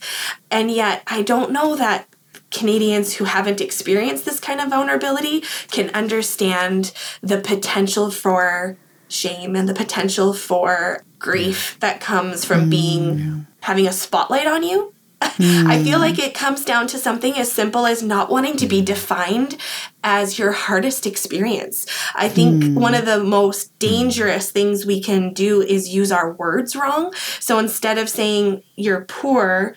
And 0.49 0.71
yet, 0.71 1.03
I 1.07 1.21
don't 1.21 1.51
know 1.51 1.75
that 1.75 2.07
Canadians 2.51 3.15
who 3.15 3.25
haven't 3.25 3.59
experienced 3.59 4.25
this 4.25 4.39
kind 4.39 4.61
of 4.61 4.69
vulnerability 4.69 5.43
can 5.71 5.89
understand 5.89 6.93
the 7.21 7.39
potential 7.39 8.11
for 8.11 8.77
shame 9.07 9.55
and 9.55 9.67
the 9.67 9.73
potential 9.73 10.33
for 10.33 11.03
grief 11.19 11.77
that 11.79 11.99
comes 11.99 12.45
from 12.45 12.69
being 12.69 13.19
hmm, 13.19 13.39
having 13.61 13.87
a 13.87 13.91
spotlight 13.91 14.47
on 14.47 14.63
you 14.63 14.94
Mm. 15.35 15.67
I 15.67 15.83
feel 15.83 15.99
like 15.99 16.19
it 16.19 16.33
comes 16.33 16.63
down 16.63 16.87
to 16.87 16.97
something 16.97 17.33
as 17.33 17.51
simple 17.51 17.85
as 17.85 18.01
not 18.01 18.29
wanting 18.29 18.57
to 18.57 18.67
be 18.67 18.81
defined 18.81 19.57
as 20.03 20.39
your 20.39 20.51
hardest 20.51 21.05
experience. 21.05 21.85
I 22.13 22.29
think 22.29 22.63
mm. 22.63 22.79
one 22.79 22.93
of 22.93 23.05
the 23.05 23.23
most 23.23 23.77
dangerous 23.79 24.51
things 24.51 24.85
we 24.85 25.01
can 25.01 25.33
do 25.33 25.61
is 25.61 25.89
use 25.89 26.11
our 26.11 26.33
words 26.33 26.75
wrong. 26.75 27.13
So 27.39 27.59
instead 27.59 27.97
of 27.97 28.09
saying 28.09 28.63
you're 28.75 29.05
poor, 29.05 29.75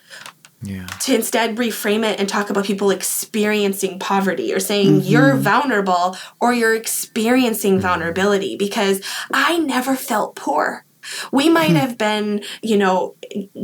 yeah. 0.61 0.87
To 0.87 1.15
instead 1.15 1.55
reframe 1.55 2.03
it 2.03 2.19
and 2.19 2.27
talk 2.27 2.49
about 2.49 2.65
people 2.65 2.91
experiencing 2.91 3.97
poverty 3.97 4.53
or 4.53 4.59
saying 4.59 4.87
mm-hmm. 4.87 5.07
you're 5.07 5.35
vulnerable 5.37 6.17
or 6.41 6.53
you're 6.53 6.75
experiencing 6.75 7.73
mm-hmm. 7.73 7.81
vulnerability 7.81 8.57
because 8.57 9.01
I 9.31 9.59
never 9.59 9.95
felt 9.95 10.35
poor. 10.35 10.85
We 11.31 11.49
might 11.49 11.71
hmm. 11.71 11.77
have 11.77 11.97
been, 11.97 12.43
you 12.61 12.77
know, 12.77 13.15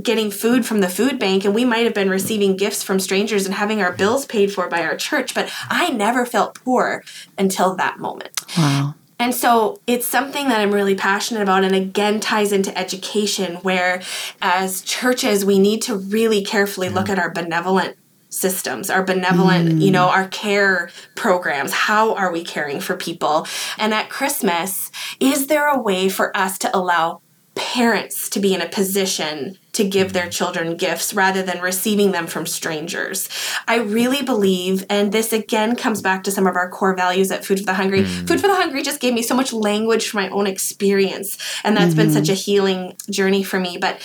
getting 0.02 0.32
food 0.32 0.66
from 0.66 0.82
the 0.82 0.90
food 0.90 1.20
bank 1.20 1.46
and 1.46 1.56
we 1.56 1.66
might 1.66 1.86
have 1.86 1.94
been 1.94 2.10
receiving 2.10 2.56
gifts 2.56 2.84
from 2.84 3.00
strangers 3.00 3.46
and 3.46 3.56
having 3.56 3.82
our 3.82 3.92
bills 3.92 4.26
paid 4.26 4.54
for 4.54 4.68
by 4.68 4.84
our 4.84 4.96
church, 4.96 5.34
but 5.34 5.52
I 5.70 5.90
never 5.90 6.26
felt 6.26 6.60
poor 6.64 7.04
until 7.38 7.76
that 7.76 8.00
moment. 8.00 8.42
Wow. 8.58 8.96
And 9.18 9.34
so 9.34 9.80
it's 9.88 10.06
something 10.06 10.50
that 10.50 10.60
I'm 10.60 10.74
really 10.74 10.96
passionate 10.96 11.42
about, 11.42 11.64
and 11.64 11.74
again 11.74 12.20
ties 12.20 12.52
into 12.52 12.78
education, 12.78 13.56
where 13.58 14.02
as 14.42 14.82
churches, 14.82 15.46
we 15.46 15.58
need 15.58 15.82
to 15.84 15.96
really 15.96 16.44
carefully 16.44 16.90
look 16.90 17.10
at 17.10 17.18
our 17.18 17.32
benevolent 17.32 17.98
systems, 18.30 18.90
our 18.90 19.04
benevolent, 19.04 19.70
mm. 19.70 19.82
you 19.82 19.92
know, 19.92 20.10
our 20.10 20.28
care 20.28 20.90
programs. 21.16 21.72
How 21.72 22.14
are 22.16 22.32
we 22.32 22.44
caring 22.44 22.82
for 22.82 22.98
people? 22.98 23.48
And 23.78 23.94
at 23.94 24.10
Christmas, 24.10 24.92
is 25.22 25.48
there 25.48 25.68
a 25.68 25.80
way 25.80 26.10
for 26.10 26.36
us 26.36 26.58
to 26.60 26.76
allow 26.76 27.22
parents 27.56 28.30
to 28.30 28.40
be 28.40 28.54
in 28.54 28.62
a 28.62 28.68
position 28.68 29.58
to 29.72 29.88
give 29.88 30.14
their 30.14 30.30
children 30.30 30.76
gifts 30.76 31.14
rather 31.14 31.42
than 31.42 31.62
receiving 31.62 32.12
them 32.12 32.28
from 32.28 32.46
strangers. 32.46 33.30
I 33.68 33.78
really 33.78 34.22
believe, 34.22 34.86
and 34.90 35.12
this 35.12 35.34
again 35.34 35.76
comes 35.76 36.02
back 36.02 36.24
to 36.26 36.32
some 36.32 36.48
of 36.48 36.56
our 36.56 36.70
core 36.70 36.96
values 36.96 37.32
at 37.32 37.46
Food 37.46 37.60
for 37.60 37.66
the 37.66 37.74
Hungry. 37.74 38.04
Mm. 38.04 38.28
Food 38.28 38.42
for 38.42 38.48
the 38.48 38.56
Hungry 38.56 38.84
just 38.84 39.00
gave 39.00 39.14
me 39.14 39.22
so 39.22 39.36
much 39.36 39.54
language 39.54 40.08
for 40.08 40.18
my 40.18 40.30
own 40.30 40.48
experience, 40.48 41.38
and 41.64 41.76
that's 41.76 41.94
mm-hmm. 41.94 42.04
been 42.04 42.12
such 42.12 42.24
mm-hmm. 42.24 42.32
a 42.32 42.36
healing 42.36 42.98
journey 43.10 43.44
for 43.44 43.60
me. 43.60 43.78
But 43.78 44.02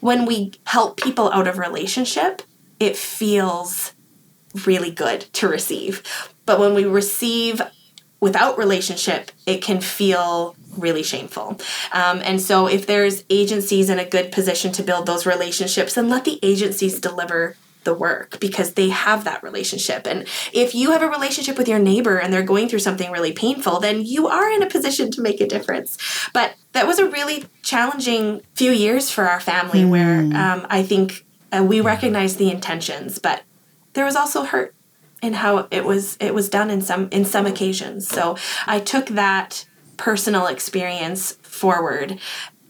when 0.00 0.26
we 0.26 0.52
help 0.64 0.98
people 0.98 1.32
out 1.32 1.48
of 1.48 1.58
relationship, 1.58 2.42
it 2.78 2.96
feels 2.96 3.94
really 4.66 4.90
good 4.90 5.22
to 5.32 5.48
receive. 5.48 6.02
But 6.44 6.60
when 6.60 6.74
we 6.74 6.84
receive 6.84 7.60
without 8.20 8.58
relationship, 8.58 9.30
it 9.46 9.62
can 9.62 9.80
feel 9.80 10.56
really 10.76 11.02
shameful. 11.02 11.60
Um, 11.92 12.20
and 12.24 12.40
so, 12.40 12.66
if 12.66 12.86
there's 12.86 13.24
agencies 13.30 13.90
in 13.90 13.98
a 13.98 14.04
good 14.04 14.32
position 14.32 14.72
to 14.72 14.82
build 14.82 15.06
those 15.06 15.26
relationships, 15.26 15.94
then 15.94 16.08
let 16.08 16.24
the 16.24 16.38
agencies 16.42 17.00
deliver 17.00 17.56
the 17.86 17.94
work 17.94 18.38
because 18.40 18.74
they 18.74 18.90
have 18.90 19.24
that 19.24 19.42
relationship. 19.42 20.06
And 20.06 20.26
if 20.52 20.74
you 20.74 20.90
have 20.90 21.02
a 21.02 21.08
relationship 21.08 21.56
with 21.56 21.68
your 21.68 21.78
neighbor 21.78 22.18
and 22.18 22.32
they're 22.32 22.42
going 22.42 22.68
through 22.68 22.80
something 22.80 23.10
really 23.10 23.32
painful, 23.32 23.80
then 23.80 24.04
you 24.04 24.26
are 24.26 24.50
in 24.50 24.62
a 24.62 24.68
position 24.68 25.10
to 25.12 25.22
make 25.22 25.40
a 25.40 25.46
difference. 25.46 25.96
But 26.34 26.56
that 26.72 26.86
was 26.86 26.98
a 26.98 27.08
really 27.08 27.46
challenging 27.62 28.42
few 28.54 28.72
years 28.72 29.10
for 29.10 29.24
our 29.28 29.40
family 29.40 29.82
mm. 29.82 29.90
where 29.90 30.18
um, 30.18 30.66
I 30.68 30.82
think 30.82 31.24
uh, 31.52 31.64
we 31.64 31.80
recognized 31.80 32.38
the 32.38 32.50
intentions, 32.50 33.18
but 33.18 33.44
there 33.94 34.04
was 34.04 34.16
also 34.16 34.44
hurt 34.44 34.74
in 35.26 35.34
how 35.34 35.68
it 35.70 35.84
was 35.84 36.16
it 36.20 36.32
was 36.32 36.48
done 36.48 36.70
in 36.70 36.80
some 36.80 37.08
in 37.10 37.24
some 37.24 37.46
occasions. 37.46 38.08
So 38.08 38.36
I 38.66 38.80
took 38.80 39.08
that 39.08 39.66
personal 39.96 40.46
experience 40.46 41.32
forward 41.42 42.18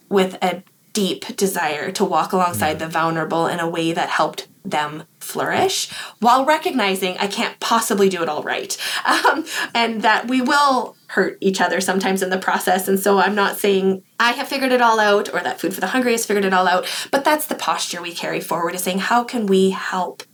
with 0.08 0.38
a 0.42 0.62
deep 0.92 1.36
desire 1.36 1.90
to 1.92 2.04
walk 2.04 2.32
alongside 2.32 2.78
the 2.78 2.88
vulnerable 2.88 3.46
in 3.46 3.60
a 3.60 3.68
way 3.68 3.92
that 3.92 4.08
helped 4.08 4.48
them 4.64 5.04
flourish 5.20 5.92
while 6.20 6.44
recognizing 6.44 7.16
I 7.18 7.26
can't 7.26 7.60
possibly 7.60 8.08
do 8.08 8.22
it 8.22 8.28
all 8.28 8.42
right. 8.42 8.76
Um, 9.06 9.44
and 9.72 10.02
that 10.02 10.26
we 10.26 10.40
will 10.40 10.96
hurt 11.08 11.38
each 11.40 11.60
other 11.60 11.80
sometimes 11.80 12.22
in 12.22 12.30
the 12.30 12.38
process. 12.38 12.88
And 12.88 12.98
so 12.98 13.18
I'm 13.18 13.36
not 13.36 13.56
saying 13.56 14.02
I 14.18 14.32
have 14.32 14.48
figured 14.48 14.72
it 14.72 14.82
all 14.82 14.98
out 14.98 15.32
or 15.32 15.40
that 15.40 15.60
Food 15.60 15.74
for 15.74 15.80
the 15.80 15.88
Hungry 15.88 16.12
has 16.12 16.26
figured 16.26 16.44
it 16.44 16.52
all 16.52 16.66
out, 16.66 16.86
but 17.12 17.24
that's 17.24 17.46
the 17.46 17.54
posture 17.54 18.02
we 18.02 18.12
carry 18.12 18.40
forward 18.40 18.74
is 18.74 18.82
saying, 18.82 18.98
how 18.98 19.22
can 19.22 19.46
we 19.46 19.70
help 19.70 20.24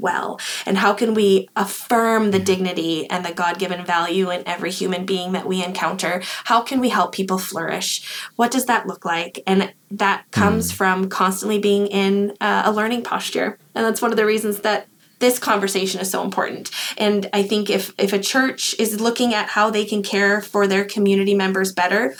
well? 0.00 0.40
And 0.66 0.78
how 0.78 0.94
can 0.94 1.14
we 1.14 1.48
affirm 1.56 2.30
the 2.30 2.38
dignity 2.38 3.08
and 3.10 3.24
the 3.24 3.32
God 3.32 3.58
given 3.58 3.84
value 3.84 4.30
in 4.30 4.46
every 4.46 4.70
human 4.70 5.06
being 5.06 5.32
that 5.32 5.46
we 5.46 5.64
encounter? 5.64 6.22
How 6.44 6.62
can 6.62 6.80
we 6.80 6.88
help 6.88 7.12
people 7.12 7.38
flourish? 7.38 8.02
What 8.36 8.50
does 8.50 8.66
that 8.66 8.86
look 8.86 9.04
like? 9.04 9.42
And 9.46 9.72
that 9.90 10.30
comes 10.30 10.70
mm. 10.70 10.76
from 10.76 11.08
constantly 11.08 11.58
being 11.58 11.86
in 11.86 12.36
uh, 12.40 12.62
a 12.64 12.72
learning 12.72 13.02
posture. 13.02 13.58
And 13.74 13.84
that's 13.84 14.02
one 14.02 14.10
of 14.10 14.16
the 14.16 14.26
reasons 14.26 14.60
that 14.60 14.86
this 15.20 15.38
conversation 15.38 16.00
is 16.00 16.10
so 16.10 16.24
important 16.24 16.70
and 16.98 17.28
i 17.32 17.42
think 17.42 17.70
if 17.70 17.92
if 17.98 18.12
a 18.12 18.18
church 18.18 18.74
is 18.78 19.00
looking 19.00 19.34
at 19.34 19.50
how 19.50 19.70
they 19.70 19.84
can 19.84 20.02
care 20.02 20.40
for 20.40 20.66
their 20.66 20.84
community 20.84 21.34
members 21.34 21.72
better 21.72 22.16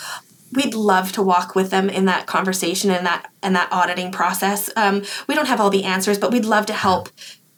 we'd 0.53 0.73
love 0.73 1.11
to 1.11 1.21
walk 1.21 1.55
with 1.55 1.69
them 1.71 1.89
in 1.89 2.05
that 2.05 2.27
conversation 2.27 2.91
and 2.91 3.05
that 3.05 3.29
and 3.41 3.55
that 3.55 3.71
auditing 3.71 4.11
process 4.11 4.69
um, 4.75 5.03
we 5.27 5.35
don't 5.35 5.47
have 5.47 5.59
all 5.59 5.69
the 5.69 5.83
answers 5.83 6.17
but 6.17 6.31
we'd 6.31 6.45
love 6.45 6.65
to 6.65 6.73
help 6.73 7.09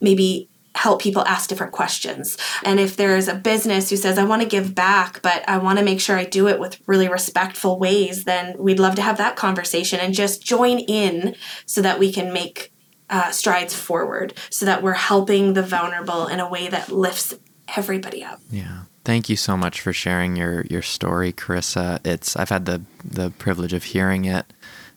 maybe 0.04 0.50
help 0.76 1.02
people 1.02 1.24
ask 1.26 1.50
different 1.50 1.72
questions. 1.72 2.38
And 2.64 2.80
if 2.80 2.98
there's 2.98 3.28
a 3.28 3.36
business 3.36 3.90
who 3.90 3.96
says, 3.96 4.18
I 4.18 4.24
want 4.24 4.42
to 4.42 4.48
give 4.48 4.74
back, 4.74 5.22
but 5.22 5.48
I 5.48 5.58
want 5.60 5.80
to 5.80 5.86
make 5.86 6.02
sure 6.02 6.18
I 6.18 6.26
do 6.26 6.48
it 6.48 6.60
with 6.60 6.80
really 6.88 7.08
respectful 7.08 7.78
ways, 7.78 8.24
then 8.24 8.56
we'd 8.58 8.80
love 8.80 8.96
to 8.96 9.02
have 9.02 9.18
that 9.18 9.36
conversation 9.36 10.00
and 10.00 10.14
just 10.14 10.44
join 10.44 10.80
in 10.80 11.36
so 11.66 11.82
that 11.82 12.00
we 12.00 12.12
can 12.12 12.34
make 12.34 12.74
uh, 13.10 13.30
strides 13.30 13.76
forward, 13.76 14.34
so 14.50 14.66
that 14.66 14.82
we're 14.82 14.94
helping 14.94 15.54
the 15.54 15.62
vulnerable 15.62 16.26
in 16.28 16.40
a 16.40 16.50
way 16.50 16.68
that 16.68 16.92
lifts 16.92 17.36
everybody 17.76 18.24
up. 18.24 18.40
Yeah. 18.50 18.86
Thank 19.06 19.30
you 19.30 19.36
so 19.36 19.58
much 19.58 19.82
for 19.82 19.92
sharing 19.94 20.36
your 20.38 20.62
your 20.70 20.82
story, 20.82 21.34
Carissa. 21.34 22.00
It's 22.06 22.38
I've 22.38 22.50
had 22.50 22.66
the 22.66 22.82
the 23.04 23.32
privilege 23.32 23.74
of 23.74 23.84
hearing 23.84 24.26
it 24.26 24.46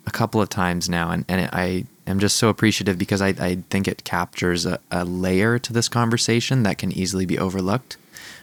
a 0.07 0.11
couple 0.13 0.41
of 0.41 0.49
times 0.49 0.89
now, 0.89 1.11
and 1.11 1.25
and 1.29 1.41
it, 1.43 1.51
I 1.53 1.87
am 2.07 2.19
just 2.19 2.37
so 2.37 2.49
appreciative 2.49 2.99
because 2.99 3.21
I, 3.21 3.29
I 3.29 3.59
think 3.71 3.89
it 3.89 4.05
captures 4.05 4.67
a, 4.67 4.79
a 4.91 5.05
layer 5.05 5.59
to 5.59 5.73
this 5.73 5.89
conversation 5.89 6.63
that 6.63 6.79
can 6.79 6.93
easily 6.93 7.27
be 7.27 7.39
overlooked, 7.39 7.97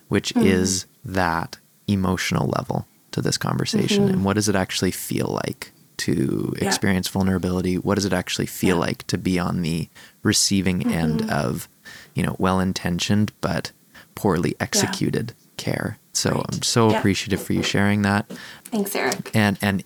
which 0.07 0.33
mm-hmm. 0.33 0.47
is 0.47 0.85
that 1.05 1.57
emotional 1.87 2.47
level 2.47 2.87
to 3.11 3.21
this 3.21 3.37
conversation. 3.37 4.05
Mm-hmm. 4.05 4.13
And 4.13 4.25
what 4.25 4.33
does 4.33 4.49
it 4.49 4.55
actually 4.55 4.91
feel 4.91 5.39
like 5.43 5.71
to 5.97 6.53
yeah. 6.59 6.67
experience 6.67 7.07
vulnerability? 7.07 7.77
What 7.77 7.95
does 7.95 8.05
it 8.05 8.13
actually 8.13 8.47
feel 8.47 8.77
yeah. 8.77 8.87
like 8.87 9.07
to 9.07 9.17
be 9.17 9.39
on 9.39 9.61
the 9.61 9.89
receiving 10.23 10.79
mm-hmm. 10.79 10.91
end 10.91 11.31
of, 11.31 11.67
you 12.13 12.23
know, 12.23 12.35
well 12.39 12.59
intentioned 12.59 13.31
but 13.41 13.71
poorly 14.15 14.55
executed 14.59 15.33
yeah. 15.37 15.45
care? 15.57 15.97
So 16.13 16.31
right. 16.31 16.45
I'm 16.51 16.61
so 16.61 16.95
appreciative 16.95 17.41
for 17.41 17.53
you 17.53 17.63
sharing 17.63 18.03
that. 18.03 18.29
Thanks, 18.65 18.95
Eric. 18.95 19.31
And 19.33 19.57
and 19.61 19.83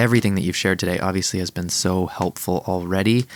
everything 0.00 0.34
that 0.34 0.40
you've 0.40 0.56
shared 0.56 0.78
today 0.78 0.98
obviously 0.98 1.38
has 1.38 1.50
been 1.50 1.68
so 1.68 2.06
helpful 2.06 2.64
already 2.66 3.26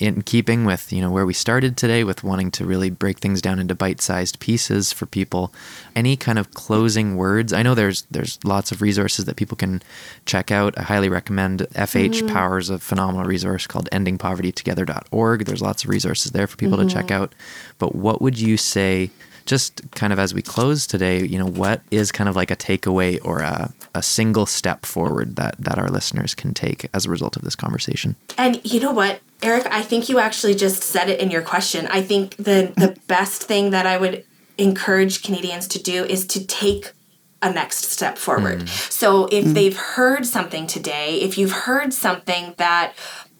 in 0.00 0.20
keeping 0.22 0.64
with 0.64 0.92
you 0.92 1.00
know 1.00 1.12
where 1.12 1.24
we 1.24 1.32
started 1.32 1.76
today 1.76 2.02
with 2.02 2.24
wanting 2.24 2.50
to 2.50 2.64
really 2.64 2.90
break 2.90 3.18
things 3.18 3.40
down 3.40 3.60
into 3.60 3.72
bite-sized 3.72 4.40
pieces 4.40 4.92
for 4.92 5.06
people 5.06 5.52
any 5.94 6.16
kind 6.16 6.36
of 6.36 6.50
closing 6.50 7.14
words 7.16 7.52
i 7.52 7.62
know 7.62 7.72
there's 7.72 8.02
there's 8.10 8.36
lots 8.44 8.72
of 8.72 8.82
resources 8.82 9.26
that 9.26 9.36
people 9.36 9.56
can 9.56 9.80
check 10.26 10.50
out 10.50 10.76
i 10.76 10.82
highly 10.82 11.08
recommend 11.08 11.62
fh 11.70 11.94
mm-hmm. 11.94 12.26
powers 12.26 12.68
a 12.68 12.80
phenomenal 12.80 13.24
resource 13.24 13.68
called 13.68 13.88
endingpovertytogether.org 13.92 15.44
there's 15.44 15.62
lots 15.62 15.84
of 15.84 15.90
resources 15.90 16.32
there 16.32 16.48
for 16.48 16.56
people 16.56 16.78
mm-hmm. 16.78 16.88
to 16.88 16.94
check 16.94 17.06
mm-hmm. 17.06 17.22
out 17.22 17.32
but 17.78 17.94
what 17.94 18.20
would 18.20 18.40
you 18.40 18.56
say 18.56 19.08
just 19.48 19.90
kind 19.92 20.12
of 20.12 20.18
as 20.18 20.34
we 20.34 20.42
close 20.42 20.86
today, 20.86 21.24
you 21.24 21.38
know, 21.38 21.46
what 21.46 21.80
is 21.90 22.12
kind 22.12 22.28
of 22.28 22.36
like 22.36 22.50
a 22.50 22.56
takeaway 22.56 23.18
or 23.24 23.40
a, 23.40 23.72
a 23.94 24.02
single 24.02 24.44
step 24.44 24.84
forward 24.84 25.36
that, 25.36 25.56
that 25.58 25.78
our 25.78 25.88
listeners 25.88 26.34
can 26.34 26.52
take 26.52 26.88
as 26.92 27.06
a 27.06 27.10
result 27.10 27.34
of 27.34 27.42
this 27.42 27.56
conversation? 27.56 28.14
And 28.36 28.60
you 28.62 28.78
know 28.78 28.92
what, 28.92 29.20
Eric, 29.42 29.66
I 29.70 29.82
think 29.82 30.08
you 30.10 30.18
actually 30.18 30.54
just 30.54 30.82
said 30.82 31.08
it 31.08 31.18
in 31.18 31.30
your 31.30 31.42
question. 31.42 31.86
I 31.86 32.02
think 32.02 32.36
the 32.36 32.72
the 32.76 32.96
best 33.06 33.44
thing 33.44 33.70
that 33.70 33.86
I 33.86 33.96
would 33.96 34.24
encourage 34.58 35.22
Canadians 35.22 35.66
to 35.68 35.82
do 35.82 36.04
is 36.04 36.26
to 36.26 36.46
take 36.46 36.92
a 37.40 37.52
next 37.52 37.84
step 37.84 38.18
forward. 38.18 38.62
Mm. 38.62 38.92
So 38.92 39.26
if 39.26 39.44
mm. 39.44 39.54
they've 39.54 39.76
heard 39.76 40.26
something 40.26 40.66
today, 40.66 41.20
if 41.20 41.38
you've 41.38 41.52
heard 41.52 41.94
something 41.94 42.54
that 42.58 42.94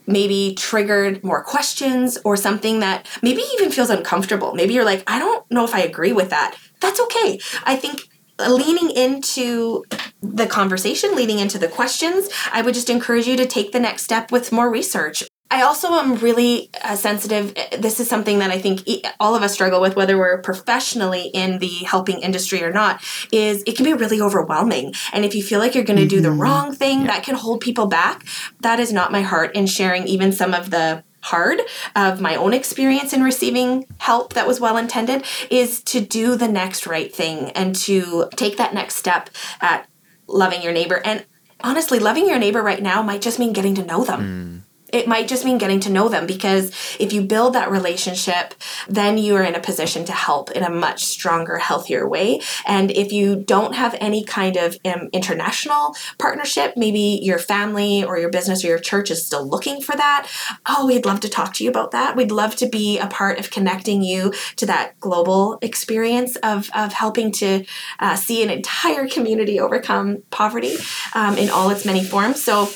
maybe 0.09 0.55
triggered 0.57 1.23
more 1.23 1.45
questions 1.45 2.19
or 2.25 2.37
something 2.37 2.81
that 2.81 3.07
maybe 3.23 3.43
even 3.55 3.71
feels 3.71 3.91
uncomfortable. 3.91 4.55
Maybe 4.55 4.75
you're 4.75 4.85
like, 4.85 5.05
I 5.07 5.19
don't 5.19 5.49
know 5.51 5.65
if 5.65 5.75
I 5.75 5.81
agree 5.81 6.13
with 6.13 6.31
that. 6.31 6.57
That's 6.81 7.01
okay. 7.01 7.39
I 7.65 7.77
think 7.77 8.09
leaning 8.39 8.91
into 8.91 9.85
the 10.23 10.47
conversation, 10.47 11.15
leaning 11.15 11.39
into 11.39 11.59
the 11.59 11.69
questions, 11.69 12.29
I 12.53 12.63
would 12.63 12.75
just 12.75 12.91
encourage 12.91 13.27
you 13.27 13.37
to 13.37 13.47
take 13.47 13.73
the 13.73 13.81
next 13.81 14.03
step 14.03 14.33
with 14.33 14.51
more 14.53 14.71
research. 14.71 15.25
I 15.51 15.63
also 15.63 15.89
am 15.95 16.17
really 16.17 16.71
uh, 16.83 16.95
sensitive. 16.95 17.55
This 17.79 18.01
is 18.01 18.09
something 18.09 18.41
that 18.41 18.51
I 18.51 18.59
think 18.59 18.83
all 19.19 19.35
of 19.35 19.43
us 19.43 19.55
struggle 19.55 19.81
with, 19.81 19.97
whether 19.97 20.19
we're 20.19 20.43
professionally 20.43 21.31
in 21.33 21.59
the 21.59 21.69
helping 21.69 22.21
industry 22.21 22.63
or 22.63 22.71
not, 22.71 23.03
is 23.33 23.63
it 23.67 23.77
can 23.77 23.85
be 23.85 23.95
really 23.95 24.21
overwhelming. 24.21 24.95
And 25.13 25.25
if 25.25 25.35
you 25.35 25.43
feel 25.43 25.59
like 25.59 25.75
you're 25.75 25.85
going 25.85 25.97
to 25.97 26.03
mm-hmm. 26.03 26.09
do 26.09 26.21
the 26.21 26.29
mm-hmm. 26.29 26.43
wrong 26.43 26.75
thing, 26.75 27.01
yeah. 27.01 27.07
that 27.09 27.23
can 27.23 27.35
hold 27.35 27.61
people 27.61 27.87
back. 27.87 28.27
That 28.61 28.79
is 28.79 28.93
not 28.93 29.11
my 29.11 29.23
heart 29.23 29.55
in 29.55 29.67
sharing 29.67 30.07
even 30.07 30.33
some 30.33 30.53
of 30.53 30.71
the 30.71 31.03
hard 31.23 31.61
of 31.97 32.21
my 32.21 32.37
own 32.37 32.55
experience 32.55 33.13
in 33.13 33.23
receiving 33.23 33.85
help 33.99 34.35
that 34.35 34.47
was 34.47 34.61
well 34.61 34.77
intended 34.77 35.25
is 35.51 35.83
to 35.83 36.01
do 36.01 36.37
the 36.37 36.47
next 36.47 36.87
right 36.87 37.13
thing 37.13 37.51
and 37.51 37.75
to 37.75 38.29
take 38.37 38.57
that 38.57 38.73
next 38.73 38.97
step 38.97 39.29
at 39.61 39.89
loving 40.27 40.63
your 40.63 40.73
neighbor. 40.73 41.01
And 41.05 41.25
honestly, 41.63 41.99
loving 41.99 42.29
your 42.29 42.39
neighbor 42.39 42.63
right 42.63 42.83
now 42.83 43.03
might 43.03 43.23
just 43.23 43.39
mean 43.39 43.53
getting 43.55 43.75
to 43.77 43.85
know 43.85 44.05
them. 44.05 44.21
Mm 44.21 44.58
it 44.93 45.07
might 45.07 45.29
just 45.29 45.45
mean 45.45 45.59
getting 45.59 45.81
to 45.81 45.91
know 45.91 46.09
them 46.09 46.27
because 46.27 46.71
if 46.99 47.13
you 47.13 47.23
build 47.23 47.55
that 47.55 47.71
relationship, 47.71 48.55
then 48.89 49.19
you 49.19 49.37
are 49.37 49.43
in 49.43 49.55
a 49.55 49.61
position 49.61 50.05
to 50.07 50.13
help 50.13 50.51
in 50.51 50.63
a 50.63 50.71
much 50.71 51.05
stronger, 51.05 51.59
healthier 51.59 52.09
way. 52.09 52.41
And 52.67 52.91
if 52.91 53.13
you 53.13 53.37
don't 53.37 53.75
have 53.75 53.97
any 54.01 54.25
kind 54.25 54.57
of 54.57 54.77
um, 54.85 55.09
international 55.13 55.95
partnership, 56.19 56.75
maybe 56.77 57.21
your 57.23 57.39
family 57.39 58.05
or 58.05 58.19
your 58.19 58.31
business 58.31 58.65
or 58.65 58.69
your 58.69 58.79
church 58.79 59.11
is 59.11 59.25
still 59.25 59.47
looking 59.47 59.81
for 59.81 59.97
that. 59.97 60.29
Oh, 60.67 60.87
we'd 60.87 61.05
love 61.05 61.21
to 61.21 61.29
talk 61.29 61.55
to 61.55 61.65
you 61.65 61.71
about 61.71 61.91
that. 61.93 62.17
We'd 62.17 62.31
love 62.31 62.57
to 62.57 62.69
be 62.69 62.99
a 62.99 63.07
part 63.07 63.39
of 63.39 63.51
connecting 63.51 64.03
you 64.03 64.33
to 64.57 64.67
that 64.67 64.99
global 65.01 65.59
experience 65.63 66.37
of, 66.37 66.71
of 66.75 66.93
helping 66.93 67.33
to 67.33 67.65
uh, 68.01 68.17
see 68.17 68.43
an 68.43 68.51
entire 68.51 69.07
community 69.07 69.61
overcome 69.61 70.23
poverty 70.31 70.77
um, 71.15 71.37
in 71.37 71.51
all 71.51 71.71
its 71.71 71.85
many 71.85 72.05
forms. 72.05 72.43
So, 72.43 72.69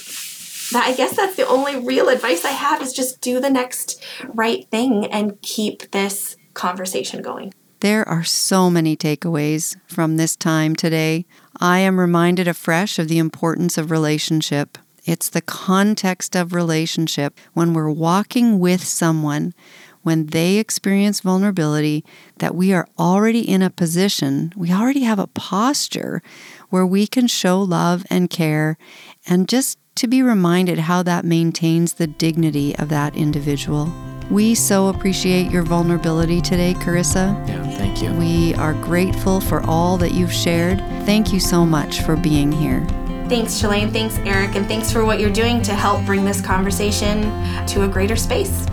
that 0.73 0.87
I 0.87 0.95
guess 0.95 1.17
that's 1.17 1.37
the 1.37 1.47
only 1.47 1.77
real 1.77 2.09
advice 2.09 2.45
I 2.45 2.51
have 2.51 2.83
is 2.83 2.93
just 2.93 3.21
do 3.21 3.41
the 3.41 3.51
next 3.51 4.03
right 4.29 4.69
thing 4.71 5.07
and 5.07 5.41
keep 5.43 5.91
this 5.91 6.37
conversation 6.55 7.23
going. 7.23 7.55
There 7.81 8.09
are 8.09 8.23
so 8.23 8.71
many 8.71 8.97
takeaways 8.97 9.77
from 9.89 10.17
this 10.17 10.37
time 10.37 10.77
today. 10.77 11.27
I 11.61 11.81
am 11.81 11.99
reminded 11.99 12.47
afresh 12.47 12.99
of 12.99 13.09
the 13.09 13.19
importance 13.19 13.77
of 13.77 13.91
relationship. 13.91 14.79
It's 15.05 15.29
the 15.29 15.41
context 15.41 16.37
of 16.37 16.55
relationship 16.55 17.39
when 17.55 17.75
we're 17.75 17.91
walking 17.91 18.61
with 18.61 18.85
someone 18.85 19.53
when 20.03 20.27
they 20.27 20.59
experience 20.59 21.21
vulnerability 21.21 22.05
that 22.39 22.55
we 22.55 22.73
are 22.73 22.89
already 22.99 23.49
in 23.49 23.63
a 23.63 23.71
position, 23.71 24.53
we 24.57 24.73
already 24.73 25.05
have 25.05 25.19
a 25.19 25.29
posture 25.29 26.23
where 26.71 26.87
we 26.87 27.07
can 27.07 27.27
show 27.27 27.61
love 27.61 28.05
and 28.11 28.29
care 28.29 28.77
and 29.27 29.49
just 29.49 29.79
to 29.97 30.07
be 30.07 30.23
reminded 30.23 30.79
how 30.79 31.03
that 31.03 31.25
maintains 31.25 31.95
the 31.95 32.07
dignity 32.07 32.77
of 32.77 32.89
that 32.89 33.15
individual. 33.17 33.93
We 34.31 34.55
so 34.55 34.89
appreciate 34.89 35.51
your 35.51 35.63
vulnerability 35.63 36.41
today, 36.41 36.75
Carissa. 36.75 37.37
Yeah, 37.47 37.63
thank 37.73 38.03
you. 38.03 38.13
We 38.15 38.55
are 38.55 38.73
grateful 38.73 39.41
for 39.41 39.61
all 39.63 39.99
that 39.99 40.13
you've 40.13 40.33
shared. 40.33 40.79
Thank 41.05 41.33
you 41.33 41.41
so 41.41 41.67
much 41.67 42.01
for 42.03 42.17
being 42.17 42.51
here. 42.51 42.81
Thanks, 43.29 43.61
Shalane. 43.61 43.93
Thanks, 43.93 44.17
Eric. 44.21 44.57
And 44.57 44.67
thanks 44.67 44.91
for 44.91 45.05
what 45.05 45.21
you're 45.21 45.33
doing 45.33 45.63
to 45.63 45.75
help 45.75 46.05
bring 46.07 46.25
this 46.25 46.41
conversation 46.41 47.23
to 47.67 47.85
a 47.85 47.89
greater 47.89 48.17
space. 48.17 48.67